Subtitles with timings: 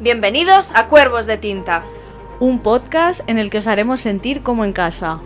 [0.00, 1.84] Bienvenidos a Cuervos de Tinta.
[2.40, 5.20] Un podcast en el que os haremos sentir como en casa.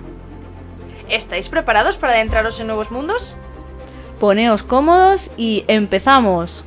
[1.09, 3.39] ¿Estáis preparados para adentraros en nuevos mundos?
[4.21, 6.67] Poneos cómodos y empezamos.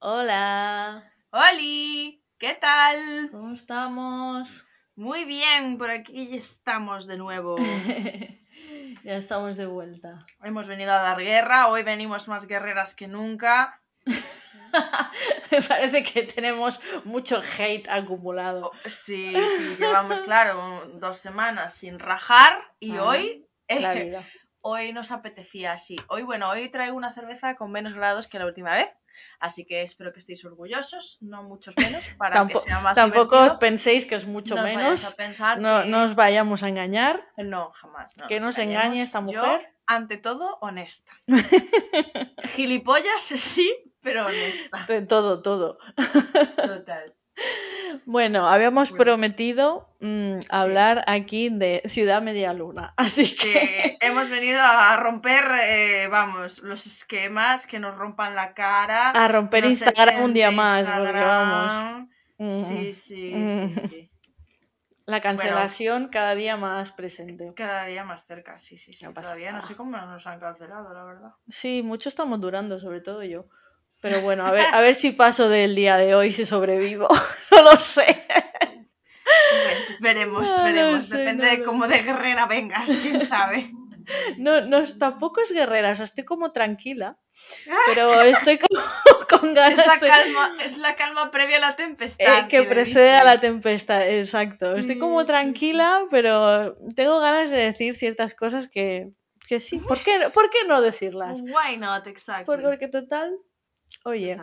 [0.00, 1.02] Hola.
[1.30, 2.24] ¡Holi!
[2.38, 3.28] ¿Qué tal?
[3.30, 4.66] ¿Cómo estamos?
[4.94, 7.56] Muy bien, por aquí estamos de nuevo.
[9.04, 10.24] ya estamos de vuelta.
[10.42, 13.82] Hemos venido a dar guerra, hoy venimos más guerreras que nunca.
[15.50, 18.72] Me parece que tenemos mucho hate acumulado.
[18.84, 24.22] Sí, sí, llevamos, claro, dos semanas sin rajar y Ah, hoy, La eh, vida.
[24.62, 25.96] hoy nos apetecía así.
[26.08, 28.88] Hoy, bueno, hoy traigo una cerveza con menos grados que la última vez,
[29.40, 33.58] así que espero que estéis orgullosos, no muchos menos, para que sea más tampoco divertido.
[33.58, 35.16] penséis que es mucho No menos.
[35.58, 37.26] No, que- no os vayamos a engañar.
[37.38, 38.16] No, jamás.
[38.18, 39.72] No Que nos engañe esta Yo, mujer.
[39.86, 41.12] ante todo, honesta.
[42.54, 43.72] Gilipollas, sí,
[44.06, 44.86] pero honesta.
[45.08, 45.78] Todo, todo.
[46.56, 47.12] Total.
[48.04, 49.04] Bueno, habíamos Bueno.
[49.04, 52.94] prometido mm, hablar aquí de Ciudad Media Luna.
[52.96, 58.54] Así Sí, que hemos venido a romper, eh, vamos, los esquemas que nos rompan la
[58.54, 59.10] cara.
[59.10, 62.08] a romper Instagram un día más, porque vamos.
[62.38, 63.68] Mm, Sí, sí, Mm.
[63.74, 64.10] sí, sí.
[65.06, 67.54] La cancelación cada día más presente.
[67.54, 69.04] Cada día más cerca, sí, sí, sí.
[69.04, 71.30] No Todavía no sé cómo nos han cancelado, la verdad.
[71.48, 73.46] Sí, mucho estamos durando, sobre todo yo.
[74.00, 77.08] Pero bueno, a ver, a ver si paso del día de hoy, si sobrevivo.
[77.50, 78.26] No lo sé.
[79.24, 81.06] Bueno, veremos, No veremos.
[81.06, 83.70] sé, Depende no de cómo de guerrera vengas, quién sabe.
[84.38, 87.18] No, no, tampoco es guerrera, o sea, estoy como tranquila.
[87.86, 88.80] Pero estoy como
[89.28, 90.06] con Es ganas la de.
[90.08, 92.40] calma, es la calma previa a la tempestad.
[92.44, 94.76] Eh, que precede a la tempestad, exacto.
[94.76, 99.08] Estoy como sí, tranquila, pero tengo ganas de decir ciertas cosas que,
[99.48, 99.78] que sí.
[99.78, 101.40] ¿Por qué, no- ¿Por qué no decirlas?
[101.42, 102.44] Why not, exacto.
[102.52, 103.36] Por- Porque total,
[104.04, 104.38] oye,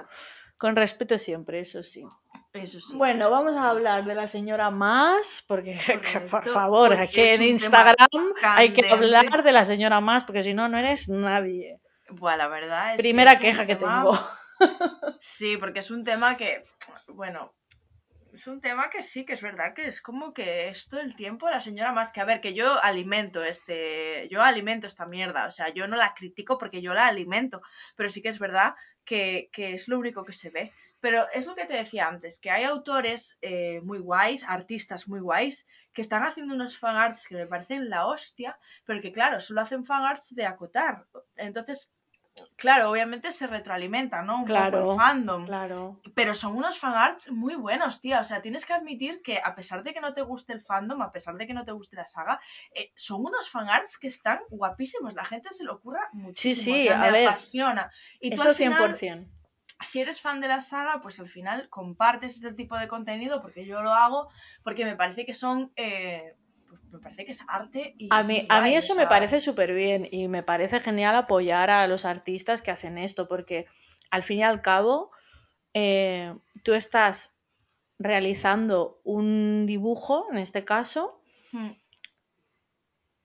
[0.57, 2.05] con respeto siempre, eso sí.
[2.53, 2.95] Eso sí.
[2.95, 7.95] Bueno, vamos a hablar de la señora más, porque que, por favor, aquí en Instagram
[8.43, 11.79] hay que hablar de la señora más, porque si no, no eres nadie.
[12.09, 14.19] Bueno, la verdad es Primera es queja que tema- tengo.
[15.19, 16.61] Sí, porque es un tema que,
[17.07, 17.53] bueno,
[18.33, 21.15] es un tema que sí, que es verdad que es como que es todo el
[21.15, 25.45] tiempo la señora más que, a ver, que yo alimento este, yo alimento esta mierda,
[25.45, 27.61] o sea, yo no la critico porque yo la alimento,
[27.95, 28.73] pero sí que es verdad
[29.05, 30.73] que, que es lo único que se ve.
[30.99, 35.19] Pero es lo que te decía antes, que hay autores eh, muy guays, artistas muy
[35.19, 39.61] guays, que están haciendo unos fanarts que me parecen la hostia, pero que claro, solo
[39.61, 41.05] hacen fanarts de acotar.
[41.35, 41.91] Entonces,
[42.55, 44.39] claro, obviamente se retroalimenta, ¿no?
[44.39, 45.45] Un poco el fandom.
[45.45, 45.99] Claro.
[46.15, 48.19] Pero son unos fanarts muy buenos, tía.
[48.19, 51.01] O sea, tienes que admitir que a pesar de que no te guste el fandom,
[51.01, 52.39] a pesar de que no te guste la saga,
[52.73, 55.13] eh, son unos fanarts que están guapísimos.
[55.13, 56.75] La gente se lo ocurra muchísimo.
[56.75, 57.91] sí, o sea, a me ver, apasiona.
[58.19, 59.27] Y Eso al final, 100%.
[59.81, 63.65] si eres fan de la saga, pues al final compartes este tipo de contenido, porque
[63.65, 64.29] yo lo hago,
[64.63, 65.71] porque me parece que son...
[65.75, 66.35] eh,
[66.79, 69.73] pues me parece que es arte y A mí, a mí eso me parece súper
[69.73, 73.67] bien y me parece genial apoyar a los artistas que hacen esto, porque
[74.11, 75.11] al fin y al cabo
[75.73, 77.35] eh, tú estás
[77.99, 81.69] realizando un dibujo, en este caso, mm,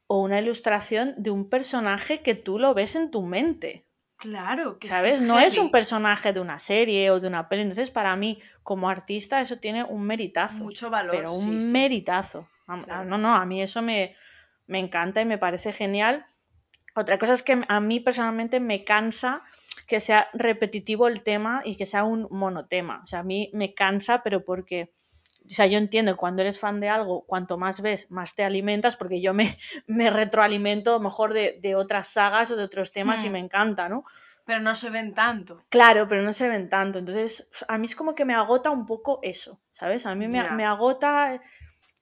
[0.06, 3.84] o una ilustración de un personaje que tú lo ves en tu mente.
[4.16, 5.14] Claro, que es que ¿Sabes?
[5.16, 7.62] es no es un personaje de una serie o de una peli.
[7.62, 10.64] Entonces, para mí, como artista, eso tiene un meritazo.
[10.64, 12.48] Mucho valor, pero un sí, meritazo.
[12.84, 13.04] Claro.
[13.04, 14.14] No, no, a mí eso me,
[14.66, 16.24] me encanta y me parece genial.
[16.94, 19.42] Otra cosa es que a mí personalmente me cansa
[19.86, 23.00] que sea repetitivo el tema y que sea un monotema.
[23.04, 24.92] O sea, a mí me cansa, pero porque,
[25.46, 28.44] o sea, yo entiendo que cuando eres fan de algo, cuanto más ves, más te
[28.44, 33.24] alimentas, porque yo me, me retroalimento mejor de, de otras sagas o de otros temas
[33.24, 33.32] y Hmm.
[33.32, 34.04] me encanta, ¿no?
[34.44, 35.62] Pero no se ven tanto.
[35.68, 36.98] Claro, pero no se ven tanto.
[36.98, 40.06] Entonces, a mí es como que me agota un poco eso, ¿sabes?
[40.06, 41.40] A mí me, me agota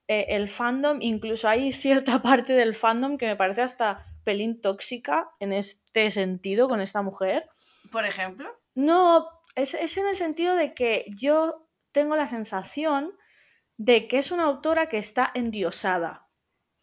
[0.09, 5.31] eh, el fandom, incluso hay cierta parte del fandom que me parece hasta pelín tóxica
[5.41, 7.49] en este sentido con esta mujer.
[7.93, 8.49] Por ejemplo.
[8.75, 13.12] No, es, es en el sentido de que yo tengo la sensación
[13.79, 16.29] de que es una autora que está endiosada,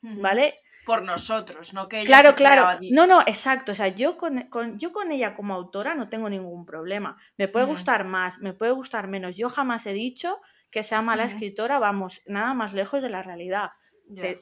[0.02, 0.56] ¿vale?
[0.86, 2.80] Por nosotros, no que ella Claro, se claro.
[2.92, 3.72] No, no, exacto.
[3.72, 7.18] O sea, yo con, con- yo con ella como autora no tengo ningún problema.
[7.38, 9.38] Me puede gustar más, me puede gustar menos.
[9.38, 10.40] Yo jamás he dicho
[10.74, 13.72] que sea mala escritora, vamos, nada más lejos de la realidad.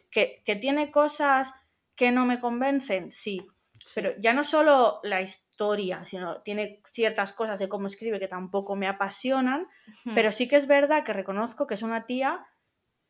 [0.09, 1.53] Que, que tiene cosas
[1.95, 3.45] que no me convencen, sí.
[3.83, 3.91] Sí.
[3.95, 8.75] Pero ya no solo la historia, sino tiene ciertas cosas de cómo escribe que tampoco
[8.75, 9.67] me apasionan,
[10.15, 12.45] pero sí que es verdad que reconozco que es una tía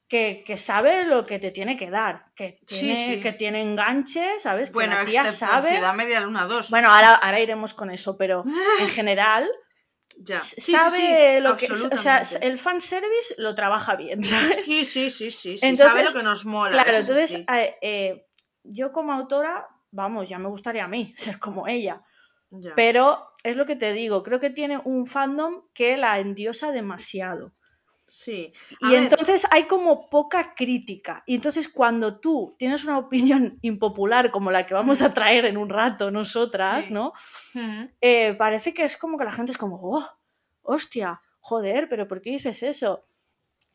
[0.08, 3.22] que, que sabe lo que te tiene que dar, que tiene, sí.
[3.22, 4.70] que tiene enganche, ¿sabes?
[4.70, 5.80] Que bueno, la tía sabe.
[5.96, 6.70] Media Luna 2.
[6.70, 8.44] Bueno, ahora, ahora iremos con eso, pero
[8.80, 9.46] en general
[10.18, 10.36] Ya.
[10.36, 11.72] Sí, sabe sí, lo que.
[11.72, 14.66] O sea, el fanservice lo trabaja bien, ¿sabes?
[14.66, 16.84] Sí, sí, sí, sí, sí, sabe Entonces, lo que nos mola.
[16.84, 18.28] Claro, entonces eh, eh,
[18.64, 22.04] yo como autora, vamos, ya me gustaría a mí ser como ella.
[22.50, 22.74] Ya.
[22.76, 27.54] Pero es lo que te digo, creo que tiene un fandom que la endiosa demasiado.
[28.24, 28.54] Sí.
[28.82, 31.24] A Y ver, entonces hay como poca crítica.
[31.26, 35.58] Y entonces cuando tú tienes una opinión impopular como la que vamos a traer en
[35.58, 36.94] un rato nosotras, Sí.
[36.94, 37.14] ¿no?
[38.00, 40.06] Eh, parece que es como que la gente es como, oh,
[40.62, 43.04] hostia, joder, pero ¿por qué dices eso?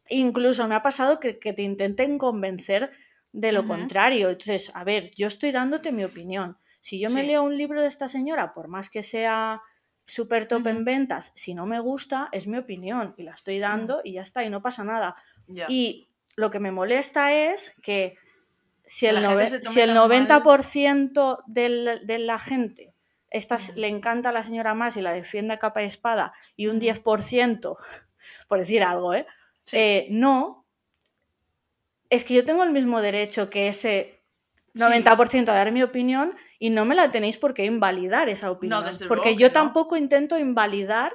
[0.09, 2.93] Incluso me ha pasado que, que te intenten convencer
[3.33, 4.31] de lo contrario.
[4.31, 6.57] Entonces, a ver, yo estoy dándote mi opinión.
[6.81, 9.61] Si yo me leo un libro de esta señora, por más que sea
[10.07, 14.01] súper top en ventas, si no me gusta, es mi opinión y la estoy dando
[14.05, 15.17] y ya está, y no pasa nada.
[15.69, 18.17] Y lo que me molesta es que
[18.85, 19.17] si el,
[19.63, 22.95] si el tan mal- 90% del- de la gente
[23.31, 26.69] estas, le encanta a la señora más y la defiende a capa y espada, y
[26.69, 26.87] un Ujú.
[26.87, 27.77] 10%,
[28.49, 29.27] por decir algo, ¿eh?
[29.65, 29.77] Sí.
[29.77, 30.65] Eh, no,
[32.11, 34.13] es que yo tengo el mismo derecho que ese
[34.75, 34.83] Sí.
[34.83, 38.85] 90% a dar mi opinión y no me la tenéis por qué invalidar esa opinión.
[38.85, 39.53] desde porque yo no.
[39.53, 41.13] tampoco intento invalidar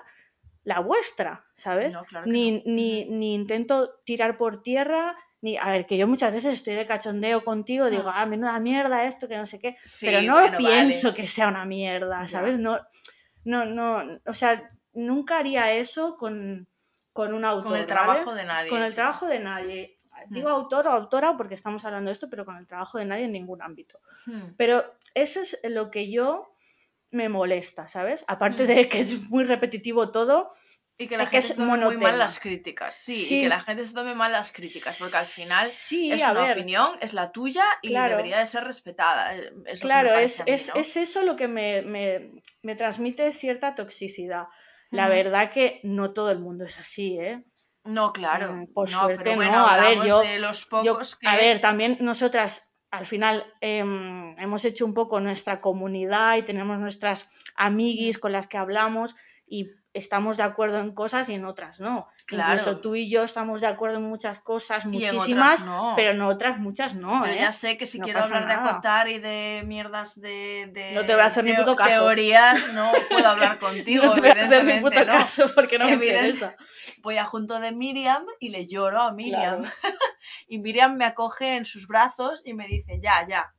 [0.63, 1.95] la vuestra, ¿sabes?
[1.95, 5.57] No, claro ni, ni, ni intento tirar por tierra, ni.
[5.57, 9.27] A ver, que yo muchas veces estoy de cachondeo contigo, digo, ah, menuda mierda esto,
[9.27, 9.77] que no sé qué.
[9.83, 11.21] Sí, pero no bueno, pienso vale.
[11.21, 12.27] que sea una mierda.
[12.27, 12.59] ¿sabes?
[12.59, 12.79] No,
[13.43, 14.19] no, no.
[14.25, 16.67] O sea, nunca haría eso con,
[17.11, 17.71] con un autor.
[17.71, 18.03] Con el ¿vale?
[18.03, 18.69] trabajo de nadie.
[18.69, 18.95] Con el sí.
[18.95, 19.97] trabajo de nadie.
[20.29, 20.33] Mm.
[20.33, 23.25] Digo autor o autora porque estamos hablando de esto, pero con el trabajo de nadie
[23.25, 23.99] en ningún ámbito.
[24.25, 24.53] Hmm.
[24.57, 24.83] Pero
[25.13, 26.51] eso es lo que yo
[27.09, 28.23] me molesta, ¿sabes?
[28.27, 28.67] Aparte Mm.
[28.67, 30.51] de que es muy repetitivo todo,
[30.97, 32.93] Y que la que gente es se tome muy mal las críticas.
[32.95, 33.39] Sí, Sí.
[33.39, 36.31] y que la gente se tome mal las críticas, porque al final Sí, es a
[36.31, 36.57] una ver.
[36.59, 38.11] opinión, es la tuya y Claro.
[38.17, 39.35] debería de ser respetada.
[39.35, 40.75] eh, Es Claro, que es, mí, es, ¿no?
[40.79, 42.31] es eso lo que me, me-
[42.61, 44.45] me transmite cierta toxicidad.
[44.91, 45.13] La Ujú.
[45.15, 47.43] verdad que no todo el mundo es así, ¿eh?
[47.83, 48.53] No, claro.
[48.53, 49.65] Mm, por no, suerte pero bueno, no.
[49.67, 51.27] A ver, yo- de los Yo- que...
[51.27, 56.77] A ver, también nosotras al final em, hemos hecho un poco nuestra comunidad y tenemos
[56.77, 59.15] nuestras amiguis con las que hablamos
[59.53, 62.07] y estamos de acuerdo en cosas y en otras no.
[62.25, 62.53] Claro.
[62.53, 65.91] Incluso tú y yo estamos de acuerdo en muchas cosas, Y en otras muchísimas, no.
[65.97, 67.25] pero en otras muchas no.
[67.25, 67.39] Yo ¿eh?
[67.41, 71.05] ya sé que si No quiero hablar de acotar y de mierdas de, de No
[71.05, 71.89] te voy a hacer ni teo- puto caso.
[71.89, 75.05] teorías, no puedo hablar contigo, no te voy a hacer ni puto no.
[75.11, 76.55] caso porque no me interesa.
[77.03, 79.63] Voy a junto de Miriam y le lloro a Miriam.
[79.63, 79.75] Claro.
[80.47, 83.53] Y Miriam me acoge en sus brazos y me dice, ya, ya.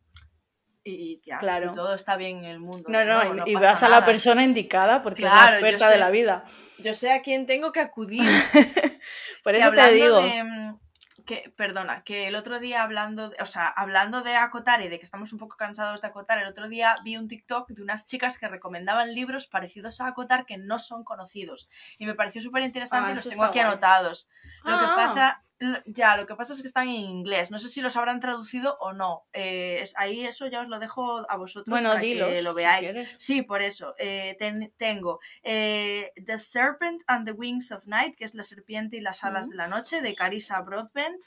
[0.84, 1.70] Y ya, Claro.
[1.70, 2.88] y todo está bien en el mundo.
[2.88, 6.10] No, no, y, y vas a la persona indicada porque es la experta de la
[6.10, 6.44] vida.
[6.78, 8.20] Yo sé a quién tengo que acudir.
[9.44, 10.20] Por eso te digo.
[10.20, 10.78] de, mm,
[11.24, 14.98] que, perdona, que el otro día hablando, de- o sea, hablando de acotar y de
[14.98, 18.04] que estamos un poco cansados de acotar, el otro día vi un TikTok de unas
[18.06, 21.68] chicas que recomendaban libros parecidos a acotar que no son conocidos.
[21.98, 23.66] Y me pareció súper interesante Ah, y los tengo aquí guay.
[23.70, 24.28] anotados.
[24.64, 24.94] Lo que Ah.
[24.96, 25.42] pasa,
[25.86, 27.50] ya, lo que pasa es que están en inglés.
[27.50, 29.24] No sé si los habrán traducido o no.
[29.32, 32.54] Eh, es- ahí eso ya os lo dejo a vosotros Bueno, para dilos, que lo
[32.54, 32.92] veáis.
[33.18, 33.94] Sí, por eso.
[33.98, 38.96] eh, ten- tengo eh, The Serpent and the Wings of Night, que es La serpiente
[38.96, 41.20] y las alas de la noche, de Carissa Broadbent,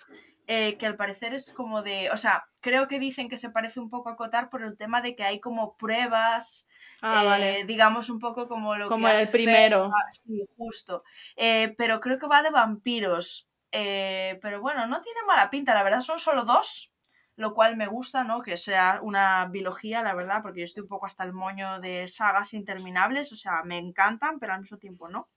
[0.48, 2.12] eh, que al parecer es como de...
[2.12, 5.02] O sea, creo que dicen que se parece un poco a Cotar por el tema
[5.02, 6.68] de que hay como pruebas,
[7.02, 7.64] Ah, eh, vale.
[7.66, 9.92] digamos un poco como lo Como que el primero.
[9.92, 11.04] Feyre, sí, justo.
[11.36, 13.48] Eh, pero creo que va de vampiros.
[13.78, 16.92] Eh, pero bueno, no tiene mala pinta, la verdad son solo dos,
[17.36, 18.42] lo cual me gusta, ¿no?
[18.42, 22.08] Que sea una biología, la verdad, porque yo estoy un poco hasta el moño de
[22.08, 25.30] sagas interminables, o sea, me encantan, pero al mismo tiempo no.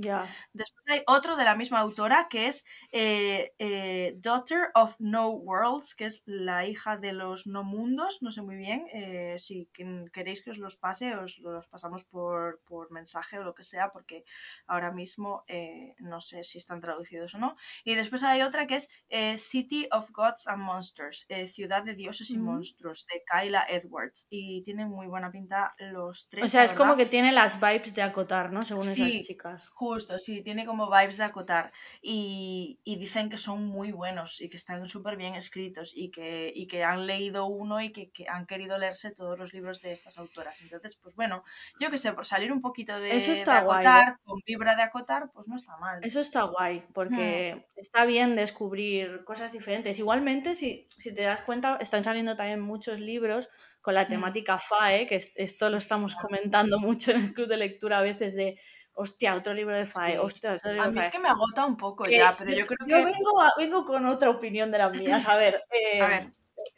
[0.00, 0.28] Ya.
[0.52, 5.94] Después hay otro de la misma autora que es eh, eh, Daughter of No Worlds,
[5.96, 8.86] que es la hija de los no mundos, no sé muy bien.
[8.92, 13.42] eh, si que- queréis que os los pase, os los pasamos por, por mensaje o
[13.42, 14.24] lo que sea, porque
[14.66, 17.56] ahora mismo eh, no sé si están traducidos o no.
[17.84, 18.76] Y después hay otra que
[19.08, 22.42] es City of Gods and Monsters, Ciudad de Dioses y Mm.
[22.44, 24.26] Monstruos, de Kyla Edwards.
[24.30, 26.44] Y tienen muy buena pinta los tres.
[26.44, 28.64] O sea, es como que tiene las vibes de acotar, ¿no?
[28.64, 29.10] Según Sí.
[29.10, 29.70] esas chicas.
[29.88, 31.72] Justo, sí, tiene como vibes de acotar.
[32.02, 36.52] Y, y dicen que son muy buenos y que están súper bien escritos y que,
[36.54, 39.92] y que han leído uno y que, que han querido leerse todos los libros de
[39.92, 40.60] estas autoras.
[40.62, 41.42] Entonces, pues bueno,
[41.78, 44.74] yo que sé, por salir un poquito de, Eso de está guay, acotar, con vibra
[44.76, 46.08] de acotar, pues no está mal.
[46.08, 47.60] Eso está guay, porque Hmm.
[47.76, 49.98] está bien descubrir cosas diferentes.
[49.98, 53.48] Igualmente, si, si te das cuenta, están saliendo también muchos libros
[53.80, 54.08] con la Hmm.
[54.08, 58.02] temática FAE, que es- esto lo estamos comentando mucho en el club de lectura a
[58.02, 58.60] veces de,
[58.98, 60.18] hostia, otro libro de FAE, Sí.
[60.18, 62.50] hostia, otro libro A de mí es que me agota un poco Que ya, pero
[62.50, 63.04] yo, yo creo yo que...
[63.04, 65.26] vengo, a- vengo con otra opinión de las mías.
[65.26, 66.32] A ver, eh, A ver.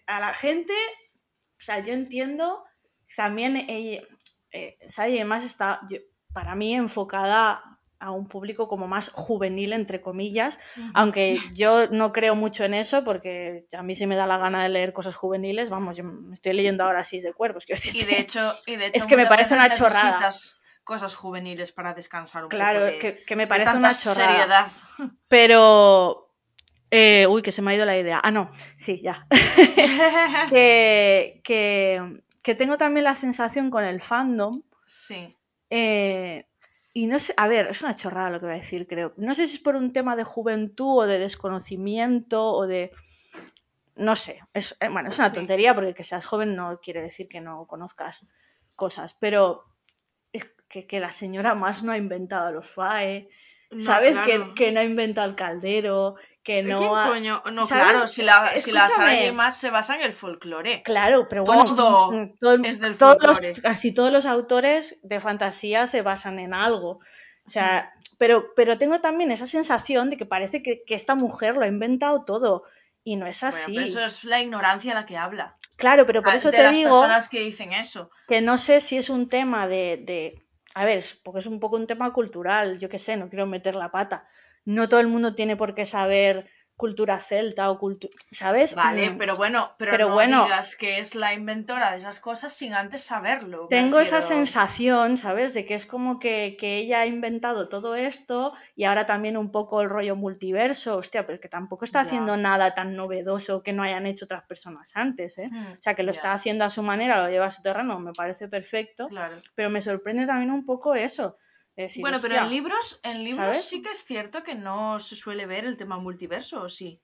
[0.06, 2.62] a la gente, o sea, yo entiendo,
[3.16, 4.02] también ella,
[4.52, 5.98] eh, Sara y además está, yo-
[6.32, 7.60] para mí enfocada
[8.02, 10.58] a un público como más juvenil, entre comillas,
[10.94, 14.62] aunque yo no creo mucho en eso porque a mí sí me da la gana
[14.62, 17.66] de leer cosas juveniles, vamos, yo me estoy leyendo ahora Seis de Cuervos.
[17.66, 20.30] Que y, de hecho, y de hecho, es que me parece una chorrada.
[20.90, 22.99] Cosas juveniles para descansar un claro, poco.
[22.99, 24.68] Claro, que, me parece una chorrada.
[25.28, 26.35] Pero
[26.90, 28.20] eh, uy, que se me ha ido la idea.
[28.20, 29.25] Ah, no, sí, ya.
[30.50, 34.62] que, que, tengo también la sensación con el fandom.
[34.85, 35.28] Sí.
[35.70, 36.49] Eh,
[36.92, 39.12] y no sé, a ver, es una chorrada lo que voy a decir, creo.
[39.16, 42.90] No sé si es por un tema de juventud o de desconocimiento o de.
[43.94, 44.40] No sé.
[44.54, 47.68] Es, eh, bueno, es una tontería porque que seas joven no quiere decir que no
[47.68, 48.26] conozcas
[48.75, 49.14] cosas.
[49.14, 49.70] Pero
[50.70, 53.28] que, que la señora más no ha inventado los FAE.
[53.76, 54.18] ¿Sabes?
[54.18, 56.78] Que, que, no ha inventado el caldero, que no.
[56.78, 57.42] ¿Quién coño?
[57.52, 58.72] No, claro, si, la, si
[59.32, 60.82] más se basa en el folclore.
[60.82, 61.74] Claro, pero bueno.
[61.76, 63.52] Todo, mm, mm, es del folclore.
[63.62, 67.00] casi todos los autores de fantasía se basan en algo.
[67.46, 71.62] O sea, pero, pero tengo también esa sensación de que parece que, esta mujer lo
[71.62, 72.64] ha inventado todo.
[73.02, 73.72] Y no es así.
[73.72, 75.56] Bueno, eso es la ignorancia la que habla.
[75.76, 77.00] Claro, pero por eso de te las digo.
[77.00, 78.10] personas que dicen eso.
[78.28, 80.38] Que no sé si es un tema de, de.
[80.74, 83.74] A ver, porque es un poco un tema cultural, yo qué sé, no quiero meter
[83.76, 84.28] la pata.
[84.64, 86.48] No todo el mundo tiene por qué saber
[86.80, 88.75] cultura celta o cultura, ¿sabes?
[88.75, 92.54] Vale, Mm, pero bueno, pero, no bueno, digas que es la inventora de esas cosas
[92.54, 93.66] sin antes saberlo.
[93.68, 95.52] Tengo esa sensación, ¿sabes?
[95.52, 99.82] De que es como que, ella ha inventado todo esto y ahora también un poco
[99.82, 104.06] el rollo multiverso, hostia, pero que tampoco está haciendo nada tan novedoso que no hayan
[104.06, 105.50] hecho otras personas antes, ¿eh?
[105.52, 108.00] Hmm, o sea, que lo está haciendo a su manera, lo lleva a su terreno,
[108.00, 109.34] me parece perfecto, claro.
[109.54, 111.37] pero me sorprende también un poco eso
[112.00, 115.64] bueno, pero en libros, en libros sí que es cierto que no se suele ver
[115.64, 117.00] el tema multiverso, ¿o sí?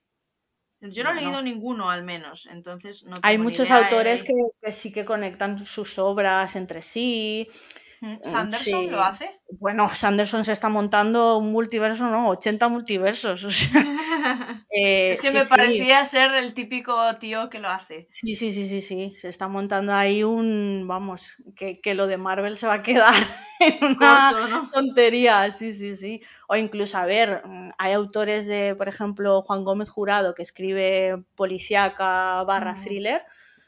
[0.81, 5.07] Yo no he leído ninguno, al menos, entonces no Hay muchos autores que, sí que
[5.07, 7.49] conectan sus obras entre sí.
[8.07, 9.29] Mm, ¿Sanderson lo hace?
[9.59, 12.29] Bueno, Sanderson se está montando un multiverso, ¿no?
[12.29, 13.47] 80 multiversos.
[14.79, 18.07] Eh, es que me parecía ser el típico tío que lo hace.
[18.11, 19.15] Sí, sí, sí, sí, sí.
[19.17, 23.15] Se está montando ahí un, vamos, que, lo de Marvel se va a quedar
[23.61, 26.21] en una tontería, sí, sí, sí.
[26.47, 27.43] O incluso, a ver,
[27.79, 33.25] hay autores de, por ejemplo, Juan Gómez Jurado, que escribe policíaca barra thriller,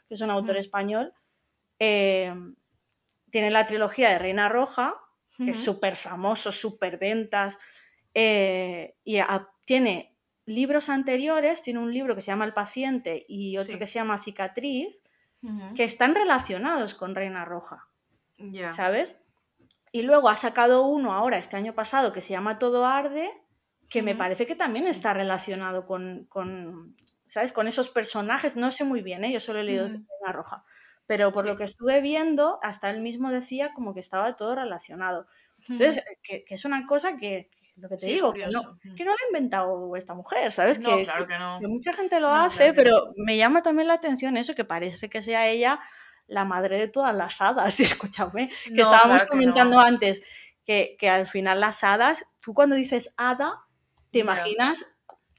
[0.09, 1.15] que es un autor español.
[1.79, 2.35] Eh,
[3.31, 4.95] tiene la trilogía de Reina Roja,
[5.37, 7.59] que es súper famoso, súper ventas,
[8.15, 9.21] eh, y
[9.65, 10.17] tiene
[10.47, 14.19] libros anteriores, tiene un libro que se llama El paciente y otro que se llama
[14.19, 15.03] Cicatriz,
[15.77, 17.81] que están relacionados con Reina Roja,
[18.73, 19.21] ¿sabes?
[19.93, 23.31] Y luego ha sacado uno ahora, este año pasado, que se llama Todo Arde,
[23.89, 27.53] que me parece que también está relacionado con, con, ¿sabes?
[27.53, 29.33] Con esos personajes, no sé muy bien, ¿eh?
[29.33, 30.65] yo solo he leído Reina Roja,
[31.09, 35.27] pero por lo que estuve viendo, hasta él mismo decía como que estaba todo relacionado.
[35.67, 39.17] Entonces, que, es una cosa que, lo que te digo, que no, que no, lo
[39.17, 40.79] ha inventado esta mujer, ¿sabes?
[40.81, 41.61] No, que, claro que no.
[41.61, 45.23] Que mucha gente lo hace, pero me llama también la atención eso, que parece que
[45.23, 45.81] sea ella
[46.27, 50.21] la madre de todas las hadas, escúchame, que estábamos comentando antes,
[50.67, 53.65] que, al final las hadas, tú cuando dices hada,
[54.11, 54.85] te imaginas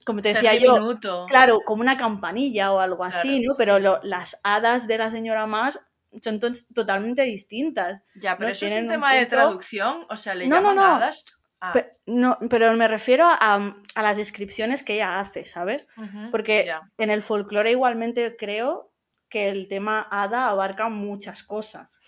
[0.05, 3.53] como te decía yo, claro, como una campanilla o algo así, ¿no?
[3.57, 5.81] Pero las hadas de la señora más
[6.21, 6.39] son
[6.73, 8.03] totalmente distintas.
[8.15, 10.95] Ya, pero eso es un tema de traducción, o sea, le no, llaman no, no.
[10.95, 11.25] hadas.
[11.61, 11.71] Ah.
[11.73, 15.87] Pero, no, pero me refiero a, las descripciones que ella hace, ¿sabes?
[16.31, 18.91] Porque en el folclore igualmente creo
[19.27, 21.99] que el tema hada abarca muchas cosas.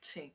[0.00, 0.34] Sí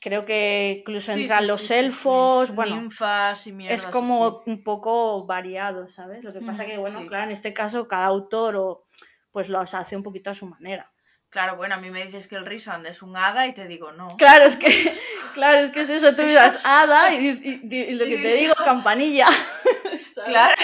[0.00, 6.24] creo que incluso entran los elfos, bueno, ninfas y es como un poco variado, ¿sabes?
[6.24, 8.86] Lo que pasa que, bueno, claro, en este caso cada autor o,
[9.32, 10.90] pues los hace un poquito a su manera.
[11.30, 13.92] Claro, bueno, a mí me dices que el Risand es un hada y te digo
[13.92, 14.08] no.
[14.16, 14.68] Claro, es que,
[15.34, 19.26] claro, es que es eso, tú miras hada y, lo que te digo, campanilla.
[20.26, 20.56] Claro,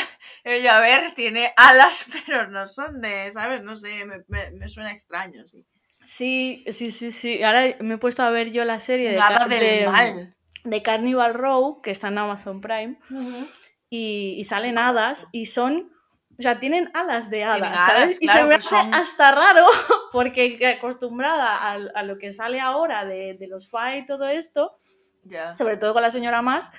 [0.45, 3.63] yo, a ver, tiene alas, pero no son de, ¿sabes?
[3.63, 5.65] No sé, me, me suena extraño, sí.
[6.05, 7.43] Sí, sí, sí, sí.
[7.43, 9.17] Ahora me he puesto a ver yo la serie de,
[10.65, 12.99] de, Carnival Row, que está en Amazon Prime,
[13.91, 15.93] y, salen hadas y son...
[16.37, 18.19] O sea, tienen alas de hadas, ¿sabes?
[18.21, 19.65] y se me hace hasta raro,
[20.13, 24.77] porque acostumbrada a, lo que sale ahora de, los FA y todo esto,
[25.53, 26.73] sobre todo con la señora más,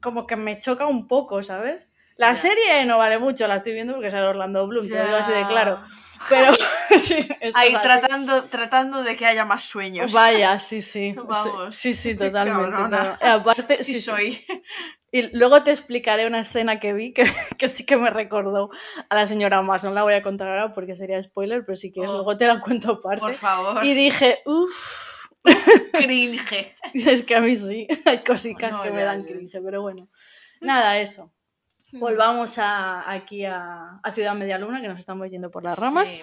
[0.00, 1.88] como que me choca un poco, ¿sabes?
[2.18, 5.16] La serie no vale mucho, la estoy viendo porque sale Orlando Bloom, te lo digo
[5.16, 5.80] así de claro.
[6.28, 6.52] Pero
[6.98, 7.16] sí,
[7.54, 10.12] Ahí tratando, tratando de que haya más sueños.
[10.12, 11.14] Vaya, sí, sí.
[11.16, 11.76] Vamos.
[11.76, 12.96] Sí, sí, totalmente.
[13.20, 14.44] Aparte, sí, soy.
[15.12, 17.22] Y luego te explicaré una escena que vi que,
[17.56, 18.70] que, sí que me recordó
[19.08, 19.84] a la señora más.
[19.84, 22.14] No la voy a contar ahora porque sería spoiler, pero si quieres oh.
[22.14, 23.20] luego te la cuento aparte.
[23.20, 23.84] Por favor.
[23.84, 25.38] Y dije, uff,
[25.92, 26.74] cringe.
[26.94, 30.08] Es que a mí sí, hay cositas No, que me dan cringe, pero bueno.
[30.60, 31.32] Nada, eso.
[31.92, 36.08] Volvamos a, aquí a, a Ciudad Media Luna, que nos estamos yendo por las ramas.
[36.08, 36.20] Sí.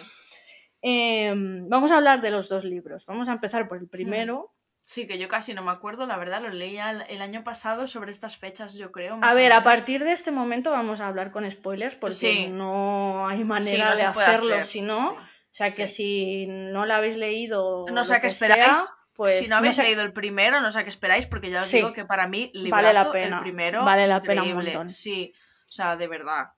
[0.82, 1.34] Eh,
[1.68, 3.06] vamos a hablar de los dos libros.
[3.08, 4.54] Vamos a empezar por el primero.
[4.88, 8.12] Sí, que yo casi no me acuerdo, la verdad, lo leía el, año pasado sobre
[8.12, 9.18] estas fechas, yo creo.
[9.24, 12.48] A ver, a partir de este momento vamos a hablar con spoilers porque Sí.
[12.48, 15.10] no hay Sí, manera no de hacerlo hacer, si no.
[15.14, 15.18] O
[15.50, 18.64] sea que si no la habéis leído, No sé qué esperáis.
[18.64, 18.76] sea,
[19.14, 21.62] pues si no habéis sé- leído el primero, no sé a qué esperáis, porque ya
[21.62, 21.78] os Sí.
[21.78, 24.90] digo que para mí, Vale librazo, la pena, el primero, vale la pena un montón.
[24.92, 25.34] Sí,
[25.76, 26.52] sea, de verdad.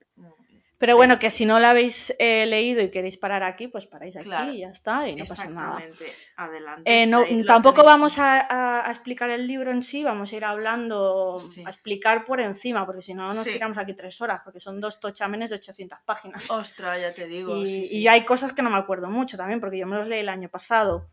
[0.79, 4.15] Pero bueno, que si no la habéis eh, leído y queréis parar aquí, pues paráis
[4.15, 4.51] aquí Claro.
[4.53, 5.79] y ya está, y no pasa nada.
[5.83, 6.05] Exactamente.
[6.35, 7.01] Adelante.
[7.01, 7.93] Eh, no, tampoco tenéis.
[7.93, 11.63] vamos a, explicar el libro en sí, vamos a ir hablando, Sí.
[11.65, 13.53] a explicar por encima, porque si no nos Sí.
[13.53, 16.47] tiramos aquí tres horas, porque son dos tochamenes de 800 páginas.
[16.51, 17.57] Ostras, ya te digo.
[17.57, 17.97] y, sí, sí.
[17.97, 20.29] y hay cosas que no me acuerdo mucho también, porque yo me los leí el
[20.29, 21.09] año pasado.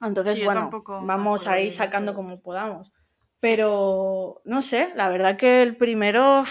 [0.00, 0.70] Entonces, bueno,
[1.02, 2.92] vamos a ir sacando como podamos.
[3.40, 6.44] Pero, no sé, la verdad que el primero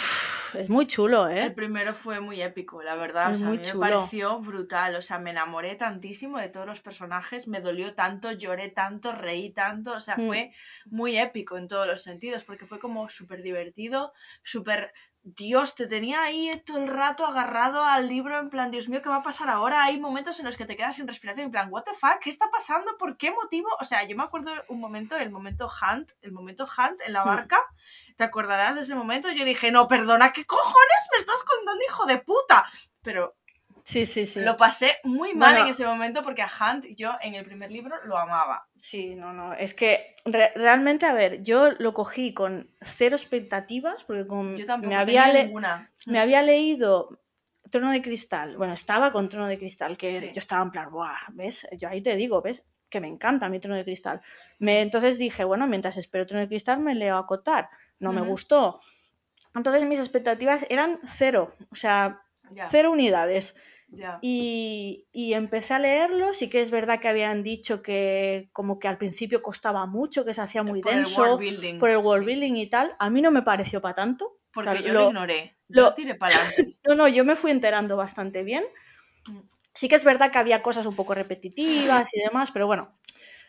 [0.56, 1.42] es muy chulo, ¿eh?
[1.44, 3.32] El primero fue muy épico, la verdad.
[3.32, 3.86] Es o sea, muy a mí chulo.
[3.86, 4.96] me pareció brutal.
[4.96, 9.52] O sea, me enamoré tantísimo de todos los personajes, me dolió tanto, lloré tanto, reí
[9.52, 9.92] tanto.
[9.94, 10.28] O sea, Mm.
[10.28, 10.52] fue
[10.86, 14.94] muy épico en todos los sentidos, porque fue como súper divertido, súper.
[15.25, 19.08] Dios, te tenía ahí todo el rato agarrado al libro, en plan, Dios mío, ¿qué
[19.08, 19.82] va a pasar ahora?
[19.84, 22.20] Hay momentos en los que te quedas sin respiración, en plan, ¿What the fuck?
[22.22, 22.98] ¿Qué está pasando?
[22.98, 23.70] ¿Por qué motivo?
[23.80, 27.24] O sea, yo me acuerdo un momento, el momento Hunt, el momento Hunt en la
[27.24, 27.27] Mm.
[27.27, 27.58] barca.
[28.18, 29.32] ¿Te acordarás de ese momento?
[29.32, 32.65] Yo dije, no, perdona, ¿qué cojones me estás contando, hijo de puta?
[33.01, 33.36] Pero
[33.84, 34.40] Sí, sí, sí.
[34.42, 35.66] lo pasé muy mal Bueno.
[35.66, 38.68] en ese momento porque a Hunt yo en el primer libro lo amaba.
[38.78, 39.54] Sí, no, no.
[39.54, 44.66] Es que re- realmente, a ver, yo lo cogí con cero expectativas, porque con, Yo
[44.66, 45.92] tampoco me, había tenía ninguna.
[46.06, 47.20] me había leído
[47.70, 48.56] Trono de Cristal.
[48.58, 50.32] Bueno, estaba con Trono de Cristal, que Sí.
[50.34, 51.18] yo estaba en plan, ¡buah!
[51.34, 51.68] ¿Ves?
[51.78, 52.66] Yo ahí te digo, ¿ves?
[52.90, 54.22] Que me encanta mi Trono de Cristal.
[54.60, 57.69] Me, entonces dije, bueno, mientras espero Trono de Cristal me leo Acotar.
[58.00, 58.30] No me Ujú.
[58.32, 58.80] gustó.
[59.56, 63.56] Entonces mis expectativas eran cero, o sea, Ya, cero unidades.
[64.21, 68.88] Y, y empecé a leerlo, sí que es verdad que habían dicho que como que
[68.88, 71.97] al principio costaba mucho, que se hacía muy Por el denso world building, por el
[71.97, 72.32] world sí.
[72.32, 72.95] building y tal.
[72.99, 74.25] A mí no me pareció para tanto.
[74.25, 75.58] O Porque sea, yo lo- lo ignoré.
[75.69, 76.77] Lo- tiré para adelante.
[76.88, 78.63] No, no, yo me fui enterando bastante bien.
[79.27, 79.39] Mm.
[79.73, 82.95] Sí que es verdad que había cosas un poco repetitivas y demás, pero bueno,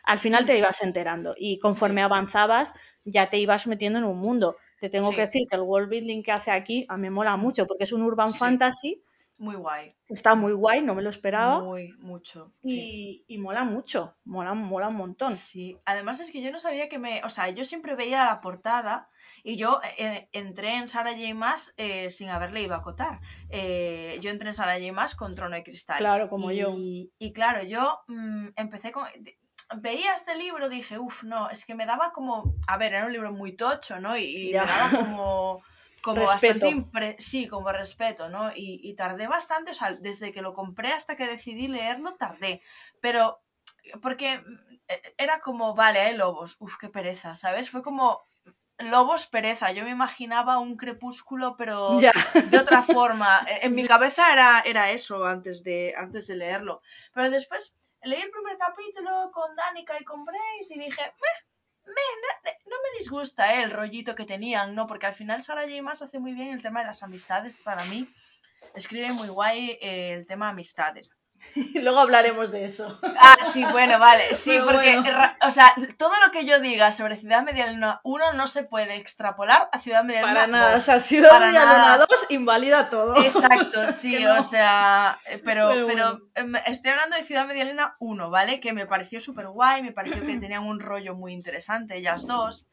[0.04, 4.56] al final te ibas enterando y conforme avanzabas ya te ibas metiendo en un mundo.
[4.80, 5.16] Te tengo Sí.
[5.16, 7.84] que decir que el world building que hace aquí a mí me mola mucho porque
[7.84, 8.38] es un urban Sí.
[8.38, 9.03] fantasy,
[9.36, 9.94] Muy guay.
[10.08, 11.60] está muy guay, no me lo esperaba.
[11.60, 12.52] Muy, mucho.
[12.62, 13.24] sí.
[13.28, 15.32] Y, y mola mucho, mola, mola un montón.
[15.32, 18.40] Sí, además es que yo no sabía que me, o sea, yo siempre veía la
[18.40, 19.08] portada
[19.42, 21.34] y yo eh, entré en Sarah J.
[21.34, 23.20] Maas eh, sin haber leído a Cotar.
[23.50, 24.92] Eh, yo entré en Sarah J.
[24.92, 25.98] Maas con Trono de Cristal.
[25.98, 26.74] Claro, como y, yo.
[27.18, 29.06] Y claro, yo mm, empecé con...
[29.76, 32.54] Veía este libro, dije, uff, no, es que me daba como...
[32.66, 34.16] A ver, era un libro muy tocho, ¿no?
[34.16, 35.62] Y, y me daba como...
[36.04, 36.66] Como Respeto.
[36.66, 38.50] bastante sí, como respeto, ¿no?
[38.54, 42.60] Y, y tardé bastante, o sea, desde que lo compré hasta que decidí leerlo, tardé.
[43.00, 43.40] Pero
[44.02, 47.70] porque mm, e- era como, vale, hay lobos, uf, qué pereza, ¿sabes?
[47.70, 48.20] Fue como
[48.78, 52.12] lobos pereza, yo me imaginaba un crepúsculo, pero Ya.
[52.42, 53.44] de otra forma.
[53.48, 56.82] E- En mi cabeza era, era eso antes de, antes de leerlo.
[57.14, 61.38] Pero después leí el primer capítulo con Danica y con Brace y dije, "Meh,
[61.86, 64.86] me, no, no me disgusta eh, el rollito que tenían, ¿no?
[64.86, 65.82] Porque al final Sarah J.
[65.82, 68.08] Maas hace muy bien el tema de las amistades para mí.
[68.74, 71.10] Escribe muy guay eh, el tema amistades.
[71.82, 72.98] Luego hablaremos de eso.
[73.18, 74.34] Ah, sí, bueno, vale.
[74.34, 75.18] Sí, Pero porque, bueno.
[75.42, 79.68] o sea, todo lo que yo diga sobre Ciudad Medialuna 1 no se puede extrapolar
[79.72, 80.84] a Ciudad Medialuna Para nada, o 2.
[80.84, 82.06] sea, Ciudad Para Medialuna nada.
[82.08, 83.22] 2 invalida todo.
[83.22, 84.40] Exacto, sí, no.
[84.40, 85.12] o sea,
[85.44, 86.20] pero, Pero pero, bueno.
[86.34, 88.58] em, estoy hablando de Ciudad Medialuna 1, ¿vale?
[88.60, 92.68] Que me pareció súper guay, me pareció que tenían un rollo muy interesante ellas dos.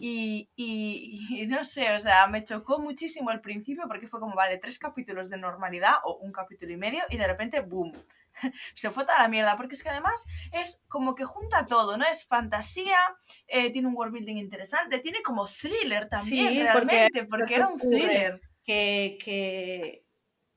[0.00, 4.34] Y, y, y no sé, o sea, me chocó muchísimo al principio porque fue como,
[4.34, 7.92] vale, tres capítulos de normalidad o un capítulo y medio y de repente, ¡boom!
[8.74, 12.04] Se fue toda la mierda, porque es que además es como que junta todo, ¿no?
[12.06, 12.98] Es fantasía,
[13.46, 17.78] eh, tiene un world building interesante, tiene como thriller también, Sí, realmente, porque, era un
[17.78, 18.40] thriller.
[18.64, 20.04] que, que,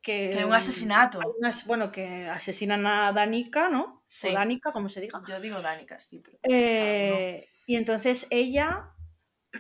[0.02, 1.20] que, Que un asesinato.
[1.40, 4.04] unas- bueno, que asesinan a Danica, ¿no?
[4.06, 4.30] Sí.
[4.30, 5.22] O Danica, como se diga.
[5.28, 6.38] Yo digo Danica, sí, pero...
[6.44, 8.92] Eh, y entonces ella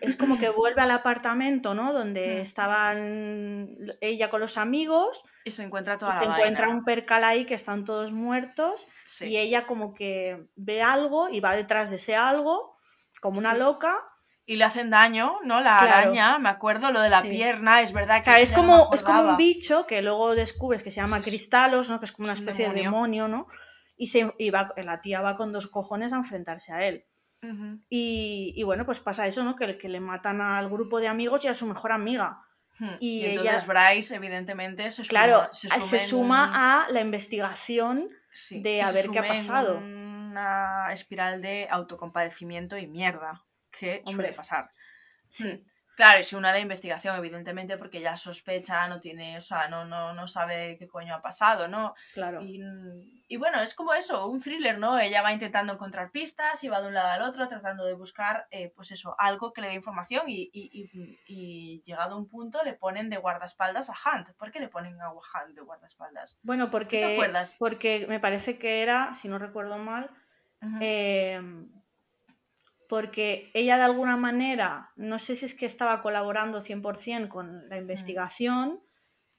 [0.01, 1.93] es como que vuelve al apartamento, ¿no?
[1.93, 2.41] Donde Mm.
[2.41, 7.23] estaban ella con los amigos Y se encuentra toda y la se encuentra un percal
[7.23, 9.25] ahí que están todos muertos Sí.
[9.25, 12.73] y ella como que ve algo y va detrás de ese algo
[13.21, 13.59] como una Sí.
[13.59, 13.95] loca.
[14.47, 15.59] Y le hacen daño, ¿no?
[15.59, 15.93] La Claro.
[16.09, 17.29] araña, me acuerdo, lo de la Sí.
[17.29, 20.35] pierna, es verdad O que sea, eso es como, es como un bicho que luego
[20.35, 21.97] descubres que se llama cristalos, ¿no?
[21.99, 23.23] Que es como una Es un especie de demonio.
[23.23, 23.47] demonio, ¿no?
[23.97, 27.05] y, se, y va- la tía va con dos cojones a enfrentarse a él.
[27.89, 29.55] Y, y bueno, pues pasa eso, ¿no?
[29.55, 32.41] Que, que le matan al grupo de amigos y a su mejor amiga.
[32.79, 32.89] Hmm.
[32.99, 36.85] Y Y, entonces ella- Bryce, evidentemente, se suma, Claro, se se suma, en un- a
[36.91, 39.77] la investigación sí, de a se ver qué ha pasado.
[39.77, 44.13] Una espiral de autocompadecimiento y mierda que Hombre.
[44.13, 44.69] suele pasar.
[45.29, 45.63] Sí.
[45.95, 49.69] Claro, y se une a la investigación, evidentemente, porque ya sospecha, no tiene, o sea,
[49.69, 51.93] no, no, no sabe qué coño ha pasado, ¿no?
[52.13, 52.41] Claro.
[52.41, 52.61] Y,
[53.27, 54.99] y bueno, es como eso, un thriller, ¿no?
[54.99, 58.45] Ella va intentando encontrar pistas y va de un lado al otro tratando de buscar,
[58.51, 60.89] eh, pues eso, algo que le dé información y, y-
[61.25, 64.29] y- llegado a un punto le ponen de guardaespaldas a Hunt.
[64.37, 66.37] ¿Por qué le ponen a Hunt de guardaespaldas?
[66.43, 67.55] Bueno, te porque, acuerdas?
[67.57, 70.09] porque me parece que era, si no recuerdo mal,
[70.61, 70.77] Ujú.
[70.81, 71.41] eh,
[72.89, 77.77] porque ella de alguna manera, no sé si es que estaba colaborando 100% con la
[77.77, 78.81] investigación,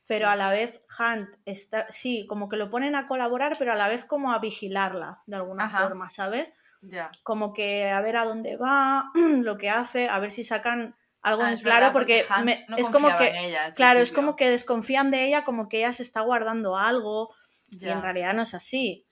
[0.07, 3.77] pero a la vez Hunt está, sí, como que lo ponen a colaborar, pero a
[3.77, 5.83] la vez como a vigilarla de alguna Ajá.
[5.85, 6.53] forma, ¿sabes?
[6.83, 7.11] Ya.
[7.25, 9.11] Como que a ver a dónde va,
[9.43, 12.77] lo que hace, a ver si sacan algo Ah, en claro, verdad, porque, me- no
[12.77, 16.03] es como que, ella claro, es como que desconfían de ella, como que ella se
[16.05, 17.35] está guardando algo,
[17.71, 19.06] y en realidad no es así.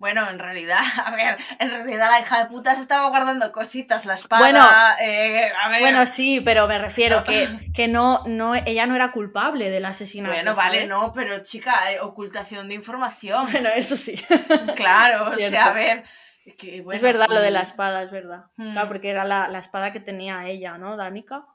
[0.00, 4.06] Bueno, en realidad, a ver, en realidad la hija de puta se estaba guardando cositas,
[4.06, 4.66] la espada, Bueno,
[5.02, 5.80] eh, a ver.
[5.80, 10.34] Bueno, sí, pero me refiero que, que no, no, ella no era culpable del asesinato.
[10.34, 13.46] Bueno, vale, no, pero chica, eh, ocultación de información.
[13.60, 14.16] Bueno, eso sí.
[14.74, 15.56] Claro, o Cierto.
[15.56, 16.04] sea, a ver.
[16.56, 18.44] que, bueno, es verdad lo de mm, la espada, es verdad.
[18.56, 18.72] Mm.
[18.72, 21.46] Claro, porque era la, la espada que tenía ella, ¿no, Danica?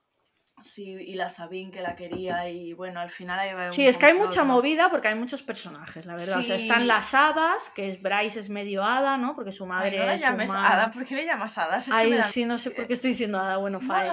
[0.61, 3.97] Sí, y la Sabine que la quería y bueno, al final ahí va Sí, es
[3.97, 4.53] que hay mucha ¿no?
[4.53, 6.39] movida porque hay muchos personajes, la verdad.
[6.39, 9.35] O sea, están las hadas, que es Bryce es medio hada, ¿no?
[9.35, 10.73] Porque su Ay, madre no la es llames humana.
[10.73, 11.77] Ada, ¿por qué le llamas Ada?
[11.77, 14.11] Es que Ay, da- sí, no sé por qué estoy diciendo hada, bueno, Fae.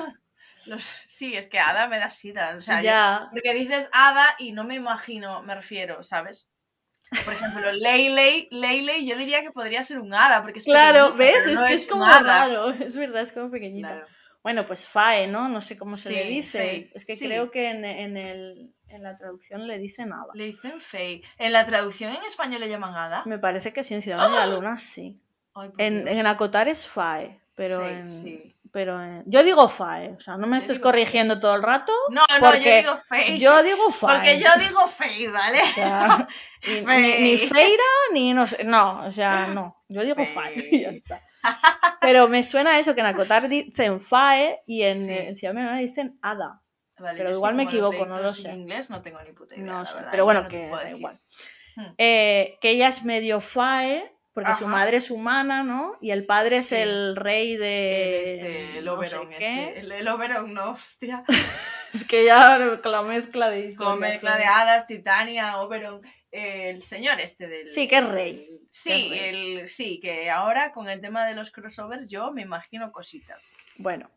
[0.67, 2.55] Los- Sí, es que Ada me da sida.
[2.57, 3.29] O sea, yo- Ya.
[3.31, 6.49] porque dices Ada y no me imagino, me refiero, ¿sabes?
[7.25, 11.37] Por ejemplo, Leyley, Leyley, yo diría que podría ser un hada, porque es Claro, pequeñita,
[11.39, 11.47] ¿ves?
[11.47, 12.21] Es no que es como hada.
[12.23, 13.89] raro, es verdad, es como pequeñita.
[13.89, 14.07] Claro.
[14.43, 15.49] Bueno, pues Fae, ¿no?
[15.49, 16.91] No sé cómo se le dice.
[16.95, 17.27] Es que sí.
[17.27, 20.27] creo que en, en el, en la traducción le dicen nada.
[20.35, 21.23] Le dicen Faye.
[21.39, 23.23] En la traducción en español le llaman Ada.
[23.25, 25.21] Me parece que sí, en Ciudad de la Luna sí.
[25.55, 28.11] Ay, En, en Acotar es Fae, pero en...
[28.11, 28.49] sí.
[28.73, 31.63] Pero en- Yo digo Fae, o sea, no me Yo estés digo corrigiendo todo el
[31.63, 31.93] rato.
[32.11, 33.37] No, no, porque yo digo Faye.
[33.37, 34.17] Yo digo Fae.
[34.17, 35.61] Porque yo digo Faye, ¿vale?
[35.63, 36.27] O sea,
[36.67, 39.85] ni, ni, ni Feira, ni no sé, no, o sea, no.
[39.89, 40.55] Yo digo Fae, Fae.
[40.73, 41.23] y ya está.
[42.01, 45.13] Pero me suena eso, que en Acotar dicen Fae y en, Sí.
[45.13, 46.63] en Ciudad Luna dicen Ada.
[46.99, 48.51] Vale, Pero igual me equivoco, no lo sé.
[48.51, 49.65] En inglés no tengo ni puta idea.
[49.65, 51.21] No sé, pero bueno, no que da igual.
[51.75, 51.95] Hmm.
[51.99, 55.97] Eh, que ella es medio Fae, porque su madre es humana, ¿no?
[56.01, 56.77] Y el padre es Sí.
[56.77, 58.25] el rey de.
[58.25, 59.37] Este, el no sé Oberon, qué.
[59.65, 61.25] este, el, el Oberon, no, hostia.
[61.93, 63.91] Es que ya con la mezcla de historias.
[63.93, 67.69] Con mezcla de hadas, Titania, Oberon, eh, el señor este del...
[67.69, 68.49] Sí, que es rey.
[68.71, 72.41] Sí, que es el, sí, que ahora con el tema de los crossovers yo me
[72.41, 73.57] imagino cositas.
[73.77, 74.11] Bueno.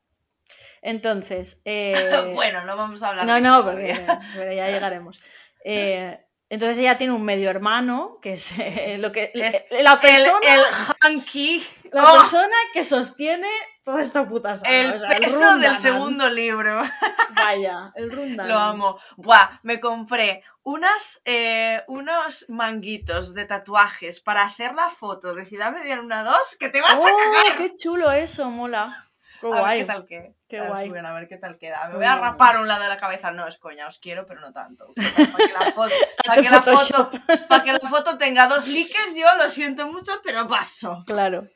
[0.82, 1.62] Entonces.
[1.66, 4.00] eh, bueno, no vamos a hablar No, de no, porque
[4.34, 5.22] pero ya llegaremos.
[5.66, 6.18] Eh,
[6.50, 10.40] entonces ella tiene un medio hermano, que es eh, lo que Es eh, la persona,
[10.44, 10.66] el, el
[11.02, 12.18] hanky, la ¡oh!
[12.18, 13.48] persona que sostiene
[13.84, 14.76] toda esta puta saga.
[14.76, 16.82] el o sea, peso del segundo libro.
[17.36, 18.48] Vaya, el Rundanan.
[18.48, 19.00] Lo amo.
[19.18, 25.72] Buah, me compré unas, eh, unos manguitos de tatuajes para hacer la foto de Ciudad
[25.72, 27.58] Mediana 1 2 que te vas a ¡Oh, cagar.
[27.58, 28.50] qué chulo eso!
[28.50, 29.05] Mola.
[29.52, 29.80] Qué A ver guay.
[29.80, 30.06] qué tal.
[30.48, 30.88] Qué A ver, guay.
[30.90, 31.88] suben, a ver qué tal queda.
[31.90, 33.32] Me voy a rapar un lado de la cabeza.
[33.32, 34.92] No, es coña, os quiero, pero no tanto.
[34.96, 35.94] Para que la foto,
[36.26, 37.48] para Hazte que la foto, Photoshop.
[37.48, 41.04] para que la foto tenga dos likes, yo lo siento mucho, pero paso.
[41.06, 41.48] Claro.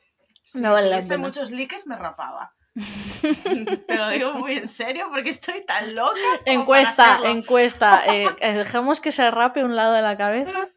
[0.44, 2.52] Si No vale tuviese muchos likes, me rapaba.
[3.86, 6.18] Te lo digo muy en serio porque estoy tan loca.
[6.44, 8.02] Encuesta, encuesta.
[8.06, 10.68] Eh, eh, dejemos que se rape un lado de la cabeza.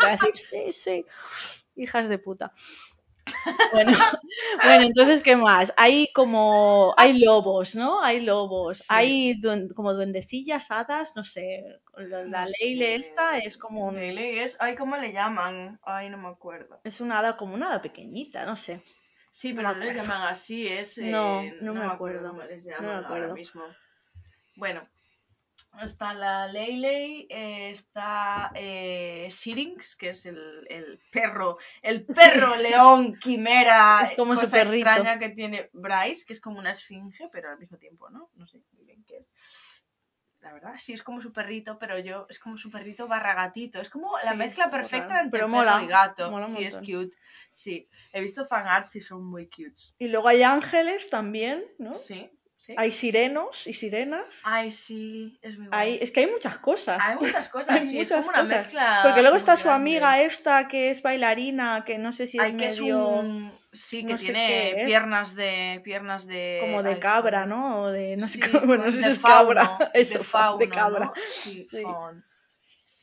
[0.00, 1.06] Decir, sí, sí.
[1.76, 2.52] Hijas de puta.
[3.72, 3.92] Bueno,
[4.62, 5.72] bueno, entonces, ¿qué más?
[5.76, 6.94] Hay como.
[6.96, 8.02] Hay lobos, ¿no?
[8.02, 8.78] Hay lobos.
[8.78, 8.84] Sí.
[8.88, 11.64] Hay duen- como duendecillas, hadas, no sé.
[11.96, 12.94] La, la No Leile sé.
[12.96, 13.86] esta es como.
[13.88, 14.56] un- Leile es.
[14.60, 15.78] Ay, ¿cómo le llaman?
[15.82, 16.80] Ay, no me acuerdo.
[16.84, 18.82] Es una hada como una hada pequeñita, no sé.
[19.32, 20.12] Sí, No pero no les acuerdo.
[20.12, 20.98] llaman así, es.
[20.98, 22.32] eh, No, no me acuerdo.
[22.48, 23.34] les No me llaman ahora acuerdo.
[23.34, 23.62] mismo.
[24.56, 24.86] Bueno,
[25.80, 32.20] está la Leilei, eh, está eh, Syrinx, que es el, el perro, el Sí.
[32.20, 34.88] perro león quimera, Es como su cosa perrito.
[34.88, 38.28] extraña que tiene Bryce, que es como una esfinge, pero al mismo tiempo, ¿no?
[38.34, 39.32] No sé muy bien qué es.
[40.40, 43.80] La verdad, sí, es como su perrito, pero yo, es como su perrito barra gatito.
[43.80, 45.20] Es como la mezcla perfecta raro.
[45.24, 46.30] entre Pero perro mola, y gato.
[46.32, 47.16] mola sí, es cute.
[47.52, 49.80] Sí, he visto fanarts y son muy cute.
[49.98, 51.94] Y luego hay ángeles también, ¿no?
[51.94, 52.28] Sí,
[52.64, 52.74] ¿Sí?
[52.76, 54.40] hay sirenos y sirenas.
[54.44, 56.04] Ay, sí, es muy Hay, bueno.
[56.04, 57.00] es que hay muchas cosas.
[57.02, 58.58] Hay muchas cosas, Hay sí, muchas es como una cosas.
[58.58, 59.00] mezcla.
[59.02, 59.82] Porque luego está su grande.
[59.90, 63.50] amiga esta que es bailarina, que no sé si es Ay, que es medio un...
[63.50, 65.80] Sí, que no tiene piernas de...
[65.82, 66.58] Piernas de...
[66.60, 67.46] como de cabra.
[67.46, 67.80] ¿no?
[67.82, 69.64] O de no sé cómo, bueno, no sé si es cabra.
[69.66, 71.04] fauno, Eso, de fa- de fauno, cabra.
[71.06, 71.12] ¿no?
[71.26, 71.82] Sí, Sí.
[71.82, 72.24] faun.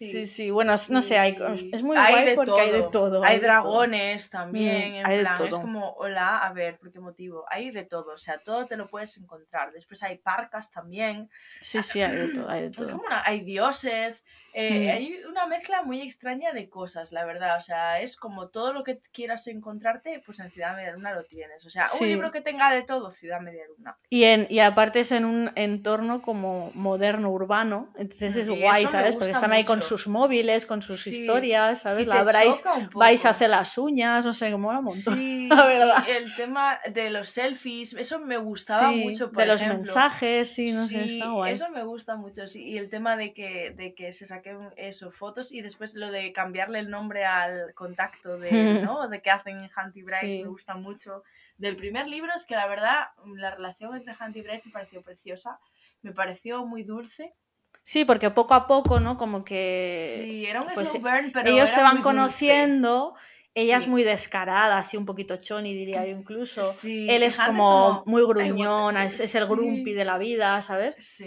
[0.05, 1.38] Sí, sí, bueno, no sé, hay,
[1.73, 3.23] es muy hay guay de porque hay de todo.
[3.23, 3.47] Hay de todo.
[3.47, 5.62] dragones también, Mm, en hay de plan, es todo.
[5.62, 7.45] como, hola, a ver, ¿por qué motivo?
[7.49, 9.71] Hay de todo, o sea, todo te lo puedes encontrar.
[9.73, 12.91] Después hay parcas también, Sí, sí, hay de todo, hay de es todo.
[12.91, 14.89] como una, hay dioses, eh, Mm.
[14.89, 18.83] hay una mezcla muy extraña de cosas, la verdad, o sea, es como todo lo
[18.83, 21.65] que quieras encontrarte, pues en Ciudad Media Luna lo tienes.
[21.65, 22.05] O sea, Sí.
[22.05, 23.97] un libro que tenga de todo, Ciudad Media Luna.
[24.09, 28.88] Y, en, y aparte es en un entorno como moderno, urbano, entonces es Y guay,
[28.88, 29.15] ¿sabes?
[29.15, 29.88] Porque están ahí con mucho.
[29.89, 31.10] Sus móviles, con sus Sí.
[31.10, 32.08] historias, ¿sabes?
[32.08, 35.15] La un vais a hacer las uñas, no sé, mola un montón.
[35.15, 36.04] Sí, la verdad.
[36.08, 39.78] y el tema de los selfies, eso me gustaba Sí, mucho, por de los ejemplo.
[39.78, 41.54] mensajes, sí, no sé, está guay.
[41.54, 42.63] eso me gusta mucho, sí.
[42.63, 46.32] Y el tema de que, de que se saquen eso, fotos y después lo de
[46.32, 48.52] cambiarle el nombre al contacto de,
[48.93, 49.08] ¿no?
[49.10, 51.23] De que hacen Hunt y Bryce me gusta mucho.
[51.58, 55.02] Del primer libro es que la verdad, la relación entre Hunt y Bryce me pareció
[55.02, 55.60] preciosa,
[56.02, 57.34] me pareció muy dulce.
[57.83, 59.17] Sí, porque poco a poco, ¿no?
[59.17, 62.03] Como que Sí, era un pues, slow burn, pero ellos se van dulce.
[62.03, 63.15] conociendo,
[63.55, 66.63] ella es muy descarada, así un poquito choni, diría yo incluso.
[66.63, 69.19] Sí, Él es como, como, muy "I want gruñón, this".
[69.19, 69.49] es, es el Sí.
[69.49, 70.95] grumpy de la vida, ¿sabes?
[70.99, 71.25] Sí,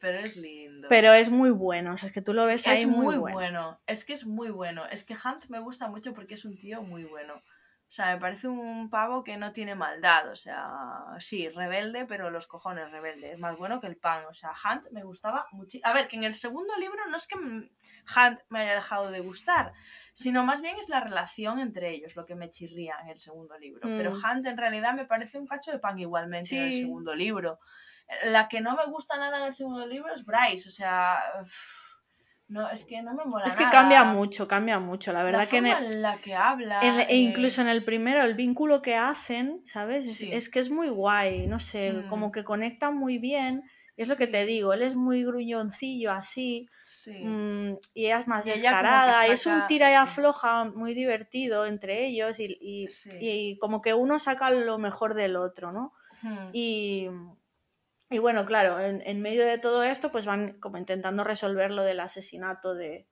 [0.00, 0.88] pero es lindo.
[0.90, 3.16] Pero es muy bueno, o sea, es que tú lo ves ahí es muy, muy
[3.16, 3.34] bueno.
[3.36, 3.80] bueno.
[3.86, 4.86] Es que es muy bueno.
[4.90, 7.42] Es que Hunt me gusta mucho porque es un tío muy bueno.
[7.92, 10.30] O sea, me parece un pavo que no tiene maldad.
[10.30, 13.32] O sea, sí, rebelde, pero los cojones rebelde.
[13.32, 14.24] Es más bueno que el pan.
[14.30, 15.90] O sea, Hunt me gustaba muchísimo.
[15.90, 19.20] A ver, que en el segundo libro no es que Hunt me haya dejado de
[19.20, 19.74] gustar,
[20.14, 23.58] sino más bien es la relación entre ellos lo que me chirría en el segundo
[23.58, 23.82] libro.
[23.82, 24.24] Pero Mm.
[24.24, 27.60] Hunt en realidad me parece un cacho de pan igualmente en el segundo libro.
[28.24, 30.66] La que no me gusta nada en el segundo libro es Bryce.
[30.66, 31.22] O sea,
[32.48, 33.72] no, es que no me mola Es que nada.
[33.78, 35.12] cambia mucho, cambia mucho.
[35.12, 36.80] La La verdad que en el- en la que habla.
[36.82, 40.06] en- e eh, incluso en el primero, el vínculo que hacen, ¿sabes?
[40.06, 40.30] Es, Sí.
[40.32, 42.08] es que es muy guay, no sé, Mm.
[42.08, 43.62] como que conectan muy bien.
[43.96, 47.12] Es lo que te digo, él es muy gruñoncillo así, Sí.
[47.12, 52.06] mm, y ella es más Y descarada, es un tira y afloja muy divertido entre
[52.06, 52.58] ellos, y,
[53.20, 55.92] y- como que uno saca lo mejor del otro, ¿no?
[56.22, 56.48] Hmm.
[56.54, 57.08] Y,
[58.12, 61.82] y bueno, claro, en, en medio de todo esto, pues van como intentando resolver lo
[61.82, 63.08] del asesinato de,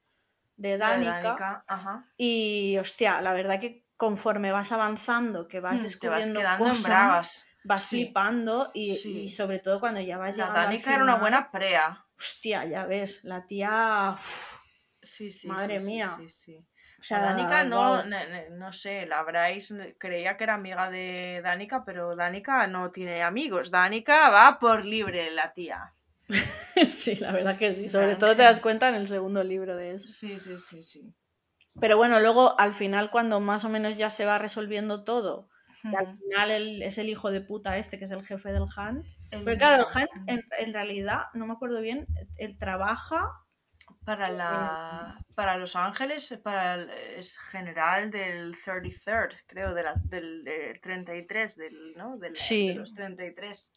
[0.57, 1.63] de De Danica.
[1.67, 2.07] Ajá.
[2.17, 6.83] Y hostia, la verdad que conforme vas avanzando, que vas Hmm, vas descubriendo en cosas,
[6.85, 7.47] bragas.
[7.65, 7.97] vas Sí.
[7.97, 9.23] flipando y, Sí.
[9.23, 12.07] y sobre todo cuando ya vas La llegando al Danica era una buena prea.
[12.19, 14.11] Hostia, ya ves, la tía...
[14.15, 14.59] uf,
[15.03, 15.47] Sí, sí.
[15.49, 16.15] Madre mía.
[16.19, 16.67] Sí, sí.
[17.01, 22.15] O sea, Danica no, no sé, la Bryce creía que era amiga de Danica, pero
[22.17, 23.71] Danica no tiene amigos.
[23.71, 25.95] Danica va por libre, la tía.
[26.91, 29.93] sí, la verdad que sí, sobre todo te das cuenta en el segundo libro de
[29.95, 30.09] eso.
[30.15, 31.15] Sí, sí, sí, sí.
[31.81, 35.49] Pero bueno, luego al final cuando más o menos ya se va resolviendo todo,
[35.91, 36.19] y al Hmm.
[36.19, 39.07] final él es el hijo de puta este que es el jefe del Hunt.
[39.31, 43.33] El- Pero claro, el Hunt en, en realidad, no me acuerdo bien, él trabaja
[44.05, 50.43] Para la para Los Ángeles para el, es general del 33rd, creo, de la, del
[50.45, 52.17] de 33, del, ¿no?
[52.19, 52.69] De, la- Sí.
[52.69, 53.73] de los 33.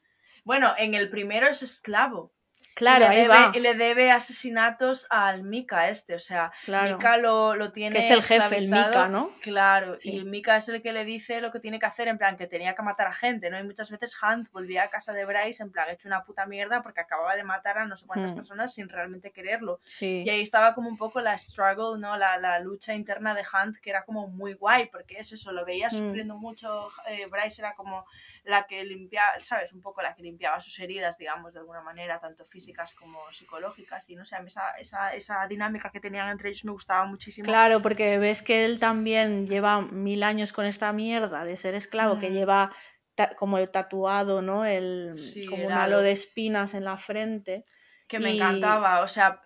[0.45, 2.33] Bueno, en el primero es esclavo.
[2.75, 3.51] Claro, y le ahí debe, va.
[3.53, 6.97] y le debe asesinatos al Mika este, o sea, Claro.
[6.97, 9.31] Mika lo, lo tiene Que es el jefe, el Mika, ¿no?
[9.41, 10.11] Claro, Sí.
[10.11, 12.35] y el Mika es el que le dice lo que tiene que hacer, en plan,
[12.37, 13.59] que tenía que matar a gente, ¿no?
[13.59, 16.81] Y muchas veces Hunt volvía a casa de Bryce, en plan, hecho una puta mierda
[16.81, 18.35] porque acababa de matar a no sé cuántas Hmm.
[18.35, 19.79] personas sin realmente quererlo.
[19.85, 20.23] Sí.
[20.25, 22.17] Y ahí estaba como un poco la struggle, ¿no?
[22.17, 25.63] La, la lucha interna de Hunt, que era como muy guay, porque es eso, lo
[25.65, 25.91] veía Mm.
[25.91, 26.89] sufriendo mucho.
[27.07, 28.05] eh, Bryce era como
[28.45, 29.73] la que limpiaba, ¿sabes?
[29.73, 34.09] Un poco la que limpiaba sus heridas, digamos, de alguna manera, tanto físicas como psicológicas.
[34.09, 37.45] Y no sé, esa, esa, esa dinámica que tenían entre ellos me gustaba muchísimo.
[37.45, 42.19] Claro, porque ves que él también lleva mil años con esta mierda de ser esclavo,
[42.19, 42.33] que Mm.
[42.33, 42.71] lleva
[43.15, 44.65] ta- como el tatuado, ¿no?
[44.65, 46.01] El, Sí, como un halo halo.
[46.01, 47.63] de espinas en la frente.
[48.07, 49.41] Que me Y- encantaba, o sea,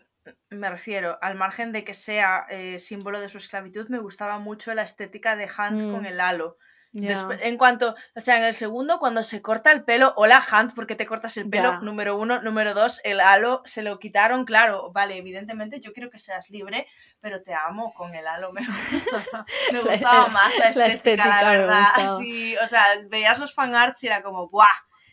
[0.49, 4.73] me refiero, al margen de que sea eh, símbolo de su esclavitud, me gustaba mucho
[4.73, 5.91] la estética de Hunt Mm.
[5.91, 6.57] con el halo.
[6.93, 10.73] Después- en cuanto, o sea, en el segundo, cuando se corta el pelo, hola Hunt,
[10.73, 11.81] porque te cortas el pelo?
[11.81, 16.17] Número uno, número dos, el halo se lo quitaron, claro, vale, evidentemente yo quiero que
[16.17, 16.87] seas libre,
[17.19, 18.61] pero te amo con el halo, me,
[19.71, 21.85] me La- gustaba más la estética, la la, estética me verdad,
[22.19, 24.65] sí, o sea, veías los fanarts y era como, ¡buah!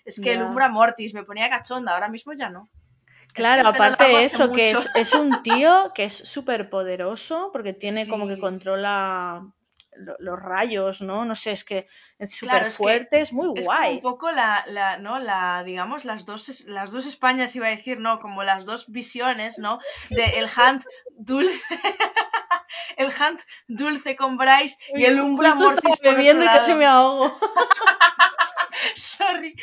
[0.05, 0.43] Es que el.
[0.43, 2.69] Umbra Mortis me ponía cachonda, ahora mismo ya no.
[3.27, 7.51] Es que Claro, aparte de eso, que es, es un tío que es súper poderoso,
[7.53, 9.47] porque tiene como que controla
[10.19, 11.25] los rayos, ¿no?
[11.25, 11.87] No sé, es que
[12.19, 13.95] es súper Claro, es que fuerte, es muy Es como guay.
[13.97, 15.19] un poco la, la, ¿no?
[15.19, 18.19] La, digamos, las dos, es- las dos Españas, iba a decir, ¿no?
[18.21, 19.79] Como las dos visiones, ¿no?
[20.11, 20.85] De el Hunt
[21.17, 21.61] dulce,
[22.97, 27.39] el Hunt dulce con Bryce y el Umbra Mortis bebiendo y casi me ahogo.
[28.97, 29.55] Sorry.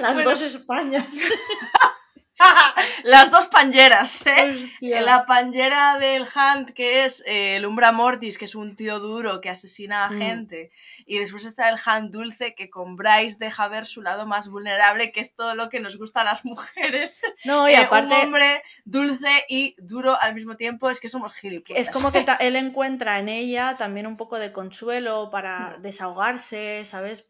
[0.00, 0.30] Las Bueno.
[0.30, 1.06] dos Españas.
[3.04, 4.52] Las dos pangeras, ¿eh?
[4.54, 5.00] Hostia.
[5.02, 9.40] La pangera del Hunt, que es eh, el Umbra Mortis, que es un tío duro
[9.40, 10.18] que asesina a Mm.
[10.18, 10.70] gente.
[11.06, 15.12] Y después está el Hunt dulce, que con Bryce deja ver su lado más vulnerable,
[15.12, 17.22] que es todo lo que nos gusta a las mujeres.
[17.44, 21.34] No, y Eh, aparte un hombre dulce y duro al mismo tiempo, es que somos
[21.34, 21.88] gilipollas.
[21.88, 25.82] es como que él encuentra en ella también un poco de consuelo para Hmm.
[25.82, 27.28] desahogarse, ¿sabes?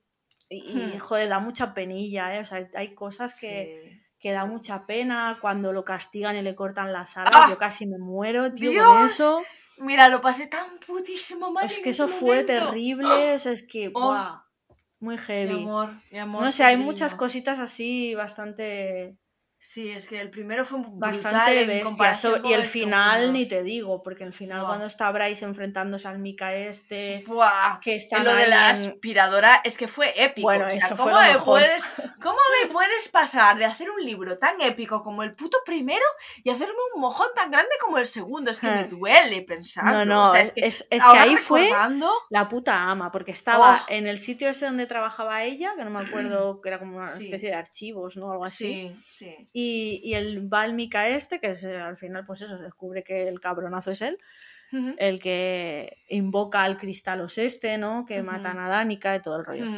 [0.49, 0.99] Y, y, Hmm.
[0.99, 2.41] joder, da mucha penilla, ¿eh?
[2.41, 3.99] O sea, hay cosas que, Sí.
[4.23, 7.33] Que da mucha pena cuando lo castigan y le cortan las alas.
[7.35, 7.47] ¡Ah!
[7.51, 8.87] Yo casi me muero, tío, ¡Dios!
[8.87, 9.43] con eso.
[9.79, 11.67] Mira, lo pasé tan putísimo mal.
[11.67, 14.01] Es que eso fue terrible, o sea, es que, Oh.
[14.01, 14.43] ¡buah!
[15.01, 15.63] Muy Mi heavy.
[15.65, 16.43] amor, mi amor.
[16.45, 19.17] No sé, hay muchas cositas así bastante
[19.65, 22.41] Sí, es que el primero fue bastante bestia.
[22.45, 23.39] y el final segundo.
[23.39, 24.69] ni te digo, porque el final Buah.
[24.71, 29.79] cuando está Bryce enfrentándose al Mika este, Buah, que están lo de la aspiradora es
[29.79, 30.47] que fue épico.
[30.49, 31.45] Bueno, o sea, eso fue ¿cómo lo me mejor.
[31.61, 31.85] puedes,
[32.21, 36.05] ¿Cómo me puedes pasar de hacer un libro tan épico como el puto primero
[36.43, 38.51] y hacerme un mojón tan grande como el segundo?
[38.51, 38.89] Es que me Eh.
[38.91, 39.93] duele pensarlo.
[39.93, 41.71] No, no, o sea, es, que, es- es que ahora ahí fue
[42.31, 43.93] la puta ama, porque estaba Oh.
[43.93, 47.07] en el sitio este donde trabajaba ella, que no me acuerdo, que era como una
[47.07, 47.27] Sí.
[47.27, 48.33] especie de archivos, ¿no?
[48.33, 48.91] Algo así.
[48.91, 49.49] Sí, sí.
[49.53, 52.65] Y, y el va el Mika este, que es, eh, al final, pues eso, se
[52.65, 54.19] descubre que el cabronazo es él,
[54.97, 58.07] el que invoca al cristalos este, ¿no?
[58.07, 58.25] Que Ujú.
[58.25, 59.69] matan a Danica y todo el rollo.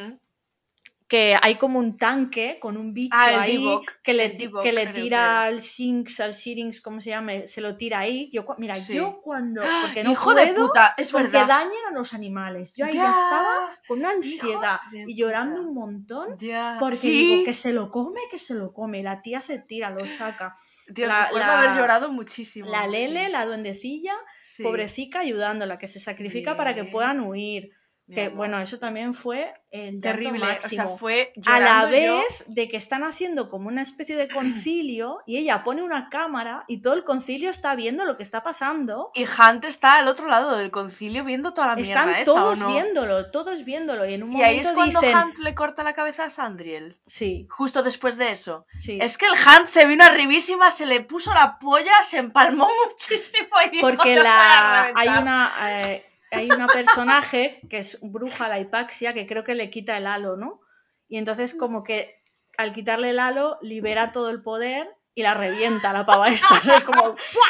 [1.07, 3.63] Que hay como un tanque con un bicho Ah, ahí
[4.03, 7.77] que le, que le que tira al Sinks, al Syrinx, como se llame, se lo
[7.77, 8.31] tira ahí.
[8.33, 8.95] Yo, mira, Sí.
[8.97, 9.83] yo cuando, ¡Ah!
[9.85, 11.47] porque no Hijo de puedo puta, es porque verdad.
[11.49, 12.75] dañen a los animales.
[12.75, 15.69] Yo ahí ya, Ya, estaba con una ansiedad de y llorando puta.
[15.69, 16.77] un montón Ya.
[16.81, 17.11] porque sí.
[17.11, 19.03] digo que se lo come, que se lo come.
[19.03, 20.55] La tía se tira, lo saca.
[20.89, 22.71] Dios, la- la- haber llorado muchísimo.
[22.71, 24.15] La Lele, sí, la duendecilla,
[24.63, 27.73] pobrecita ayudándola, que se sacrifica para que puedan huir.
[28.07, 30.39] Mi Que amor, bueno, eso también fue el terrible.
[30.39, 34.15] máximo O sea, fue a la yo- vez de que están haciendo como una especie
[34.15, 38.23] de concilio y ella pone una cámara y todo el concilio está viendo lo que
[38.23, 39.11] está pasando.
[39.15, 42.35] Y Hunt está al otro lado del concilio viendo toda la mierda Están esa, ¿o
[42.35, 42.69] todos no?
[42.69, 45.95] viéndolo, todos viéndolo y en un Y ahí es cuando dicen, Hunt le corta la
[45.95, 46.99] cabeza a Sandriel.
[47.07, 48.67] sí, Justo después de eso.
[48.77, 52.69] sí, Es que el Hunt se vino arribísima, se le puso la polla, se empalmó
[52.87, 55.23] muchísimo y porque "Te voy a la hay reventar".
[55.23, 59.97] una eh, hay una personaje que es bruja la hipaxia que creo que le quita
[59.97, 60.61] el halo, ¿no?
[61.09, 62.23] Y entonces como que
[62.57, 66.75] al quitarle el halo libera todo el poder y la revienta la pava esta, ¿no?
[66.75, 67.47] es como ¡fua!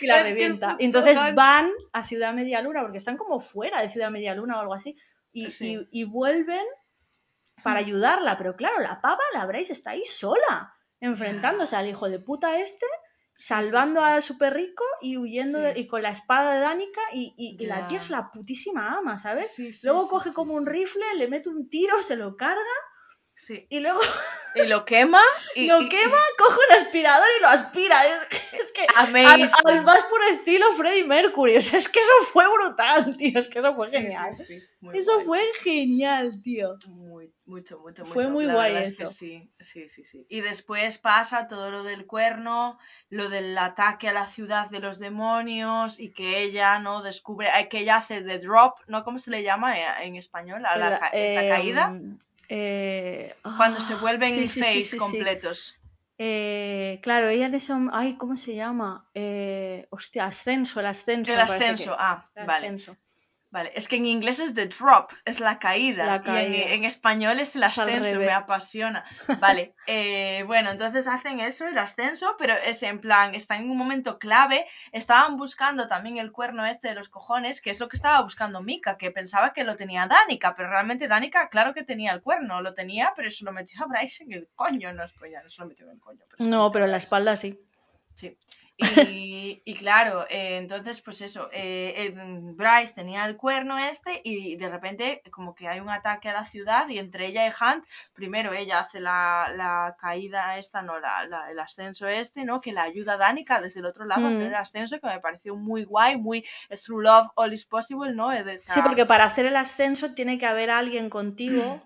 [0.00, 0.76] y la revienta.
[0.78, 4.56] Y entonces van a Ciudad Media Luna porque están como fuera de Ciudad Media Luna
[4.58, 4.96] o algo así
[5.32, 5.78] y, Sí.
[5.92, 6.64] y- y vuelven
[7.62, 12.18] para ayudarla, pero claro, la pava, la Bryce está ahí sola, enfrentándose al hijo de
[12.18, 12.86] puta este,
[13.44, 15.64] salvando a su perrico y huyendo Sí.
[15.64, 18.96] de- y con la espada de Danica y, y- y la tía es la putísima
[18.98, 19.50] ama, ¿sabes?
[19.52, 22.62] Sí, sí, luego coge como un rifle, le mete un tiro, se lo carga
[23.44, 23.66] Sí.
[23.70, 23.98] y luego
[24.54, 25.22] Y lo quema
[25.54, 27.96] y, lo y- quema, coge un aspirador y lo aspira.
[28.04, 31.56] Es, que- es que al, al más puro estilo Freddie Mercury.
[31.56, 33.38] O sea, es que eso fue brutal, tío.
[33.38, 34.36] Es que eso fue sí, genial.
[34.46, 35.24] sí, Eso guay.
[35.24, 36.76] fue genial, tío.
[36.88, 38.32] Muy, mucho, mucho, Fue mucho.
[38.34, 39.12] muy La guay verdad es que eso.
[39.14, 40.26] sí, sí, sí, sí.
[40.28, 42.78] Y después pasa todo lo del cuerno,
[43.08, 47.00] lo del ataque a la ciudad de los demonios y que ella, ¿no?
[47.02, 49.02] Descubre, eh, que ella hace the drop, ¿no?
[49.02, 50.66] ¿Cómo se le llama eh, en español?
[50.66, 51.94] A la, La- ca- la caída.
[52.54, 55.78] Eh, Cuando ah, se vuelven sí, face sí, completos.
[56.18, 59.08] Eh, claro, ella en ese Ay, ¿cómo se llama?
[59.14, 61.32] Eh, hostia, ascenso, el ascenso.
[61.32, 62.66] El ascenso, ah, El vale.
[62.66, 62.96] ascenso.
[63.52, 66.06] Vale, es que en inglés es the drop, es la caída.
[66.06, 66.72] La Y en- caída.
[66.74, 69.04] en, español es el ascenso, me apasiona.
[69.40, 73.76] Vale, eh, bueno, entonces hacen eso, el ascenso, pero es en plan, está en un
[73.76, 74.64] momento clave.
[74.90, 78.62] Estaban buscando también el cuerno este de los cojones, que es lo que estaba buscando
[78.62, 82.62] Mika, que pensaba que lo tenía Danica, pero realmente Danica, claro que tenía el cuerno,
[82.62, 84.94] lo tenía, pero se lo metió a Bryce en el coño.
[84.94, 86.20] No es coña, no se lo metió en el coño.
[86.30, 87.60] Pero No, pero en la espalda sí.
[88.14, 88.34] Sí.
[89.08, 92.12] Y, y claro, eh, entonces pues eso, eh,
[92.54, 96.44] Bryce tenía el cuerno este y de repente como que hay un ataque a la
[96.44, 101.24] ciudad y entre ella y Hunt, primero ella hace la, la caída esta, no, la,
[101.26, 102.60] la- el ascenso este, ¿no?
[102.60, 104.46] Que la ayuda a Danica desde el otro lado a hacer Mm.
[104.46, 106.44] el ascenso que me pareció muy guay, muy
[106.84, 108.32] through love all is possible, ¿no?
[108.32, 111.80] Eh, esa- Sí, porque para hacer el ascenso tiene que haber alguien contigo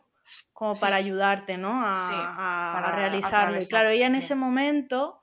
[0.52, 0.80] como Sí.
[0.80, 1.82] para ayudarte, ¿no?
[1.86, 3.38] A, Sí, a- a para realizarlo.
[3.38, 4.18] Y atravesar, claro, ella en sí.
[4.18, 5.20] ese momento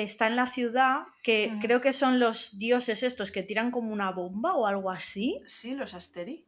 [0.00, 4.10] está en la ciudad, que creo que son los dioses estos que tiran como una
[4.10, 5.38] bomba o algo así.
[5.46, 6.46] Sí, los Asteri.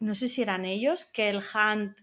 [0.00, 1.96] No sé si eran ellos, que el Hunt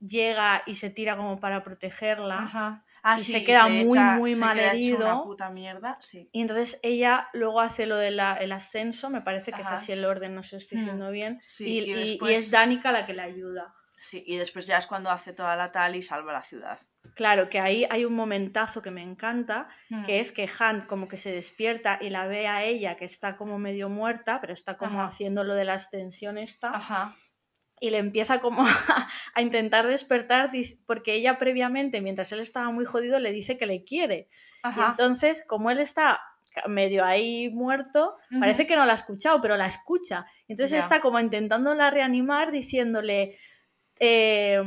[0.00, 2.38] llega y se tira como para protegerla.
[2.38, 2.84] Ajá.
[3.04, 5.22] Ah, Y sí, se queda muy, echa- muy se mal queda hecho una herido.
[5.24, 6.28] puta mierda, sí.
[6.32, 9.74] Y entonces ella luego hace lo del ascenso, me parece que Ajá.
[9.74, 11.38] es así el orden, no sé si estoy Mm, diciendo bien.
[11.40, 13.74] sí, y, y es Danica la que le ayuda.
[14.00, 16.78] Sí, y después ya es cuando hace toda la tal y salva la ciudad.
[17.14, 20.04] Claro, que ahí hay un momentazo que me encanta, Mm.
[20.04, 23.36] que es que Hunt como que se despierta y la ve a ella que está
[23.36, 25.08] como medio muerta, pero está como Ajá.
[25.10, 27.14] haciendo lo de la ascensión esta, Ajá.
[27.80, 28.66] y le empieza como a,
[29.34, 30.50] a intentar despertar
[30.86, 34.28] porque ella previamente, mientras él estaba muy jodido, le dice que le quiere.
[34.64, 36.20] Y entonces, como él está
[36.68, 40.24] medio ahí muerto, parece que no la ha escuchado, pero la escucha.
[40.48, 43.36] Entonces está como intentándola reanimar, diciéndole,
[43.98, 44.62] eh,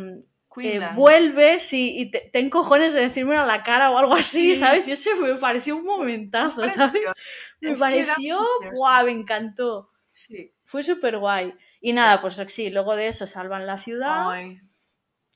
[0.59, 0.95] eh, Queenland.
[0.95, 4.55] vuelve si, y te, ten cojones de decírmelo a la cara o algo así, Sí.
[4.55, 4.87] ¿sabes?
[4.87, 7.03] Y ese me pareció un momentazo, ¿sabes?
[7.61, 8.39] Me Es pareció,
[8.73, 9.89] guau, me encantó.
[10.11, 10.53] Sí.
[10.63, 11.53] Fue súper guay.
[11.81, 14.31] Y nada, pues sí, luego de eso salvan la ciudad.
[14.31, 14.59] Ay.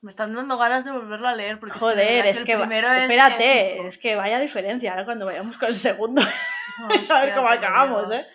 [0.02, 3.86] Me están dando ganas de volverlo a leer porque Joder, es que, es primero espérate,
[3.86, 8.10] es que vaya diferencia ahora cuando vayamos con el segundo, No, a ver cómo acabamos.
[8.12, 8.26] ¿eh?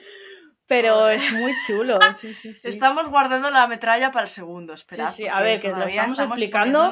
[0.66, 2.70] Pero es muy chulo, sí, sí, sí.
[2.70, 4.76] Estamos guardando la metralla para el segundo.
[4.76, 6.90] Sí, sí, a ver, que lo estamos explicando.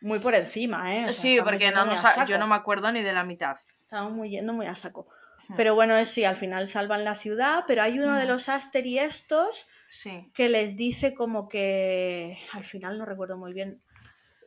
[0.00, 1.00] Muy por encima, ¿eh?
[1.08, 3.56] O sea, sí, porque no nos a yo no me acuerdo ni de la mitad.
[3.82, 5.08] Estamos muy yendo muy a saco.
[5.48, 5.54] Hmm.
[5.56, 8.28] Pero bueno, es sí, al final salvan la ciudad, pero hay uno de Hmm.
[8.28, 10.30] los Asteri estos Sí.
[10.34, 13.80] que les dice como que al final no recuerdo muy bien.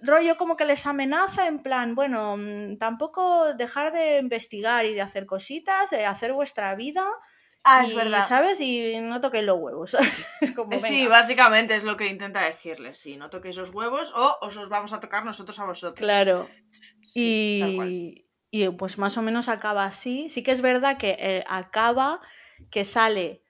[0.01, 5.01] Rollo como que les amenaza en plan, bueno, mm, tampoco dejar de investigar y de
[5.01, 7.05] hacer cositas, eh, hacer vuestra vida
[7.64, 8.22] Ah, y, es verdad.
[8.22, 8.59] ¿sabes?
[8.61, 10.28] Y no toquéis los huevos, ¿sabes?
[10.41, 12.99] Es como, Eh, Sí, básicamente es lo que intenta decirles.
[12.99, 15.97] Sí, no toquéis los huevos o os los vamos a tocar nosotros a vosotros.
[15.97, 16.49] Claro.
[17.01, 17.89] Sí, tal cual.
[18.55, 20.30] Y, pues más o menos acaba así.
[20.30, 22.22] Sí que es verdad que eh, acaba
[22.70, 23.41] que sale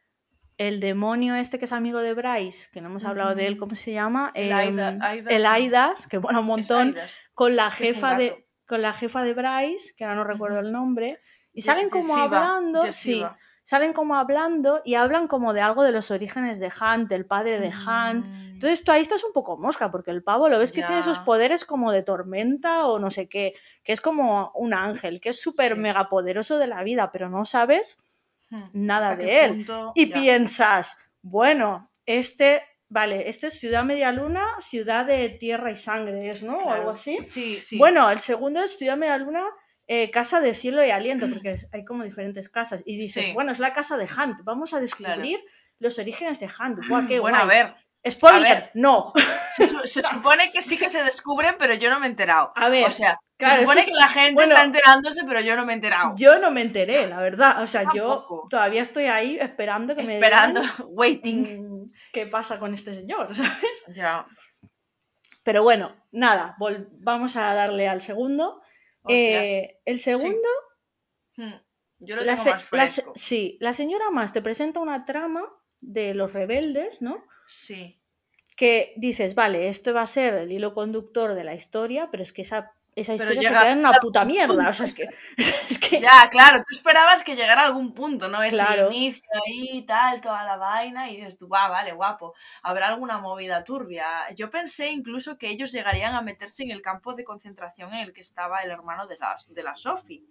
[0.57, 3.57] el demonio este que es amigo de Bryce, que no hemos hablado de él.
[3.57, 4.31] ¿cómo se llama?
[4.35, 5.45] El Em, Aida- el.
[5.45, 6.95] Aidas, que bueno, un montón,
[7.33, 11.19] con la jefa de con la jefa de Bryce, que ahora no recuerdo el nombre,
[11.51, 13.25] y salen como hablando, sí.
[13.63, 17.59] Salen como hablando y hablan como de algo de los orígenes de Hunt, del padre
[17.59, 18.27] de Hunt.
[18.27, 20.99] Mm, Entonces tú ahí estás un poco mosca, porque el pavo lo ves que tiene
[20.99, 23.53] esos poderes como de tormenta o no sé qué,
[23.83, 25.79] que es como un ángel, que es súper Sí.
[25.79, 27.97] mega poderoso de la vida, pero no sabes
[28.49, 29.55] hmm, nada ¿hasta de él.
[29.55, 29.91] punto?
[29.95, 30.13] Y Ya.
[30.15, 36.43] piensas, bueno, este, vale, este es Ciudad Media Luna, Ciudad de Tierra y Sangre, ¿es,
[36.43, 36.57] no?
[36.57, 37.17] O algo así.
[37.23, 37.77] Sí, sí.
[37.77, 39.43] Bueno, el segundo es Ciudad Media Luna,
[39.87, 42.83] eh, Casa de Cielo y Aliento, porque hay como diferentes casas.
[42.85, 43.33] Y dices, Sí.
[43.33, 45.39] bueno, es la casa de Hunt, vamos a descubrir
[45.79, 46.87] los orígenes de Hunt.
[46.87, 47.75] Guau, qué bueno, a ver.
[48.09, 48.71] Spoiler, a ver.
[48.73, 49.13] no.
[49.55, 52.51] Se, su- se supone que sí que se descubren, pero yo no me he enterado.
[52.55, 55.39] A ver, o sea, claro, se supone es- que la gente bueno, está enterándose, pero
[55.41, 56.09] yo no me he enterado.
[56.17, 57.61] Yo no me enteré, la verdad.
[57.61, 61.83] O sea, yo todavía estoy ahí esperando que Esperando, me digan waiting.
[61.83, 63.85] mm, qué pasa con este señor, ¿sabes?
[63.93, 64.25] Ya.
[65.43, 66.55] Pero bueno, nada,
[66.99, 68.61] vamos a darle al segundo.
[69.07, 70.47] Eh, el segundo,
[71.35, 71.53] Hmm,
[71.99, 75.43] Yo lo la tengo sí, la señora Más te presenta una trama
[75.81, 77.23] de los rebeldes, ¿no?
[77.47, 77.99] Sí.
[78.55, 82.33] Que dices, vale, esto va a ser el hilo conductor de la historia, pero es
[82.33, 84.69] que esa, esa historia se queda en una puta mierda.
[84.69, 88.27] O sea, es que, es que Ya, claro, tú esperabas que llegara a algún punto,
[88.27, 88.41] ¿no?
[88.43, 88.89] Ese Claro.
[88.89, 92.33] inicio ahí, tal, toda la vaina, y dices tú, va, vale, guapo,
[92.63, 94.05] habrá alguna movida turbia.
[94.35, 98.13] Yo pensé incluso que ellos llegarían a meterse en el campo de concentración en el
[98.13, 100.25] que estaba el hermano de la, de la Sophie.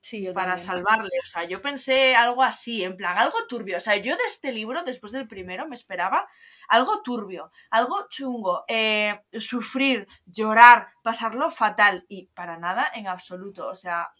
[0.00, 0.58] sí, yo para también.
[0.58, 1.10] salvarle.
[1.22, 3.76] O sea, yo pensé algo así, en plan, algo turbio.
[3.78, 6.28] O sea, yo de este libro, después del primero, me esperaba
[6.68, 12.04] algo turbio, algo chungo, eh, sufrir, llorar, pasarlo fatal.
[12.08, 13.68] Y para nada en absoluto.
[13.68, 14.10] O sea,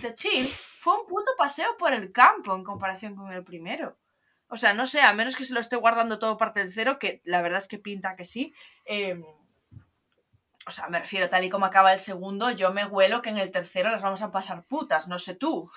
[0.00, 3.98] The Chill fue un puto paseo por el campo en comparación con el primero.
[4.48, 6.98] O sea, no sé, a menos que se lo esté guardando todo parte del cero,
[6.98, 8.54] que la verdad es que pinta que sí.
[8.84, 9.20] eh,
[10.66, 13.38] o sea, me refiero, tal y como acaba el segundo, yo me huelo que en
[13.38, 15.70] el tercero las vamos a pasar putas, no sé tú.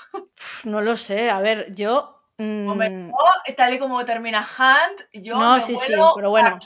[0.65, 2.18] No lo sé, a ver, yo.
[2.39, 3.11] Mm, Hombre,
[3.47, 6.57] yo, tal y como termina Hunt, yo No, me sí, sí, pero bueno.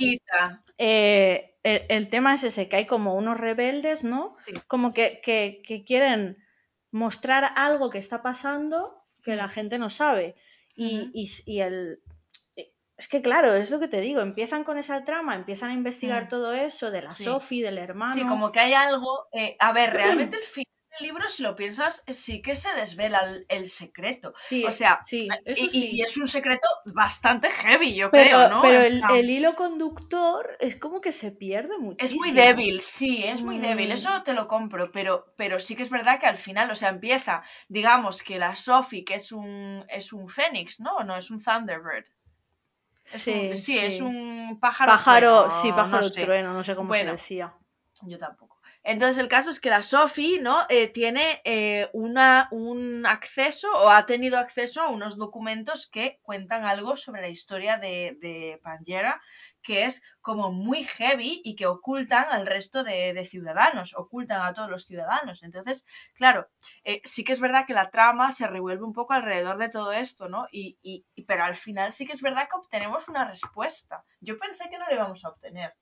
[0.77, 4.31] Eh, el, el tema es ese, que hay como unos rebeldes, ¿no?
[4.33, 4.53] Sí.
[4.67, 6.37] Como que, que- que quieren
[6.91, 9.37] mostrar algo que está pasando que Mm.
[9.37, 10.35] la gente no sabe.
[10.75, 11.11] Y,
[11.61, 12.01] el.
[12.97, 16.25] Es que claro, es lo que te digo, empiezan con esa trama, empiezan a investigar
[16.25, 16.27] Mm.
[16.29, 17.09] todo eso de la.
[17.11, 18.13] Sophie, del hermano.
[18.15, 19.27] Sí, como que hay algo.
[19.31, 23.19] eh, a ver, realmente el final el libro, si lo piensas, sí que se desvela
[23.21, 24.33] el, el secreto.
[24.49, 25.97] Sí, o sea, sí, y- eso y, sí.
[25.97, 28.61] y es un secreto bastante heavy, yo Pero, creo, ¿no?
[28.61, 32.19] pero el, hilo conductor es como que se pierde Es muchísimo.
[32.19, 33.97] muy débil, sí, es muy débil, Mm.
[33.97, 36.89] eso te lo compro, pero, pero sí que es verdad que al final, o sea,
[36.89, 40.99] empieza, digamos que la Sophie, que es un, es un fénix, ¿no?
[41.03, 42.05] No, es un Thunderbird.
[43.11, 44.91] Es Sí, un- sí, es un pájaro.
[44.91, 46.23] Pájaro, trueno, sí, pájaro no sé.
[46.23, 47.47] trueno, no sé cómo se decía.
[48.03, 48.52] Yo tampoco.
[48.83, 50.65] Entonces el caso es que la Sophie, ¿no?
[50.69, 56.65] Eh, tiene eh, una, un acceso o ha tenido acceso a unos documentos que cuentan
[56.65, 59.21] algo sobre la historia de, de Pangera,
[59.61, 64.69] que es como muy heavy y que ocultan al resto de, ciudadanos, ocultan a todos
[64.69, 65.43] los ciudadanos.
[65.43, 66.49] Entonces, claro,
[66.83, 69.93] eh, sí que es verdad que la trama se revuelve un poco alrededor de todo
[69.93, 70.47] esto, ¿no?
[70.51, 74.03] Y, y- y- pero al final sí que es verdad que obtenemos una respuesta.
[74.19, 75.73] Yo pensé que no la íbamos a obtener.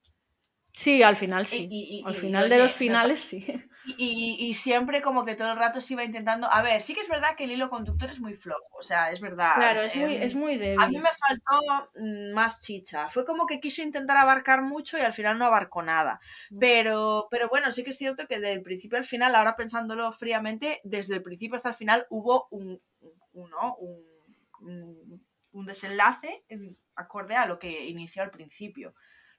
[0.84, 1.68] Sí, al final sí.
[1.70, 3.40] y- y- al final oye, de los finales sí.
[3.98, 6.48] y, siempre como que todo el rato se iba intentando.
[6.52, 8.68] A ver, sí que es verdad que el hilo conductor es muy flojo.
[8.78, 9.56] O sea, es verdad.
[9.56, 11.02] Claro, es muy, em, es muy a mí débil.
[11.02, 13.10] me faltó mm, más chicha.
[13.10, 16.20] Fue como que quiso intentar abarcar mucho y al final no abarcó nada.
[16.50, 16.60] Mm.
[16.60, 20.80] Pero, pero bueno, sí que es cierto que del principio al final, ahora pensándolo fríamente,
[20.84, 22.82] desde el principio hasta el final hubo un,
[23.34, 23.76] un, ¿no?
[23.76, 24.04] un,
[24.62, 28.94] un- un desenlace en- acorde a lo que inició al principio.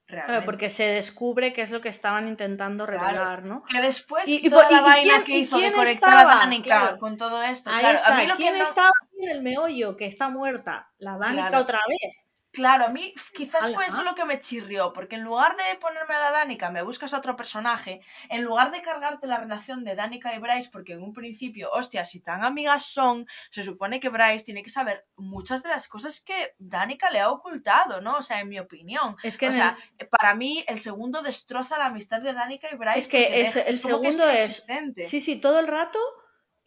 [0.06, 3.00] Claro, porque se descubre qué es lo que estaban intentando Claro.
[3.06, 3.62] revelar, ¿no?
[3.64, 6.24] Que después Y- y toda la vaina quién- que hizo de conectar a?
[6.24, 6.98] Danica Claro.
[6.98, 7.70] con todo esto.
[7.70, 8.14] Ahí está.
[8.14, 8.64] a mí lo ¿Quién que no...
[8.64, 8.90] estaba
[9.20, 9.96] en el meollo?
[9.96, 10.90] Que está muerta.
[10.98, 12.26] La Danica otra vez.
[12.52, 16.14] Claro, a mí quizás fue eso lo que me chirrió, porque en lugar de ponerme
[16.14, 19.94] a la Danica, me buscas a otro personaje, en lugar de cargarte la relación de
[19.94, 24.10] Danica y Bryce, porque en un principio, hostia, si tan amigas son, se supone que
[24.10, 28.16] Bryce tiene que saber muchas de las cosas que Danica le ha ocultado, ¿no?
[28.16, 29.16] O sea, en mi opinión.
[29.22, 29.78] Es que o sea,
[30.10, 32.98] para mí el segundo destroza la amistad de Danica y Bryce.
[32.98, 34.34] Es que es- el que segundo es.
[34.34, 35.00] inexistente.
[35.02, 35.98] Sí, sí, todo el rato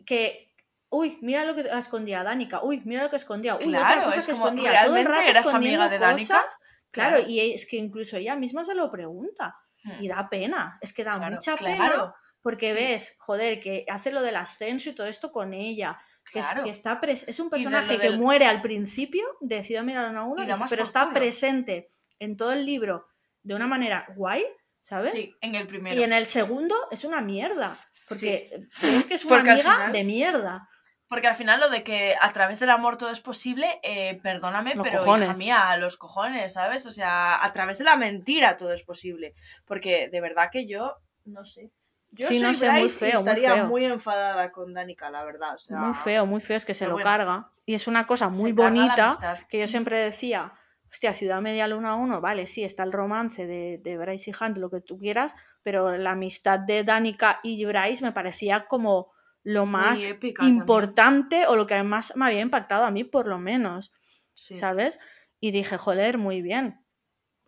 [0.05, 0.44] que.
[0.89, 2.61] Uy, mira lo que escondía Danica.
[2.63, 3.55] Uy, mira lo que escondía.
[3.55, 4.71] Uy, otra Claro, cosa es que como, escondía.
[4.85, 6.35] Todo el ¿realmente rato eras escondiendo amiga de Danica?
[6.41, 6.57] cosas.
[6.91, 7.29] Claro, Claro.
[7.29, 9.55] y es que incluso ella misma se lo pregunta.
[9.83, 10.01] Hmm.
[10.03, 10.77] Y da pena.
[10.81, 12.75] Es que da Claro, mucha pena porque Sí.
[12.75, 15.97] ves, joder, que hace lo del ascenso y todo esto con ella.
[16.31, 20.09] Que, es, que está pres- es un personaje que muere al principio de Ciudad Mirar
[20.09, 21.87] uno a uno, pero está presente
[22.19, 23.07] en todo el libro
[23.43, 24.43] de una manera guay,
[24.81, 25.13] ¿sabes?
[25.13, 25.95] Sí, en el primero.
[25.99, 27.77] Y en el segundo es una mierda.
[28.07, 28.49] Porque
[28.83, 30.69] es que es una Porque amiga final- de mierda.
[31.07, 34.73] Porque al final lo de que a través del amor todo es posible, eh, perdóname,
[34.75, 35.25] Los pero cojones.
[35.27, 36.85] hija mía, los cojones, ¿sabes?
[36.87, 39.35] O sea, a través de la mentira todo es posible.
[39.65, 40.95] Porque de verdad que yo,
[41.25, 41.69] no sé.
[42.11, 43.65] Yo Sí, soy no sé, muy y feo, muy estaría feo.
[43.67, 45.55] muy enfadada con Danica, la verdad.
[45.55, 47.49] O sea, Muy feo, muy feo, es que se lo bueno, carga.
[47.65, 50.53] Y es una cosa muy bonita que yo siempre decía,
[50.89, 54.57] hostia, Ciudad Media Luna 1, vale, sí, está el romance de, de Bryce y Hunt,
[54.57, 59.11] lo que tú quieras, pero la amistad de Danica y Bryce me parecía como
[59.45, 60.57] lo más épica también.
[60.59, 63.93] importante o lo que más me había impactado a mí, por lo menos,
[64.33, 64.55] Sí.
[64.57, 64.99] ¿sabes?
[65.39, 66.81] Y dije, joder, muy bien.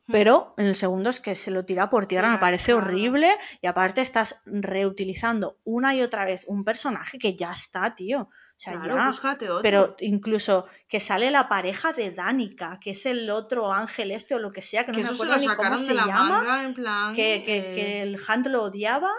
[0.05, 0.11] Hmm.
[0.13, 3.29] Pero en el segundo es que se lo tira por tierra, Sí, me parece horrible.
[3.61, 8.21] Y aparte estás reutilizando una y otra vez un personaje que ya está, tío.
[8.21, 9.31] O sea, Claro, ya.
[9.33, 9.59] otro.
[9.61, 14.39] Pero incluso que sale la pareja de Danica, que es el otro ángel este o
[14.39, 17.13] lo que sea, que no me acuerdo ni cómo se llama, manga, en plan.
[17.13, 19.11] que, que, eh, que el Hunt lo odiaba,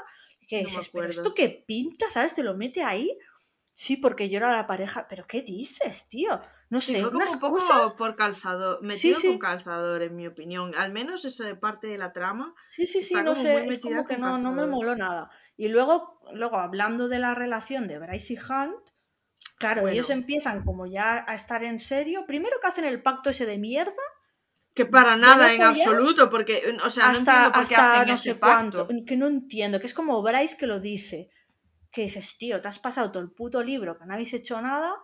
[0.48, 2.34] que no dices, pero esto que pinta, ¿sabes?
[2.34, 3.16] Te lo mete ahí.
[3.72, 6.40] Sí, porque yo era la pareja, pero ¿qué dices, tío?
[6.68, 7.94] No Sí, sé, fue como unas un poco cosas.
[7.94, 9.28] por calzador, metido sí.
[9.28, 10.74] con calzador, en mi opinión.
[10.74, 14.16] Al menos esa parte de la trama Sí, sí, sí, no sé, es como que
[14.18, 15.30] no, no me moló nada.
[15.56, 18.76] Y luego, luego hablando de la relación de Bryce y Hunt,
[19.58, 22.26] claro, ellos empiezan como ya a estar en serio.
[22.26, 23.92] Primero que hacen el pacto ese de mierda,
[24.78, 28.06] Que para nada no en absoluto, porque, o sea, no hasta, entiendo por qué hasta
[28.06, 31.30] no sé cuánto, que no entiendo, que es como Bryce que lo dice,
[31.90, 34.94] que dices, tío, te has pasado todo el puto libro, que no habéis hecho nada,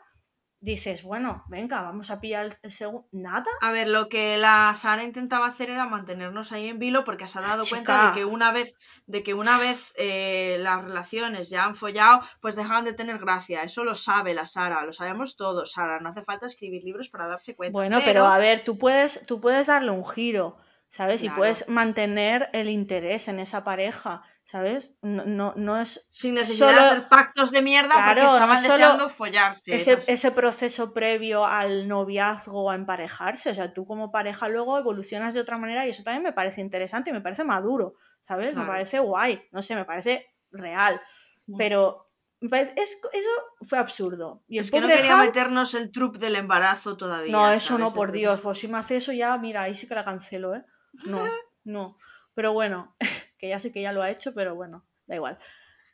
[0.65, 5.05] dices, bueno, venga, vamos a pillar el, segundo, nada, A ver, lo que la Sara
[5.05, 8.51] intentaba hacer era mantenernos ahí en vilo porque se ha dado cuenta de que una
[8.51, 8.75] vez,
[9.07, 13.63] de que una vez eh, las relaciones ya han follado, pues dejaban de tener gracia.
[13.63, 16.01] Eso lo sabe la Sara, lo sabemos todos, Sara.
[16.01, 17.79] No hace falta escribir libros para darse cuenta.
[17.79, 20.57] Bueno, pero a ver, tú puedes, tú puedes darle un giro,
[20.89, 21.23] ¿sabes?
[21.23, 21.41] Y Claro.
[21.41, 24.95] puedes mantener el interés en esa pareja, ¿sabes?
[25.03, 28.33] No, no, no es sin necesidad solo de hacer pactos de mierda porque Claro, no
[28.35, 29.75] estaban es solo deseando follarse.
[29.75, 33.51] ese, ese proceso previo al noviazgo a emparejarse.
[33.51, 36.61] O sea, tú como pareja luego evolucionas de otra manera y eso también me parece
[36.61, 38.49] interesante y me parece maduro, ¿sabes?
[38.49, 38.69] Me Claro.
[38.69, 41.01] parece guay, no sé, me parece real.
[41.47, 41.57] Mm.
[41.57, 43.29] Pero me es- eso
[43.63, 44.43] fue absurdo.
[44.47, 47.33] Y el Es que no quería Hunt, meternos el trup del embarazo todavía.
[47.33, 47.81] no, eso ¿sabes?
[47.85, 50.55] no, por Dios, pues si me hace eso ya, mira, ahí sí que la cancelo,
[50.55, 50.65] ¿eh?
[51.07, 51.25] No,
[51.65, 51.97] no.
[52.35, 52.95] Pero bueno,
[53.39, 55.39] que ya sé que ya lo ha hecho, pero bueno, da igual.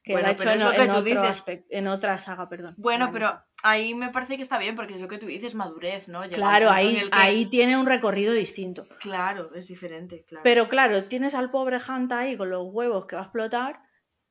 [0.02, 1.44] que Bueno, lo ha hecho en, lo que en tú otro dices.
[1.46, 2.74] aspec- en otra saga, perdón.
[2.78, 6.08] Bueno, pero ahí me parece que está bien, porque es lo que tú dices, madurez,
[6.08, 6.22] ¿no?
[6.24, 8.86] Llega Claro, ahí, que- ahí tiene un recorrido distinto.
[9.00, 10.42] Claro, es diferente, claro.
[10.42, 13.80] Pero claro, tienes al pobre Hunt ahí con los huevos que va a explotar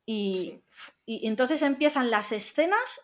[0.05, 0.63] y,
[1.05, 3.01] y entonces empiezan las escenas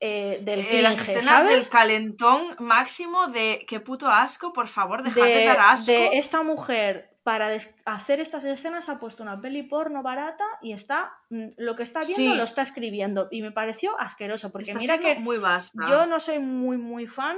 [0.00, 1.52] eh, del Eh, las cringe, escenas ¿sabes?
[1.52, 5.86] del calentón máximo de qué puto asco, por favor, dejad de, de, dar asco.
[5.92, 7.50] de esta mujer para
[7.84, 12.00] hacer estas escenas ha puesto una peli porno barata y está mm, lo que está
[12.00, 12.36] viendo Sí.
[12.36, 15.84] lo está escribiendo y me pareció asqueroso porque Está mira que muy vasta.
[15.88, 17.36] yo no soy muy muy fan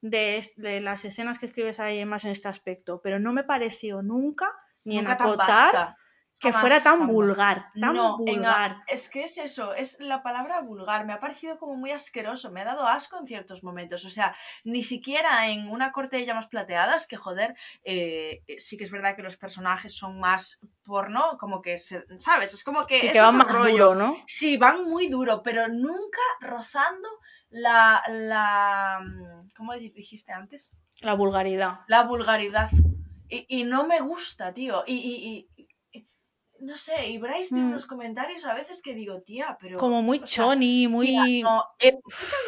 [0.00, 0.46] de,
[0.82, 2.06] las escenas que escribe Sarah J.
[2.06, 4.52] Maas en este aspecto pero no me pareció nunca
[4.84, 5.96] ni Nunca en acotar.
[6.40, 7.14] Que Jamás, fuera tan jamás.
[7.14, 11.06] vulgar tan no, en vulgar es que es eso, es la palabra vulgar.
[11.06, 14.04] Me ha parecido como muy asqueroso, me ha dado asco en ciertos momentos.
[14.04, 17.54] O sea, ni siquiera en una corte de llamas plateadas, que joder,
[17.84, 22.52] eh, sí que es verdad que los personajes son más porno, como que, se, ¿sabes?
[22.52, 23.00] Es como que...
[23.00, 23.70] sí que van más rollo.
[23.70, 27.08] duro no Sí, van muy duro, pero nunca rozando
[27.48, 29.00] la, la...
[29.56, 30.72] ¿Cómo dijiste antes?
[31.00, 32.70] la vulgaridad La vulgaridad.
[33.28, 34.84] Y, y no me gusta, tío.
[34.86, 35.53] Y- y-
[36.64, 37.70] no sé, y Bryce tiene Mm.
[37.70, 39.78] unos comentarios a veces que digo, tía, pero...
[39.78, 41.94] como muy sea, choni muy Mira, no, el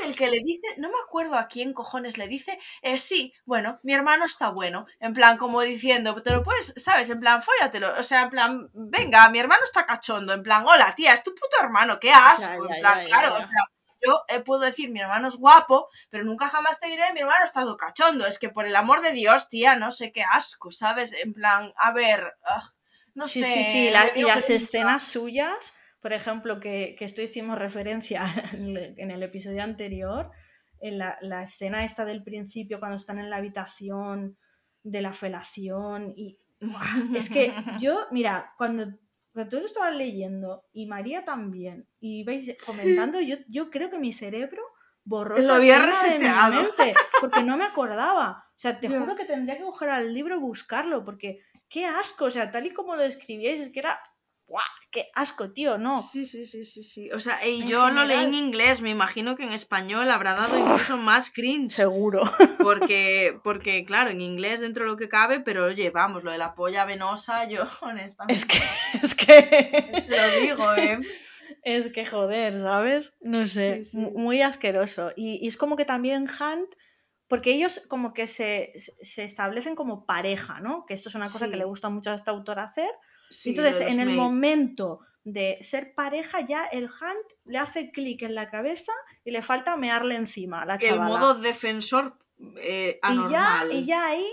[0.02, 3.32] en el que le dice, no me acuerdo a quién cojones le dice, eh, sí,
[3.44, 7.10] bueno, mi hermano está bueno, en plan como diciendo, te lo puedes, ¿sabes?
[7.10, 10.94] En plan, fóllatelo, o sea, en plan, venga, mi hermano está cachondo, en plan, hola,
[10.94, 13.62] tía, es tu puto hermano, qué asco, Ya, ya, en plan, ya, claro, o sea,
[14.06, 17.44] yo eh, puedo decir, mi hermano es guapo, pero nunca jamás te diré, mi hermano
[17.44, 20.70] está todo cachondo, es que por el amor de Dios, tía, no sé qué asco,
[20.70, 21.12] ¿sabes?
[21.12, 22.72] En plan, a ver, ah,
[23.16, 23.52] no Sí, sé.
[23.54, 29.10] sí, sí, la- y las escenas suyas, por ejemplo, que, que esto hicimos referencia en
[29.10, 30.30] el, episodio anterior,
[30.80, 34.36] en la, la escena esta del principio cuando están en la habitación
[34.84, 36.38] de la felación y
[37.14, 38.86] es que yo, mira, cuando,
[39.32, 44.12] cuando todos estaban leyendo y María también y ibais comentando, yo, yo creo que mi
[44.12, 44.62] cerebro
[45.04, 46.62] borró Lo había escena de mi reseteado.
[46.62, 48.42] mente porque no me acordaba.
[48.48, 52.26] O sea, te juro que tendría que coger al libro y buscarlo porque qué asco,
[52.26, 54.00] o sea, tal y como lo describíais, es que era,
[54.48, 54.62] ¡buah!
[54.90, 55.76] ¡Qué asco, tío!
[55.76, 56.00] No.
[56.00, 57.10] Sí, sí, sí, sí, sí.
[57.12, 60.34] O sea, y En yo lo leí en inglés, me imagino que en español habrá
[60.34, 61.70] dado incluso más cringe.
[61.70, 62.22] Seguro.
[62.62, 66.38] Porque, porque, claro, en inglés dentro de lo que cabe, pero oye, vamos, lo de
[66.38, 68.58] la polla venosa, yo honestamente Es que,
[69.02, 70.98] es que, lo digo, ¿eh?
[71.62, 73.12] es que joder, ¿sabes?
[73.20, 73.96] No sé, Sí, sí.
[73.98, 75.12] mu- muy asqueroso.
[75.16, 76.70] Y, y es como que también Hunt,
[77.28, 80.86] porque ellos como que se, se establecen como pareja, ¿no?
[80.86, 82.90] Que esto es una cosa que le gusta mucho a esta autora hacer.
[83.30, 84.16] Sí, Entonces, en el mates.
[84.16, 88.92] momento de ser pareja, ya el Hunt le hace clic en la cabeza
[89.24, 91.18] y le falta mearle encima a la El chavala.
[91.18, 92.16] modo defensor
[92.58, 93.72] eh, y, ya, anormal.
[93.72, 94.26] y ya ahí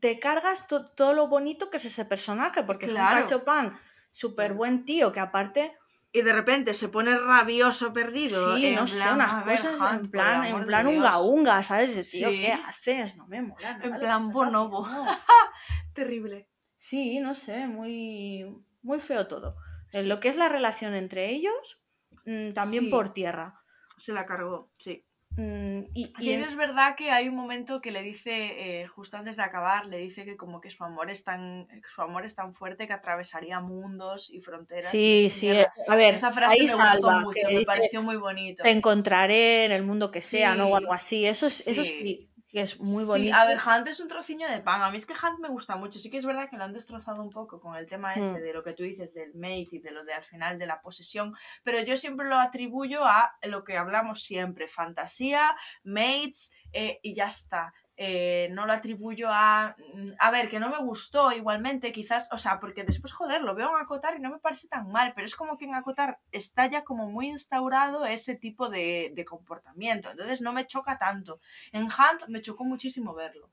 [0.00, 3.80] te cargas to- todo lo bonito que es ese personaje, porque es un cachopán
[4.10, 5.76] súper buen tío, que aparte,
[6.10, 8.56] Y de repente se pone rabioso perdido.
[8.56, 11.62] sí, en no sé, plan, unas a ver, cosas en plan, en plan unga unga,
[11.62, 11.94] ¿sabes?
[11.96, 12.40] De tío, Sí.
[12.40, 13.16] ¿qué haces?
[13.16, 14.86] No me mola nada En plan bonobo.
[15.94, 16.48] Terrible.
[16.76, 18.46] Sí, no sé, muy,
[18.82, 19.56] muy feo todo.
[19.92, 20.08] En Sí.
[20.08, 21.80] Lo que es la relación entre ellos,
[22.24, 22.90] mm, también Sí.
[22.90, 23.60] por tierra.
[23.96, 25.04] Se la cargó, sí.
[25.38, 28.88] Mm, y, y Sí, en- es verdad que hay un momento que le dice, eh,
[28.88, 32.24] justo antes de acabar, le dice que como que su amor es tan, su amor
[32.24, 34.90] es tan fuerte que atravesaría mundos y fronteras.
[34.90, 35.48] Sí, sí,
[35.86, 38.64] a ver, Esa frase ahí me gustó salva, mucho, que me dice, pareció muy bonito.
[38.64, 40.66] te encontraré en el mundo que sea, ¿no?
[40.66, 41.24] O algo así.
[41.24, 42.28] Eso es, eso Sí.
[42.48, 43.38] Sí, que es muy Sí, bonito.
[43.38, 44.82] a ver, Hunt es un trociño de pan.
[44.82, 45.98] A mí es que Hunt me gusta mucho.
[45.98, 48.40] Sí que es verdad que lo han destrozado un poco con el tema ese Mm.
[48.40, 50.80] de lo que tú dices del mate y de lo de al final de la
[50.80, 51.34] posesión.
[51.62, 57.26] Pero yo siempre lo atribuyo a lo que hablamos siempre: fantasía, mates eh, y ya
[57.26, 57.72] está.
[58.00, 59.74] Eh, no lo atribuyo a.
[60.18, 62.28] A ver, que no me gustó igualmente, quizás.
[62.32, 65.12] O sea, porque después, joder, lo veo en Acotar y no me parece tan mal.
[65.14, 69.24] Pero es como que en Acotar está ya como muy instaurado ese tipo de, de
[69.24, 70.10] comportamiento.
[70.10, 71.40] Entonces no me choca tanto.
[71.72, 73.50] En Hunt me chocó muchísimo verlo.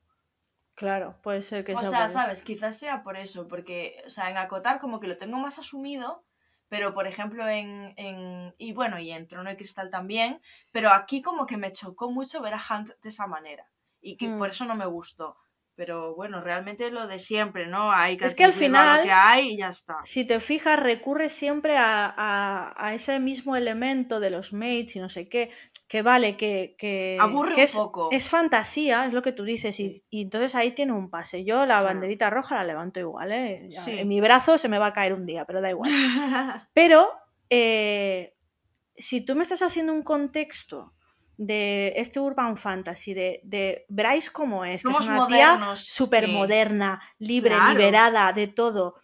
[0.74, 2.20] Claro, puede ser que O sea sea, por eso.
[2.20, 5.58] sabes, quizás sea por eso, porque, o sea, en Acotar como que lo tengo más
[5.60, 6.24] asumido,
[6.68, 10.40] pero por ejemplo en, en y bueno, y en Trono de Cristal también,
[10.72, 13.70] pero aquí como que me chocó mucho ver a Hunt de esa manera,
[14.00, 14.38] y que Mm.
[14.38, 15.36] por eso no me gustó.
[15.74, 17.92] Pero bueno, realmente lo de siempre, ¿no?
[17.92, 19.98] Hay que Es que al final- lo que hay y ya está.
[20.04, 25.00] Si te fijas, recurre siempre a, a- a ese mismo elemento de los mates y
[25.00, 25.50] no sé qué,
[25.86, 28.08] que vale, que, que, Aburre que un es, poco.
[28.10, 31.44] es fantasía, es lo que tú dices, y, y entonces ahí tiene un pase.
[31.44, 33.66] Yo la banderita roja la levanto igual, ¿eh?
[33.68, 33.98] Ya, Sí.
[33.98, 35.90] En mi brazo se me va a caer un día, pero da igual.
[36.72, 37.06] Pero
[37.50, 38.34] eh,
[38.96, 40.88] si tú me estás haciendo un contexto
[41.38, 46.32] de este urban fantasy, de, de Bryce como es, que es una tía súper sí.
[46.32, 47.72] moderna, libre, Claro.
[47.72, 48.96] liberada de todo,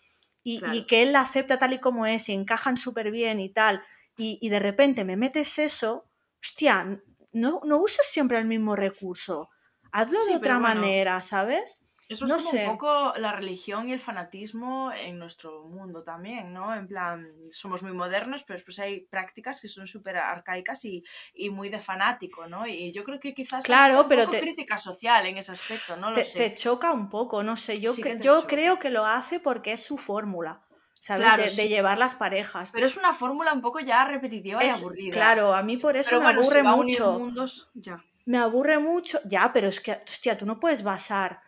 [0.42, 3.50] y, y que él la acepta tal y como es y encajan súper bien y
[3.50, 3.82] tal,
[4.16, 6.06] y, y de repente me metes eso,
[6.42, 7.00] hostia,
[7.32, 9.48] no, no uses siempre el mismo recurso.
[9.92, 11.78] Hazlo Sí, de otra bueno, manera, ¿sabes?
[12.09, 12.59] Eso No es como sé.
[12.59, 16.74] un poco la religión y el fanatismo en nuestro mundo también, ¿no?
[16.74, 21.03] En plan, somos muy modernos, pero después hay prácticas que son súper arcaicas y,
[21.34, 22.66] y muy de fanático, ¿no?
[22.66, 25.53] Y yo creo que quizás hay Claro, un pero poco te- crítica social en ese
[25.53, 26.42] aspecto, no lo Te, sé.
[26.42, 27.80] te choca un poco, no sé.
[27.80, 28.53] Yo, Sí cre- yo choca.
[28.53, 30.62] creo que lo hace porque es su fórmula,
[30.98, 31.34] ¿sabes?
[31.34, 31.68] Claro, de, de sí.
[31.68, 32.72] llevar las parejas.
[32.72, 35.16] Pero es una fórmula un poco ya repetitiva y Es, aburrida.
[35.16, 37.07] claro, a mí por eso Pero me bueno, si aburre unir mucho.
[37.07, 37.96] mundos, ya.
[38.24, 39.20] Me aburre mucho.
[39.24, 41.40] Ya, pero es que, hostia, tú no puedes basar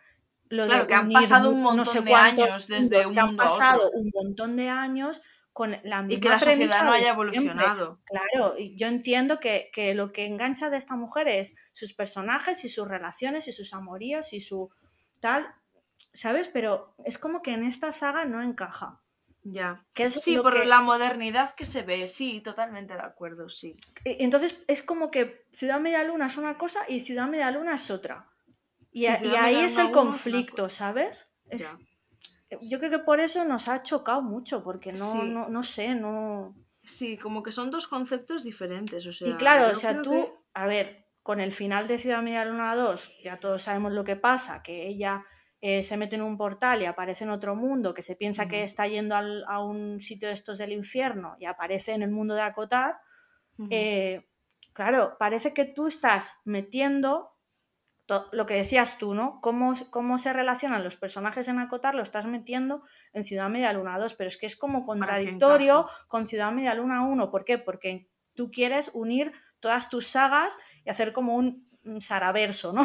[0.49, 3.07] lo Claro, de que han pasado un mu- no sé montón de años desde mundos,
[3.07, 5.21] un que han pasado un montón de años
[5.53, 7.99] con la Y que misma la sociedad no haya evolucionado.
[8.05, 12.65] Claro, y yo entiendo que, que lo que engancha de esta mujer es sus personajes
[12.65, 14.69] y sus relaciones y sus amoríos y su
[15.21, 15.47] tal,
[16.13, 16.49] ¿sabes?
[16.49, 19.01] Pero es como que en esta saga no encaja.
[19.43, 19.85] Ya.
[19.93, 23.75] Que es Sí, por que- la modernidad que se ve, sí, totalmente de acuerdo, sí.
[24.03, 27.75] E- Entonces es como que Ciudad Media Luna es una cosa y Ciudad Media Luna
[27.75, 28.27] es otra.
[28.95, 30.69] Y, a- ahí es el conflicto.
[30.69, 31.29] ¿sabes?
[31.49, 31.63] Es-
[32.49, 32.57] Ya.
[32.61, 35.17] yo creo que por eso nos ha chocado mucho, porque no, Sí.
[35.29, 36.55] no, no sé, no...
[36.83, 40.33] Sí, como que son dos conceptos diferentes, o sea, Y claro, o sea, tú, que-
[40.53, 44.15] a ver, con el final de Ciudad Media Luna 2, ya todos sabemos lo que
[44.15, 45.25] pasa, que ella
[45.61, 48.61] eh, se mete en un portal y aparece en otro mundo, que se piensa que
[48.63, 52.35] está yendo al- a un sitio de estos del infierno y aparece en el mundo
[52.35, 52.99] de Acotar,
[53.71, 54.27] eh,
[54.73, 57.31] claro, parece que tú estás metiendo
[58.31, 59.39] lo que decías tú, ¿no?
[59.41, 62.83] Cómo, cómo se relacionan los personajes en Acotar, lo estás metiendo
[63.13, 67.03] en Ciudad Media Luna 2, pero es que es como contradictorio con Ciudad Media Luna
[67.05, 67.31] 1.
[67.31, 67.57] ¿Por qué?
[67.57, 71.65] Porque tú quieres unir todas tus sagas y hacer como un,
[71.99, 72.83] saraverso, ¿no?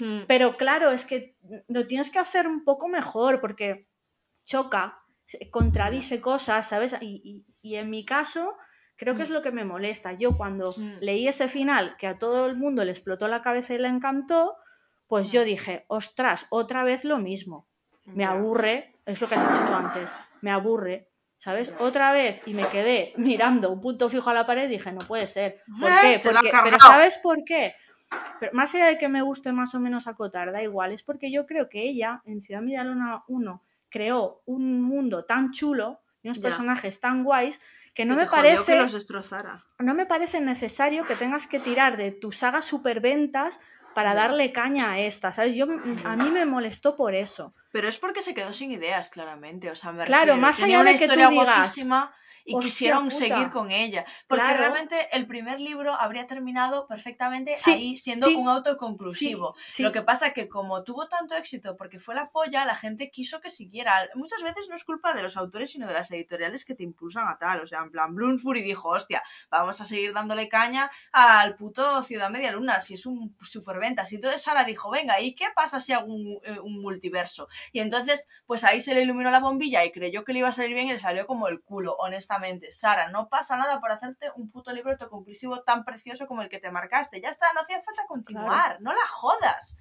[0.00, 0.26] Mm.
[0.28, 1.36] Pero claro, es que
[1.66, 3.88] lo tienes que hacer un poco mejor porque
[4.44, 5.02] choca,
[5.50, 6.96] contradice cosas, ¿sabes?
[7.00, 8.56] Y, y- y en mi caso,
[8.98, 9.32] creo que es Mm.
[9.32, 10.12] lo que me molesta.
[10.12, 10.96] Yo cuando Mm.
[11.00, 14.56] leí ese final que a todo el mundo le explotó la cabeza y le encantó,
[15.06, 15.44] pues yo Mm.
[15.46, 17.66] dije, ostras, otra vez lo mismo.
[18.04, 21.72] Me aburre, es lo que has dicho tú antes, me aburre, ¿sabes?
[21.78, 25.00] Otra vez y me quedé mirando un punto fijo a la pared y dije, no
[25.06, 25.62] puede ser.
[25.80, 26.20] ¿Por Eh, qué?
[26.22, 26.78] Porque, pero.
[26.80, 27.74] ¿sabes por qué?
[28.40, 31.30] Pero más allá de que me guste más o menos acotar, da igual, es porque
[31.30, 36.28] yo creo que ella en Ciudad Media Luna 1 creó un mundo tan chulo y
[36.28, 36.42] unos Ya.
[36.44, 37.60] personajes tan guays
[37.98, 39.60] que no me parece que los destrozara.
[39.80, 43.58] no me parece necesario que tengas que tirar de tu saga superventas
[43.92, 45.56] para darle caña a esta, ¿sabes?
[45.56, 45.66] Yo,
[46.04, 47.54] a mí me molestó por eso.
[47.72, 49.68] Pero es porque se quedó sin ideas, claramente.
[49.68, 51.76] O sea, me Claro, refiero, más allá de que tú digas,
[52.48, 53.16] y "Hostia quisieron puta".
[53.18, 54.04] seguir con ella.
[54.26, 54.58] Porque Claro.
[54.60, 59.54] realmente el primer libro habría terminado perfectamente Sí, ahí siendo sí, un autoconclusivo.
[59.68, 59.82] sí.
[59.82, 63.40] Lo que pasa que como tuvo tanto éxito porque fue la polla, la gente quiso
[63.40, 63.92] que siguiera.
[64.14, 67.28] Muchas veces no es culpa de los autores, sino de las editoriales que te impulsan
[67.28, 67.60] a tal.
[67.60, 72.30] O sea, en plan, Bloomsbury dijo, hostia, vamos a seguir dándole caña al puto Ciudad
[72.30, 74.10] Media Luna, si es un superventas.
[74.12, 77.48] Y entonces Sara dijo, venga, ¿y qué pasa si hago un, eh, un multiverso?
[77.72, 80.52] Y entonces, pues ahí se le iluminó la bombilla y creyó que le iba a
[80.52, 82.37] salir bien y le salió como el culo, honestamente.
[82.70, 86.58] Sara, no pasa nada por hacerte un puto libro autoconclusivo tan precioso como el que
[86.60, 87.20] te marcaste.
[87.20, 89.76] Ya está, no hacía falta continuar, no la jodas.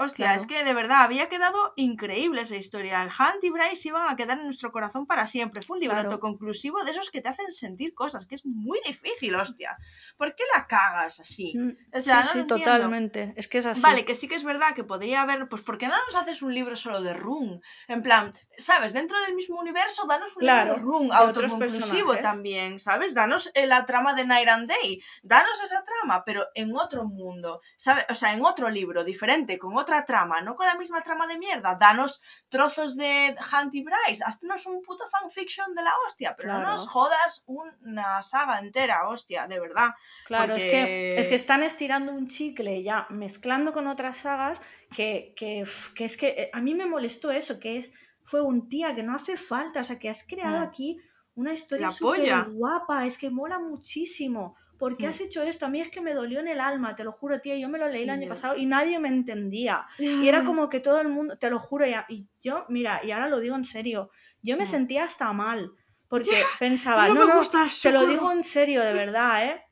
[0.00, 0.40] Hostia, Claro.
[0.40, 3.02] es que de verdad había quedado increíble esa historia.
[3.02, 5.60] El Hunt y Bryce iban a quedar en nuestro corazón para siempre.
[5.60, 6.10] Fue un libro Claro.
[6.10, 9.76] autoconclusivo de esos que te hacen sentir cosas, que es muy difícil, hostia.
[10.16, 11.52] ¿Por qué la cagas así?
[11.58, 12.64] Mm, O sea, no sí, sí, lo entiendo.
[12.64, 13.34] totalmente.
[13.36, 13.82] Es que es así.
[13.82, 16.42] Vale, que sí que es verdad que podría haber, pues ¿por qué no nos haces
[16.42, 17.60] un libro solo de Rune?
[17.88, 18.92] En plan, ¿sabes?
[18.92, 23.14] Dentro del mismo universo, danos un Claro, otros autoconclusivo también, ¿sabes?
[23.14, 27.62] Danos eh, la trama de Night and Day, danos esa trama, pero en otro mundo,
[27.76, 28.04] ¿sabes?
[28.10, 31.38] O sea, en otro libro diferente, con otra trama, no con la misma trama de
[31.38, 31.76] mierda.
[31.76, 36.62] Danos trozos de Hunt y Bryce, haznos un puto fanfiction de la hostia, pero no
[36.62, 39.90] nos jodas una saga entera, hostia, de verdad.
[40.26, 44.60] Claro, es, que, es que están estirando un chicle ya mezclando con otras sagas
[44.94, 47.92] que, que es que eh, a mí me molestó eso, que es
[48.30, 50.62] fue un tía que no hace falta, o sea, que has creado Mm.
[50.68, 51.00] aquí
[51.34, 54.54] una historia súper guapa, es que mola muchísimo.
[54.78, 55.10] ¿Por qué Mm.
[55.10, 55.66] has hecho esto?
[55.66, 57.56] A mí es que me dolió en el alma, te lo juro, tía.
[57.56, 59.86] Yo me lo leí el año pasado y nadie me entendía.
[59.98, 63.28] Y era como que todo el mundo, te lo juro, y, yo, mira, y ahora
[63.28, 64.10] lo digo en serio,
[64.42, 64.66] yo me Mm.
[64.76, 65.72] sentía hasta mal,
[66.08, 68.12] porque pensaba, no no, me no, gusta, te lo socorro".
[68.12, 69.62] digo en serio, de verdad, ¿eh?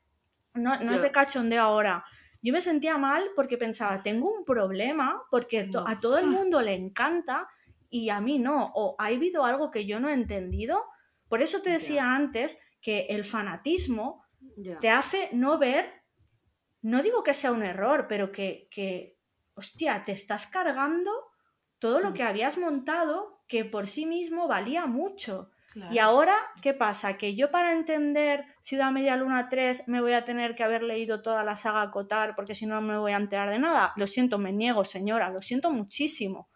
[0.55, 2.03] No, no es de cachondeo ahora.
[2.41, 5.87] Yo me sentía mal porque pensaba, tengo un problema, porque to- No.
[5.87, 7.47] a todo el mundo le encanta
[7.89, 8.71] y a mí no.
[8.75, 10.83] O ha habido algo que yo no he entendido.
[11.29, 14.23] Por eso te decía antes que el fanatismo
[14.79, 15.91] te hace no ver,
[16.81, 19.17] no digo que sea un error, pero que, que
[19.55, 21.11] hostia, te estás cargando
[21.79, 22.13] todo lo Mm.
[22.13, 25.51] que habías montado que por sí mismo valía mucho.
[25.91, 27.17] Y ahora, ¿qué pasa?
[27.17, 31.21] Que yo para entender Ciudad Media Luna 3 me voy a tener que haber leído
[31.21, 33.93] toda la saga Cotar porque si no no me voy a enterar de nada.
[33.95, 36.49] Lo siento, me niego, señora, lo siento muchísimo.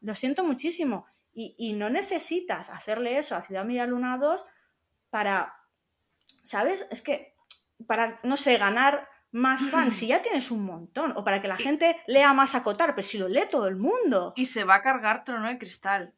[0.00, 1.06] Lo siento muchísimo.
[1.32, 4.44] Y, y, no necesitas hacerle eso a Ciudad Media Luna 2
[5.10, 5.54] para,
[6.42, 6.88] ¿sabes?
[6.90, 7.36] Es que
[7.86, 11.56] para, no sé, ganar más fans, si ya tienes un montón, o para que la
[11.56, 14.32] gente lea más Acotar, pero si lo lee todo el mundo.
[14.36, 16.14] Y se va a cargar Trono de Cristal.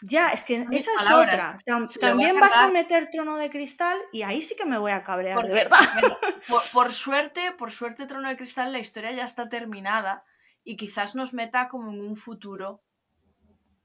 [0.00, 1.56] Ya, es que esa es otra.
[2.00, 5.40] También vas a meter Trono de Cristal y ahí sí que me voy a cabrear,
[5.42, 5.78] de verdad.
[6.72, 10.24] por, suerte, por suerte Trono de Cristal la historia ya está terminada
[10.62, 12.82] y quizás nos meta como en un futuro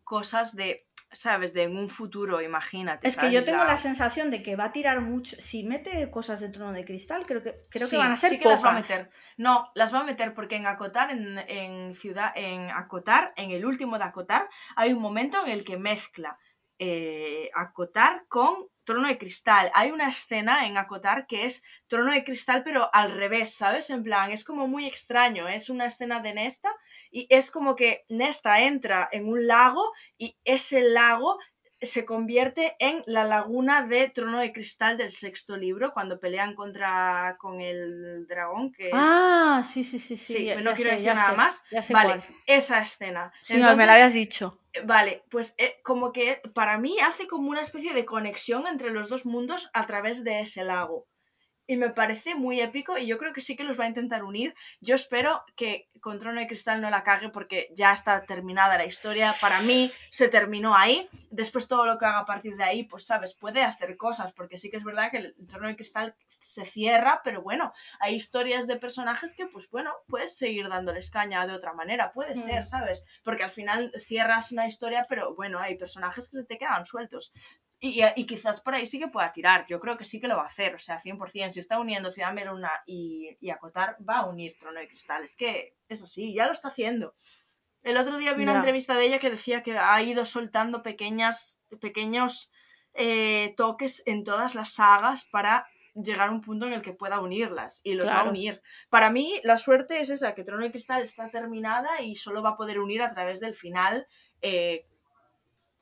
[0.10, 1.54] cosas de ¿sabes?
[1.54, 3.08] De en un futuro, imagínate.
[3.08, 3.78] Es que yo tengo la...
[3.78, 5.36] sensación de que va a tirar mucho.
[5.40, 8.38] Si mete cosas de trono de cristal, creo que, creo que van a ser sí
[8.38, 8.62] pocas.
[8.62, 9.10] Las va a meter.
[9.38, 13.98] No, las va a meter porque en Acotar, en, Ciudad, en Acotar, en el último
[13.98, 16.38] de Acotar, hay un momento en el que mezcla
[16.78, 18.54] eh, Acotar con
[18.90, 19.70] Trono de Cristal.
[19.76, 23.92] Hay una escena en Acotar que es Trono de Cristal, pero al revés, ¿sabes?
[23.92, 25.48] En plan, es como muy extraño.
[25.48, 26.76] Es una escena de Nesta
[27.12, 31.38] y es como que Nesta entra en un lago y ese lago
[31.82, 37.38] se convierte en la laguna de Trono de Cristal del sexto libro, cuando pelean contra
[37.40, 38.72] con el dragón.
[38.72, 40.50] Que Ah, sí, sí, sí, sí.
[40.62, 41.64] no quiero decir nada más.
[41.92, 43.32] vale, esa escena.
[43.42, 44.60] Sí, me la habías dicho.
[44.86, 49.10] Vale, pues eh, como que para mí hace como una especie de conexión entre los
[49.10, 51.08] dos mundos a través de ese lago
[51.70, 54.24] y me parece muy épico y yo creo que sí que los va a intentar
[54.24, 54.56] unir.
[54.82, 58.86] Yo espero que con Trono de Cristal no la cague porque ya está terminada la
[58.86, 59.32] historia.
[59.40, 61.08] Para mí se terminó ahí.
[61.30, 64.58] Después todo lo que haga a partir de ahí, pues sabes, puede hacer cosas porque
[64.58, 68.66] sí que es verdad que el Trono de Cristal se cierra, pero bueno, hay historias
[68.66, 72.38] de personajes que pues bueno, puedes seguir dándoles caña de otra manera, puede mm.
[72.38, 73.06] ser, ¿sabes?
[73.24, 77.32] Porque al final cierras una historia, pero bueno, hay personajes que se te quedan sueltos.
[77.82, 79.66] Y, y, quizás por ahí sí que pueda tirar.
[79.68, 80.76] Yo creo que sí que lo va a hacer.
[80.76, 81.52] O sea, 100%.
[81.52, 85.24] Si está uniendo Ciudad Meluna y, y Acotar, va a unir Trono de Cristal.
[85.24, 87.16] Es que, eso sí, ya lo está haciendo.
[87.82, 91.62] El otro día vi una entrevista de ella que decía que ha ido soltando pequeñas,
[91.80, 92.52] pequeños
[92.94, 95.66] eh, toques en todas las sagas para
[95.96, 98.62] llegar a un punto en el que pueda unirlas y los va a unir.
[98.90, 102.52] Para mí, la suerte es esa, que Trono de Cristal está terminada y solo va
[102.52, 104.06] a poder unir a través del final,
[104.42, 104.86] eh,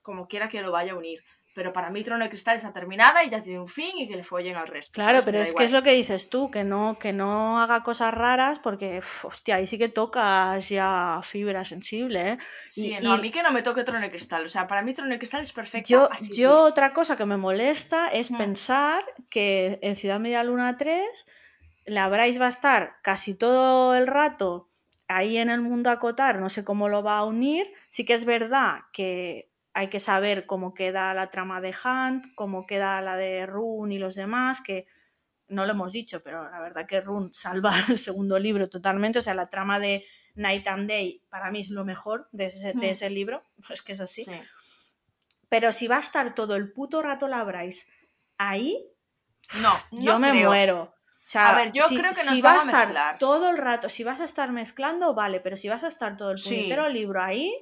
[0.04, 1.24] como quiera que lo vaya a unir
[1.58, 4.16] pero para mí Trono de Cristal está terminada y ya tiene un fin y que
[4.16, 4.94] le follen al resto.
[4.94, 8.14] Claro, pero es que es lo que dices tú, que no, que no haga cosas
[8.14, 12.38] raras porque, hostia, ahí sí que tocas ya fibra sensible, ¿eh?
[12.70, 14.94] Sí, no, a mí que no me toque Trono de Cristal, o sea, para mí
[14.94, 15.90] Trono de Cristal es perfecto.
[15.90, 18.38] Yo, yo otra cosa que me molesta es mm.
[18.38, 21.26] pensar que en Ciudad Media Luna 3
[21.86, 24.70] la Bryce va a estar casi todo el rato
[25.08, 28.26] ahí en el mundo acotar, no sé cómo lo va a unir, sí que es
[28.26, 33.46] verdad que hay que saber cómo queda la trama de Hunt, cómo queda la de
[33.46, 34.88] Rune y los demás, que
[35.50, 39.22] no lo hemos dicho, pero la verdad que Rune salva el segundo libro totalmente, o
[39.22, 40.04] sea, la trama de
[40.34, 42.90] Night and Day para mí es lo mejor de ese, de hmm.
[42.90, 44.26] ese libro, es que es así.
[45.48, 47.86] Pero si va a estar todo el puto rato la Bryce
[48.40, 48.84] ahí,
[49.62, 50.82] no, yo me muero.
[50.82, 54.04] O sea, a ver, yo creo que si vas a estar todo el rato, si
[54.04, 57.54] vas a estar mezclando, vale, pero si vas a estar todo el puñetero libro ahí.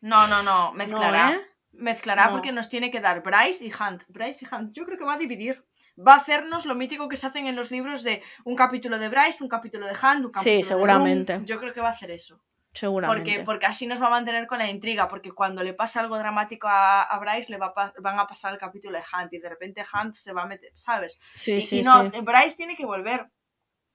[0.00, 1.32] No, no, no, mezclará.
[1.32, 1.51] ¿eh?
[1.72, 4.04] Mezclará porque nos tiene que dar Bryce y Hunt.
[4.08, 5.64] Bryce y Hunt, yo creo que va a dividir.
[5.98, 9.08] Va a hacernos lo mítico que se hacen en los libros de un capítulo de
[9.08, 11.40] Bryce, un capítulo de Hunt, un capítulo sí, seguramente.
[11.44, 12.42] Yo creo que va a hacer eso.
[12.74, 13.30] Seguramente.
[13.30, 16.18] Porque, porque así nos va a mantener con la intriga, porque cuando le pasa algo
[16.18, 19.84] dramático a, Bryce, le va van a pasar el capítulo de Hunt y de repente
[19.92, 21.18] Hunt se va a meter, ¿sabes?
[21.34, 23.28] Sí, sí, y no, Bryce tiene que volver.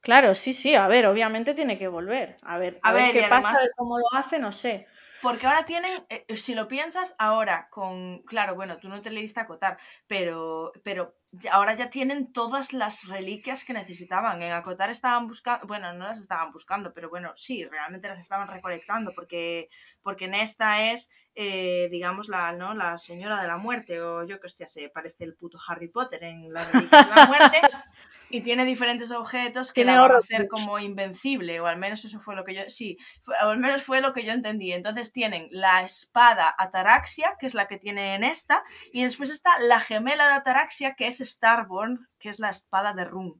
[0.01, 2.37] Claro, sí, sí, a ver, obviamente tiene que volver.
[2.43, 4.87] A ver, a, ver, qué pasa, cómo lo hace, no sé.
[5.27, 9.09] Porque ahora tienen, eh, eh, si lo piensas, ahora con, claro, bueno, tú no te
[9.09, 11.17] leíste acotar, pero, pero
[11.51, 14.41] ahora ya tienen todas las reliquias que necesitaban.
[14.41, 18.47] En acotar estaban buscando, bueno, no las estaban buscando, pero bueno, sí, realmente las estaban
[18.47, 19.67] recolectando, porque,
[20.01, 22.73] porque en esta es, eh, digamos, la, ¿no?
[22.73, 26.23] la señora de la muerte, o yo que hostia, se parece el puto Harry Potter
[26.23, 27.57] en la reliquia de la muerte.
[28.29, 32.19] y tiene diferentes objetos que la van a hacer como invencible, o al menos eso
[32.19, 32.97] fue lo que yo, sí,
[33.39, 34.73] al menos fue lo que yo entendí.
[34.73, 39.59] Entonces tienen la espada Ataraxia, que es la que tiene en esta, y después está
[39.59, 43.35] la gemela de Ataraxia, que es Starborn, que es la espada de Rune,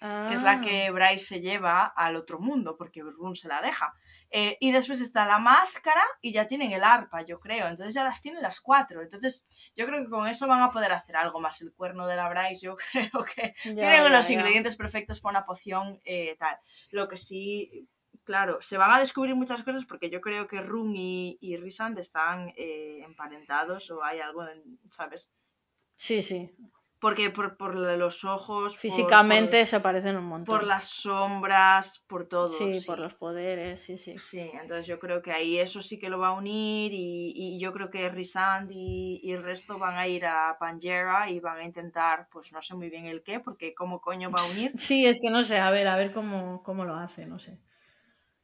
[0.00, 0.60] que es la ah.
[0.62, 3.94] que Bryce se lleva al otro mundo, porque Rune se la deja.
[4.30, 7.66] Eh, y después está la máscara y ya tienen el arpa, yo creo.
[7.66, 9.02] Entonces ya las tienen las cuatro.
[9.02, 11.60] Entonces yo creo que con eso van a poder hacer algo más.
[11.60, 16.00] El cuerno de la Bryce, yo creo que tienen los ingredientes perfectos para una poción
[16.04, 16.56] eh, tal.
[16.90, 17.88] Lo que sí,
[18.24, 21.98] claro, se van a descubrir muchas cosas porque yo creo que Run y, y Rysand
[21.98, 24.46] están eh, emparentados o hay algo,
[24.90, 25.30] ¿sabes?
[25.94, 26.50] Sí, sí.
[27.00, 28.76] Porque por, por los ojos.
[28.76, 30.54] Físicamente por, se parecen un montón.
[30.54, 32.48] por las sombras, por todo.
[32.48, 34.18] Sí, por los poderes, sí, sí.
[34.18, 37.58] Sí, entonces yo creo que ahí eso sí que lo va a unir y, y
[37.58, 41.58] yo creo que Rysand y, y el resto van a ir a Pangera y van
[41.58, 44.72] a intentar, pues no sé muy bien el qué, porque cómo coño va a unir.
[44.76, 47.58] Sí, es que no sé, a ver, a ver cómo, cómo lo hace, no sé.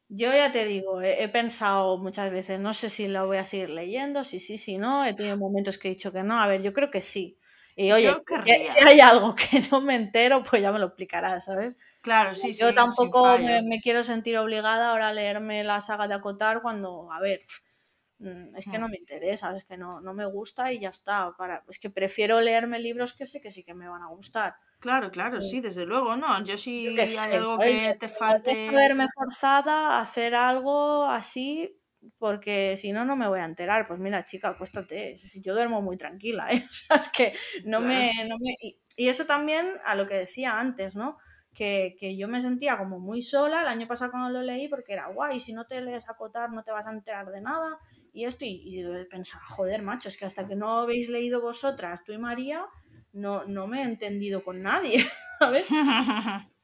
[0.09, 3.43] Yo ya te digo, he, he pensado muchas veces, no sé si lo voy a
[3.45, 6.47] seguir leyendo, si sí, si no, he tenido momentos que he dicho que no, a
[6.47, 7.37] ver, yo creo que sí.
[7.79, 8.11] Y oye,
[8.63, 11.77] si, hay algo que no me entero, pues ya me lo explicarás, ¿sabes?
[12.01, 12.59] Claro, sí, sí.
[12.59, 17.19] Yo tampoco me, quiero sentir obligada ahora a leerme la saga de Acotar cuando, a
[17.19, 17.39] ver,
[18.17, 18.91] mm, es que no Hmm.
[18.91, 21.35] me interesa, es que no, no me gusta y ya está.
[21.37, 24.55] Para, es que prefiero leerme libros que sé que sí que me van a gustar.
[24.79, 25.49] Claro, claro, Sí.
[25.49, 26.43] sí, desde luego, ¿no?
[26.43, 27.75] Yo qué hay sé, algo ¿sabes?
[27.75, 28.71] que te falte...
[28.71, 31.77] verme forzada a hacer algo así
[32.17, 33.87] porque si no, no me voy a enterar.
[33.87, 35.19] Pues mira, chica, acuéstate.
[35.35, 36.65] Yo duermo muy tranquila, ¿eh?
[36.71, 37.33] O sea, es que
[37.65, 38.11] no me...
[38.27, 38.55] no me-
[38.97, 41.17] Y, eso también a lo que decía antes, ¿no?
[41.53, 44.93] Que, que yo me sentía como muy sola el año pasado cuando lo leí porque
[44.93, 47.79] era guay, si no te lees acotar no te vas a enterar de nada
[48.13, 52.03] y esto y, y pensaba, joder, macho, es que hasta que no habéis leído vosotras,
[52.03, 52.65] tú y María,
[53.13, 55.03] no, no me he entendido con nadie,
[55.39, 55.67] ¿sabes?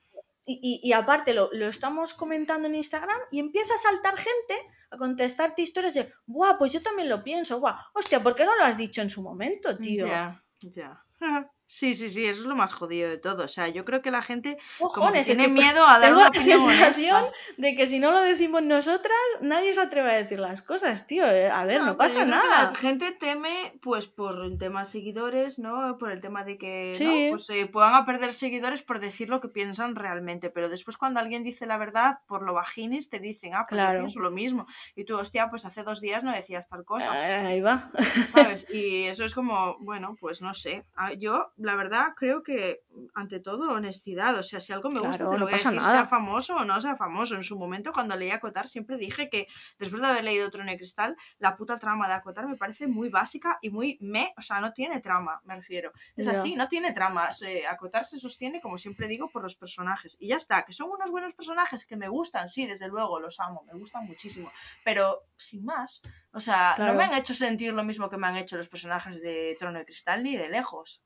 [0.45, 4.55] Y, y- y aparte lo, lo estamos comentando en Instagram y empieza a saltar gente
[4.91, 6.57] a contestarte historias de, ¡buah!
[6.57, 7.77] Pues yo también lo pienso, ¡buah!
[7.93, 10.05] Hostia, ¿por qué no lo has dicho en su momento, tío?
[10.07, 11.03] Ya, ya.
[11.65, 13.45] Sí, sí, sí, eso es lo más jodido de todo.
[13.45, 16.17] O sea, yo creo que la gente como es tiene que miedo a dar tengo
[16.19, 17.25] una la sensación
[17.57, 21.25] de que si no lo decimos nosotras, nadie se atreve a decir las cosas, tío.
[21.25, 22.63] Eh, A ver, no, pasa yo nada.
[22.71, 25.97] la gente teme, pues, por el tema de seguidores, ¿no?
[25.97, 27.35] Por el tema de que, ¿no?
[27.37, 30.49] Pues eh, puedan perder seguidores por decir lo que piensan realmente.
[30.49, 33.85] Pero después cuando alguien dice la verdad, por lo vaginis, te dicen, ah, pues yo
[33.85, 33.99] Claro.
[33.99, 34.67] pienso lo mismo.
[34.95, 37.11] Y tú, hostia, pues hace dos días no decías tal cosa.
[37.13, 37.89] Ahí va.
[38.27, 38.67] ¿Sabes?
[38.69, 40.85] Y eso es como, bueno, pues no sé.
[40.95, 42.81] Ah, Yo, la verdad, creo que
[43.13, 44.35] ante todo honestidad.
[44.37, 45.91] O sea, si algo me gusta, Claro, te lo no voy a decir, nada.
[45.91, 47.35] sea famoso o no sea famoso.
[47.35, 49.47] En su momento, cuando leí Acotar, siempre dije que
[49.77, 53.09] después de haber leído Trono de Cristal, la puta trama de Acotar me parece muy
[53.09, 55.91] básica y muy me, o sea, no tiene trama, me refiero.
[56.15, 57.31] Es así, no tiene trama.
[57.31, 60.17] Se- Acotar se sostiene, como siempre digo, por los personajes.
[60.19, 63.39] Y ya está, que son unos buenos personajes que me gustan, sí, desde luego, los
[63.39, 64.51] amo, me gustan muchísimo.
[64.83, 66.01] Pero, sin más,
[66.31, 69.21] o sea, no me han hecho sentir lo mismo que me han hecho los personajes
[69.21, 71.01] de Trono de Cristal ni de lejos.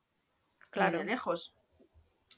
[0.69, 0.99] Claro.
[0.99, 1.53] De lejos.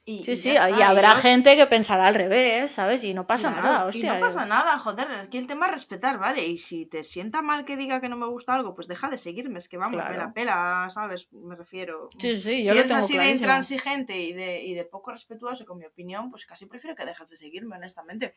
[0.05, 3.03] Y, Sí, y sí, ya y está, habrá gente que pensará al revés, ¿sabes?
[3.03, 4.13] Y no pasa Claro, nada, y hostia.
[4.15, 6.47] no pasa nada, joder, aquí el tema es respetar, ¿vale?
[6.47, 9.17] Y si te sienta mal que diga que no me gusta algo, pues deja de
[9.17, 10.17] seguirme, es que vamos, me Claro.
[10.17, 11.31] la pela, ¿sabes?
[11.31, 12.09] Me refiero.
[12.17, 15.11] Sí, sí, si yo lo eres tengo así de intransigente y de, y de poco
[15.11, 18.33] respetuoso con mi opinión, pues casi prefiero que dejes de seguirme, honestamente.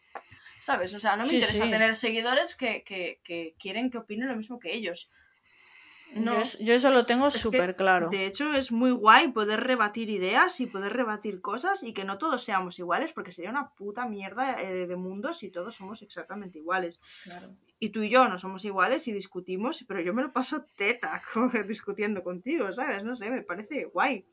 [0.61, 0.93] ¿Sabes?
[0.95, 1.70] O sea, no me Sí, interesa sí.
[1.70, 5.09] tener seguidores que, que, que quieren que opine lo mismo que ellos.
[6.15, 6.33] No.
[6.35, 8.11] Yo, es- yo eso lo tengo súper claro.
[8.11, 12.19] De hecho, es muy guay poder rebatir ideas y poder rebatir cosas y que no
[12.19, 16.59] todos seamos iguales, porque sería una puta mierda eh, de mundo si todos somos exactamente
[16.59, 17.01] iguales.
[17.25, 17.57] Claro.
[17.79, 21.23] Y tú y yo no somos iguales y discutimos, pero yo me lo paso teta
[21.67, 23.05] discutiendo contigo, ¿sabes?
[23.05, 24.25] No sé, me parece guay.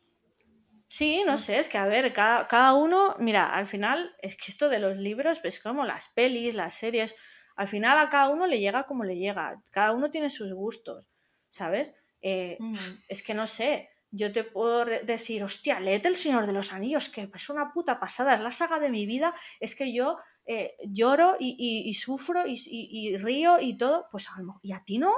[0.90, 4.46] Sí, no sé, es que a ver, cada, cada uno, mira, al final es que
[4.52, 7.16] esto de los libros, pues como las pelis, las series,
[7.56, 11.10] al final a cada uno le llega como le llega, cada uno tiene sus gustos,
[11.50, 11.94] ¿sabes?
[12.22, 12.74] Eh, Mm.
[13.08, 17.10] es que no sé, yo te puedo decir, hostia, léete El Señor de los Anillos,
[17.10, 20.76] que es una puta pasada, es la saga de mi vida, es que yo eh,
[20.88, 24.84] lloro y, y- y sufro y, río y todo, pues a lo mejor- y a
[24.84, 25.14] ti no,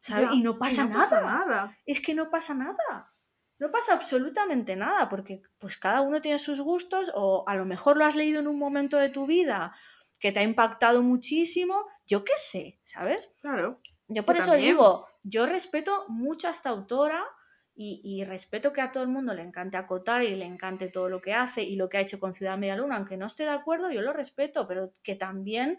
[0.00, 0.28] ¿sabes?
[0.30, 1.78] Ya, Y no pasa no nada pasa nada.
[1.86, 3.12] es que no pasa nada.
[3.58, 7.96] No pasa absolutamente nada, porque pues cada uno tiene sus gustos, o a lo mejor
[7.96, 9.74] lo has leído en un momento de tu vida
[10.20, 13.30] que te ha impactado muchísimo, yo qué sé, ¿sabes?
[13.40, 13.78] Claro.
[14.08, 14.72] Yo por Yo eso también.
[14.72, 17.24] digo, yo respeto mucho a esta autora
[17.74, 21.08] y, y respeto que a todo el mundo le encante acotar y le encante todo
[21.08, 23.42] lo que hace y lo que ha hecho con Ciudad Media Luna, aunque no esté
[23.42, 25.78] de acuerdo, yo lo respeto, pero que también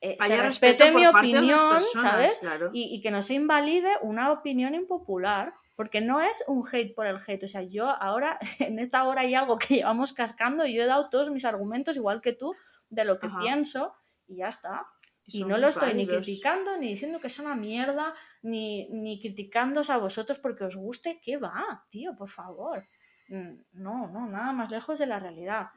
[0.00, 2.40] eh, se respete mi opinión, personas, ¿sabes?
[2.40, 2.70] claro.
[2.72, 7.06] Y, y que no se invalide una opinión impopular, porque no es un hate por
[7.06, 7.44] el hate.
[7.44, 11.08] O sea, yo ahora, en esta hora y algo que llevamos cascando, yo he dado
[11.10, 12.54] todos mis argumentos, igual que tú,
[12.88, 13.38] de lo que Ajá.
[13.40, 13.94] pienso,
[14.26, 14.86] y ya está.
[15.26, 19.90] Y no lo estoy ni criticando, ni diciendo que es una mierda, ni, ni criticándoos
[19.90, 21.20] a vosotros porque os guste.
[21.22, 22.14] ¿Qué va, tío?
[22.16, 22.86] Por favor.
[23.28, 25.68] Mm, No, no, nada más lejos de la realidad.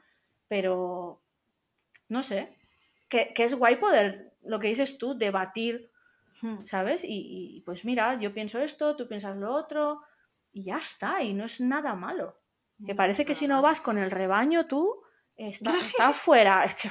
[0.48, 1.22] Pero,
[2.08, 2.56] no sé,
[3.08, 5.90] que, que es guay poder, lo que dices tú, debatir,
[6.42, 6.64] Hmm.
[6.64, 7.04] ¿sabes?
[7.04, 10.00] Y, y, pues mira, yo pienso esto, tú piensas lo otro,
[10.52, 12.40] y ya está, y no es nada malo.
[12.86, 15.02] Que parece que si no vas con el rebaño tú,
[15.36, 16.64] está, está fuera.
[16.64, 16.88] Es que,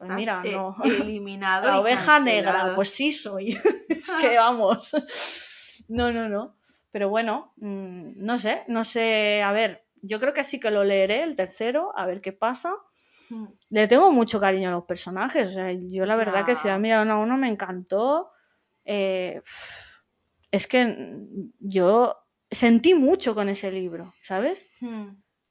[0.00, 0.74] pues mira, eh, no.
[0.82, 3.50] eliminado La oveja negra, pues sí soy.
[3.90, 4.92] es que vamos.
[5.88, 6.56] No, no, no.
[6.90, 10.84] Pero bueno, mm, no sé, no sé, a ver, yo creo que sí que lo
[10.84, 12.72] leeré, el tercero, a ver qué pasa.
[13.28, 13.44] Mm.
[13.68, 16.56] Le tengo mucho cariño a los personajes, o sea, yo la verdad que.
[16.56, 18.30] Ciudad Mirada uno me encantó.
[18.86, 19.42] Eh,
[20.50, 22.16] es que mm, yo
[22.50, 24.66] sentí mucho con ese libro, ¿sabes?
[24.80, 24.88] Ya,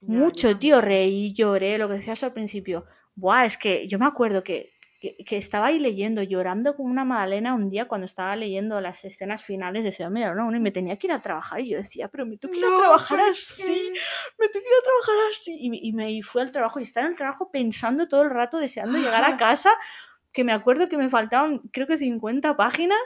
[0.02, 2.86] Mucho, tío, reí, lloré, lo que decías al principio.
[3.20, 7.05] Buah, es que yo me acuerdo que, que, que estaba ahí leyendo, llorando como una
[7.05, 10.72] magdalena un día cuando estaba leyendo las escenas finales de Ciudad Media Luna y me
[10.72, 12.76] tenía que ir a trabajar y yo decía, pero me tengo que ir a No,
[12.76, 13.91] trabajar ¿por así,
[14.38, 15.55] me tengo que ir a trabajar así.
[15.59, 18.30] Y, y me y fui al trabajo y estaba en el trabajo pensando todo el
[18.30, 19.72] rato, deseando llegar a casa,
[20.34, 22.99] que me acuerdo que me faltaban creo que 50 páginas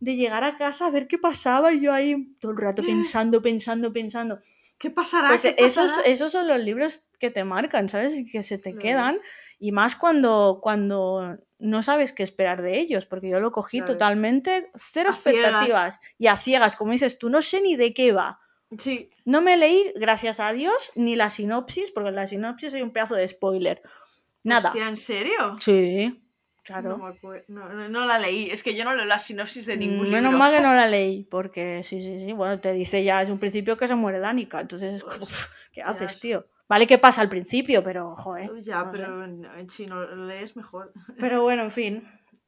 [0.00, 3.42] de llegar a casa a ver qué pasaba y yo ahí todo el rato pensando,
[3.42, 4.38] pensando, pensando.
[4.80, 5.28] ¿Qué pasará?
[5.28, 6.02] Pues ¿Qué esos, pasará?
[6.06, 8.14] esos son los libros que te marcan, ¿sabes?
[8.16, 9.20] Y que se te quedan.
[9.58, 13.94] Y más cuando, cuando no sabes qué esperar de ellos, porque yo lo cogí Claro.
[13.94, 15.16] totalmente cero A ciegas.
[15.16, 18.40] expectativas y a ciegas, como dices tú, no sé ni de qué va.
[18.78, 19.10] Sí.
[19.24, 23.14] No me leí, gracias a Dios, ni la sinopsis, porque la sinopsis hay un pedazo
[23.16, 23.82] de spoiler.
[24.44, 24.68] Nada.
[24.68, 25.56] Hostia, ¿en serio?
[25.58, 26.22] Sí,
[26.62, 26.98] claro.
[27.48, 28.50] no, no- no la leí.
[28.50, 30.38] Es que yo no leo la sinopsis de ningún Mm, Menos libro.
[30.38, 32.32] mal que no la leí, porque sí, sí, sí.
[32.32, 35.82] Bueno, te dice ya desde un principio que se muere Danica, entonces es Pues, ¿qué
[35.82, 36.46] haces, es- tío?
[36.68, 38.50] Vale que pasa al principio, pero, joder.
[38.62, 38.98] Ya, no sé.
[39.02, 40.92] pero en- si no lo lees mejor.
[41.18, 42.02] Pero bueno, en fin,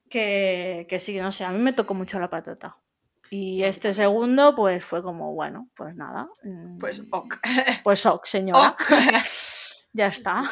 [0.08, 2.76] que, que sí, no sé, a mí me tocó mucho la patata.
[3.30, 6.28] Y Sí, este segundo, pues fue como, bueno, pues nada.
[6.42, 7.36] mm, Pues ok.
[7.84, 8.70] Pues ok, señora.
[8.70, 8.80] Ok.
[9.92, 10.48] Ya está.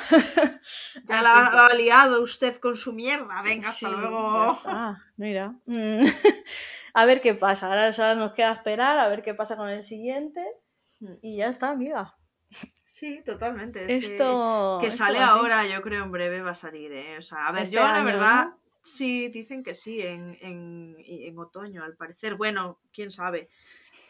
[1.08, 3.40] Ya la, ha liado usted con su mierda.
[3.42, 4.34] Venga, hasta Sí, luego.
[4.34, 5.54] Ya está, mira.
[5.66, 6.04] Mm,
[6.94, 7.68] A ver qué pasa.
[7.68, 10.44] Ahora solo nos queda esperar a ver qué pasa con el siguiente.
[11.22, 12.16] Y ya está, amiga.
[12.98, 13.84] Sí, totalmente.
[13.84, 14.78] es Esto.
[14.80, 17.18] que, esto sale ahora, yo creo en breve va a salir, ¿eh?
[17.18, 18.58] O sea, a ver, Este yo la verdad, ¿no?
[18.82, 22.34] sí, dicen que sí, en, en, en otoño, al parecer.
[22.34, 23.48] Bueno, quién sabe.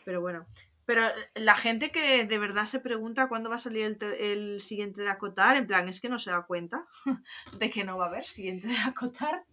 [0.05, 0.47] Pero bueno.
[0.86, 1.03] Pero
[1.34, 5.11] la gente que de verdad se pregunta cuándo va a salir el, el siguiente de
[5.11, 6.86] Acotar, en plan, es que no se da cuenta
[7.53, 9.45] de que no va a haber siguiente de Acotar.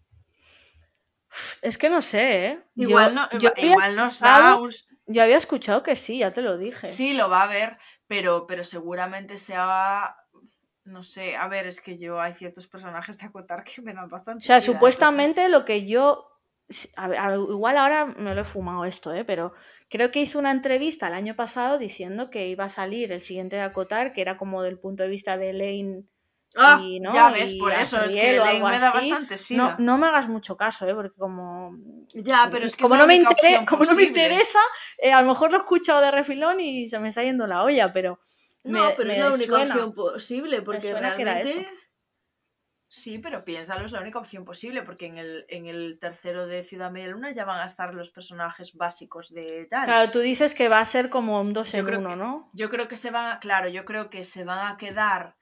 [1.62, 2.60] Es que no sé, ¿eh?
[2.76, 4.72] Yo- Igual, no, yo había igual nos da un,
[5.08, 6.88] Yo había escuchado que sí, ya te lo dije.
[6.88, 7.78] Sí, lo va a ver,
[8.08, 10.16] pero, pero seguramente sea.
[10.84, 14.08] No sé, a ver, es que yo hay ciertos personajes de acotar que me dan
[14.08, 14.40] bastante.
[14.40, 16.32] O sea, supuestamente lo que yo.
[16.96, 19.24] a ver, a- igual ahora me lo he fumado esto, ¿eh?
[19.24, 19.54] Pero
[19.90, 23.56] creo que hizo una entrevista el año pasado diciendo que iba a salir el siguiente
[23.56, 26.15] de Acotar, que era como del punto de vista de Lane entonces-
[26.58, 27.14] Ah, y, ¿no?
[27.14, 29.10] ya ves, por eso, es que Lane me da así.
[29.10, 29.76] bastante No, sida.
[29.80, 30.94] no me hagas mucho caso, ¿eh?
[30.96, 31.76] Porque como.
[32.14, 34.60] Ya, pero es que como es no me, como no me interesa,
[34.98, 37.64] eh, a lo mejor lo he escuchado de refilón y se me está yendo la
[37.64, 38.20] olla, pero.
[38.64, 39.74] No, me- pero me es la única suena.
[39.76, 41.60] opción posible, porque suena que era realmente.
[41.60, 41.70] eso.
[42.88, 46.64] Sí, pero piénsalo, es la única opción posible, porque en el, en el tercero de
[46.64, 49.86] Ciudad Media Luna ya van a estar los personajes básicos de tal.
[49.86, 52.16] Claro, tú dices que va a ser como un dos Yo en creo uno, que-
[52.16, 52.50] ¿no?
[52.54, 55.36] Yo creo que se van a, claro, yo creo que se van a quedar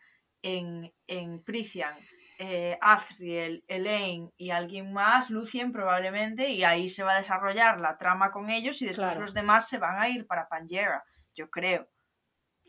[0.43, 1.95] en, en Prician,
[2.37, 7.97] eh, Azriel, Elaine y alguien más, Lucien probablemente, y ahí se va a desarrollar la
[7.97, 9.21] trama con ellos y después Claro.
[9.21, 11.87] los demás se van a ir para Pangera, yo creo.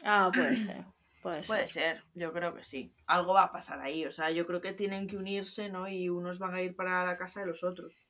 [0.02, 0.84] Ah, puede ser.
[1.22, 1.46] Puede ser.
[1.56, 2.94] Puede ser, yo creo que sí.
[3.06, 5.88] Algo va a pasar ahí, o sea, yo creo que tienen que unirse, ¿no?
[5.88, 8.06] Y unos van a ir para la casa de los otros.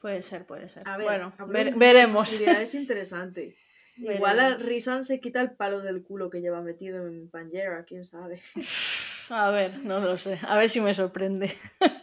[0.00, 0.88] Puede ser, puede ser.
[0.88, 2.24] A ver, bueno, ver- veremos.
[2.30, 3.54] posibilidades interesantes.
[3.98, 4.54] Igual a.
[4.56, 8.40] Rizan se quita el palo del culo que lleva metido en Pangera, quién sabe.
[9.30, 10.38] A ver, no lo sé.
[10.46, 11.52] A ver si me sorprende.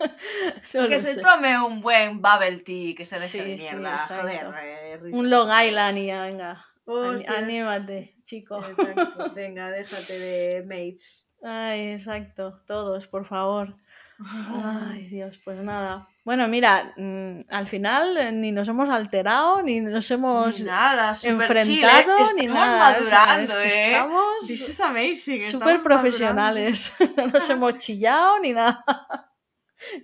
[0.75, 1.21] No que se sé.
[1.21, 3.97] tome un buen bubble tea que se deje Sí, de mierda.
[3.97, 5.19] Joder, eh, Rizan.
[5.19, 6.51] Un Long Island y ya, venga.
[6.85, 7.37] Ani- Hostias.
[7.37, 8.57] Anímate, chico.
[8.59, 9.31] Exacto.
[9.35, 11.25] Venga, déjate de mates.
[11.43, 12.61] Ay, exacto.
[12.65, 13.75] Todos, por favor.
[14.25, 16.07] Ay, Dios, pues nada.
[16.23, 21.13] Bueno, mira, mm, al final eh, ni nos hemos alterado, ni nos hemos Ni nada,
[21.13, 22.33] super enfrentado, chill, ¿eh?
[22.35, 22.97] ni Estamos nada.
[23.01, 23.85] o sea, madurando, que ¿eh?
[23.91, 25.35] Estamos This is amazing.
[25.41, 26.93] súper profesionales.
[27.17, 28.85] no nos hemos chillado ni nada.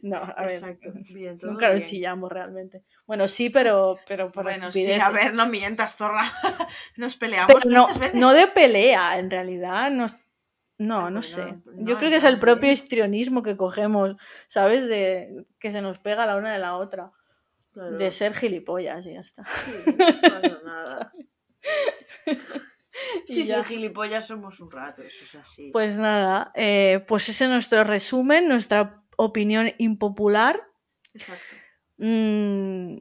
[0.02, 0.90] No, a ver, Exacto.
[1.14, 1.86] Bien, todo nunca nos bien.
[1.88, 2.84] chillamos realmente.
[3.08, 5.02] Bueno, sí, pero, pero por Bueno, sí, estupideces.
[5.04, 6.24] a ver, no mientas, zorra.
[6.98, 8.16] Nos peleamos Pero no, muchas veces.
[8.20, 9.90] no de pelea, en realidad.
[9.90, 10.18] nos-
[10.80, 11.44] No, Ah, no sé.
[11.66, 14.16] no, Yo creo que es el propio histrionismo que cogemos,
[14.48, 14.88] ¿sabes?
[14.88, 17.12] De que se nos pega la una de la otra.
[17.74, 17.98] Claro.
[17.98, 19.44] De ser gilipollas y ya está.
[19.46, 21.14] Sí, no pasa nada.
[23.28, 25.70] Sí, sí, gilipollas somos un rato, eso es así.
[25.72, 30.62] Pues nada, eh, pues ese es nuestro resumen, nuestra opinión impopular.
[31.14, 31.56] Exacto.
[31.98, 32.98] Mm,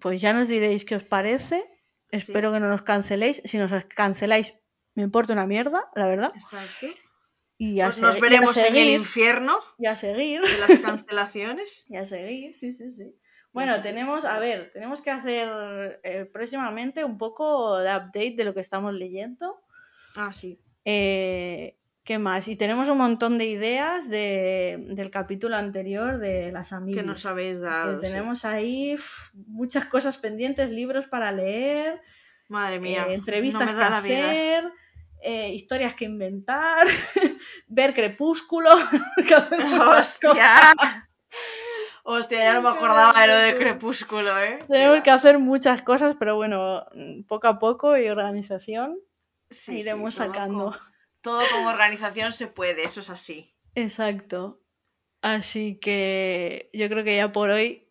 [0.00, 1.64] pues ya nos diréis qué os parece.
[2.10, 3.42] Espero que no nos canceléis.
[3.44, 4.54] Si nos canceláis,
[4.94, 6.32] me importa una mierda, la verdad.
[6.34, 6.86] Exacto.
[7.58, 10.40] Y a Pues nos y a veremos en el seguir, infierno y a seguir.
[10.40, 11.84] de las cancelaciones.
[11.88, 13.14] Y a seguir, sí, sí, sí.
[13.52, 18.54] Bueno, tenemos, a ver, tenemos que hacer eh, próximamente un poco de update de lo
[18.54, 19.60] que estamos leyendo.
[20.14, 20.60] Ah, sí.
[20.84, 22.46] Eh, ¿Qué más?
[22.48, 27.02] Y tenemos un montón de ideas de, del capítulo anterior de las amigas.
[27.02, 27.94] Que nos habéis Que dado.
[27.96, 28.00] sí.
[28.00, 28.96] tenemos ahí
[29.46, 32.00] muchas cosas pendientes, libros para leer,
[32.48, 33.06] Madre mía.
[33.08, 34.72] eh, entrevistas no que vida.
[35.22, 36.86] Eh, historias que inventar,
[37.66, 38.70] ver Crepúsculo.
[39.28, 40.74] que hacer muchas cosas.
[42.04, 42.38] ¡Hostia!
[42.38, 44.58] Ya no me acordaba de lo de Crepúsculo, ¿eh?
[44.68, 46.86] Tenemos que hacer muchas cosas, pero bueno,
[47.26, 48.98] poco a poco y organización
[49.50, 50.64] Sí, sí, iremos todo sacando.
[50.70, 50.78] con-
[51.20, 53.54] todo con organización se puede, eso es así.
[53.74, 54.60] Exacto.
[55.20, 57.87] Así que yo creo que ya por hoy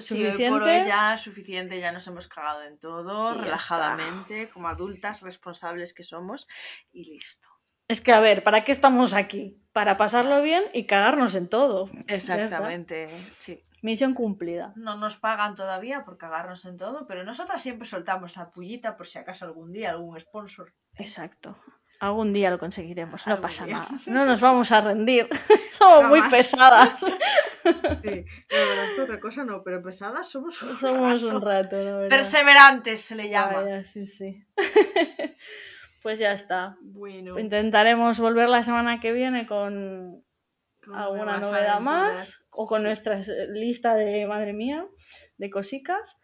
[0.00, 0.48] Sí, hoy ¿Suficiente?
[0.50, 5.94] por hoy ya suficiente, ya nos hemos cagado en todo, Y relajadamente, como adultas responsables
[5.94, 6.46] que somos,
[6.92, 7.48] y listo.
[7.86, 9.60] Es que, a ver, ¿para qué estamos aquí?
[9.72, 11.88] Para pasarlo bien y cagarnos en todo.
[12.08, 13.62] Exactamente, sí.
[13.82, 14.72] Misión cumplida.
[14.76, 19.06] No nos pagan todavía por cagarnos en todo, pero nosotras siempre soltamos la pullita por
[19.06, 20.72] si acaso algún día algún sponsor.
[20.96, 21.54] Exacto.
[22.00, 23.78] Algún día lo conseguiremos, no pasa día.
[23.78, 23.88] nada.
[24.06, 25.28] No nos vamos a rendir.
[25.70, 27.04] Somos muy pesadas.
[28.02, 28.10] Sí,
[28.50, 31.46] la verdad es que otra cosa no, pero pesadas somos un Somos un rato.
[31.46, 32.08] rato, la verdad.
[32.10, 33.62] Perseverantes se le llama.
[33.62, 34.44] Vaya, sí, sí.
[36.02, 36.76] pues ya está.
[36.82, 40.22] Bueno, Intentaremos volver la semana que viene con
[40.84, 43.18] con alguna novedad más o con nuestra
[43.48, 44.86] lista de, madre mía,
[45.38, 46.16] de cositas.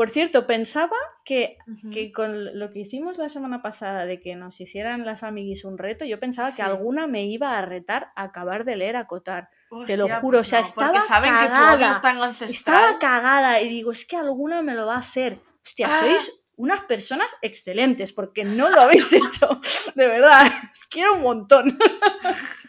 [0.00, 0.96] Por cierto, pensaba
[1.26, 1.58] que,
[1.92, 5.76] que con lo que hicimos la semana pasada de que nos hicieran las amiguis un
[5.76, 6.56] reto, yo pensaba Sí.
[6.56, 9.50] que alguna me iba a retar a acabar de leer a Cotar.
[9.84, 12.30] Te lo juro, pues o sea, no, estaba saben cagada.
[12.40, 12.50] es.
[12.50, 15.38] Estaba cagada y digo, es que alguna me lo va a hacer.
[15.62, 15.98] Hostia, Ah.
[16.00, 19.60] sois unas personas excelentes porque no lo habéis hecho.
[19.96, 21.78] De verdad, os quiero un montón.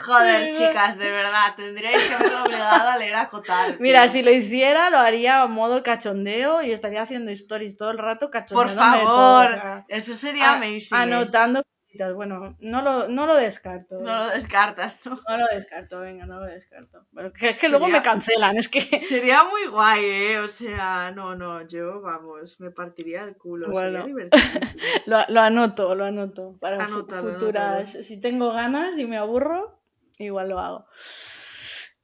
[0.00, 3.76] Joder, chicas, de verdad, tendríais que haberlo obligado a leer a Cotar.
[3.80, 4.10] Mira, tío.
[4.12, 8.30] si lo hiciera, lo haría a modo cachondeo y estaría haciendo stories todo el rato
[8.30, 10.96] Por de todo, favor, o sea, eso sería a- amazing.
[10.96, 11.00] ¿eh?
[11.02, 11.62] anotando
[11.96, 12.14] cositas.
[12.14, 14.00] Bueno, no lo, no lo descarto.
[14.00, 15.16] No lo descartas, ¿no?
[15.28, 17.06] No lo descarto, venga, no lo descarto.
[17.14, 18.80] Pero que, es que luego me cancelan, es que.
[19.08, 20.38] Sería muy guay, ¿eh?
[20.40, 23.70] O sea, no, no, yo, vamos, me partiría el culo.
[23.70, 24.04] Bueno.
[24.04, 24.28] Sería.
[25.06, 26.56] Lo, lo anoto, lo anoto.
[26.60, 27.90] Para Anótalo, futuras.
[27.92, 29.80] Si tengo ganas y me aburro,
[30.18, 30.86] igual lo hago.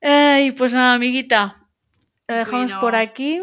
[0.00, 1.66] Y pues nada, amiguita.
[2.28, 2.80] Lo dejamos Bueno.
[2.80, 3.42] por aquí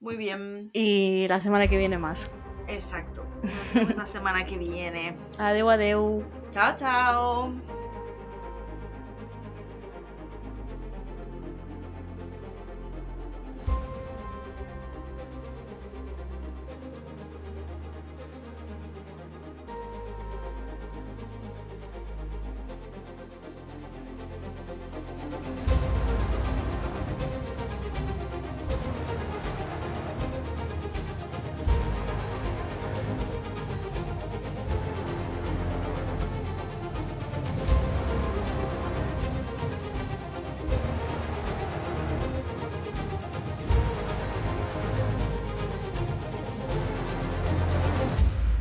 [0.00, 2.28] Muy bien, y la semana que viene más.
[2.68, 3.25] exacto.
[3.46, 5.16] Nos vemos la semana que viene.
[5.38, 6.24] Adeu, adeu.
[6.50, 7.75] Chao, chao.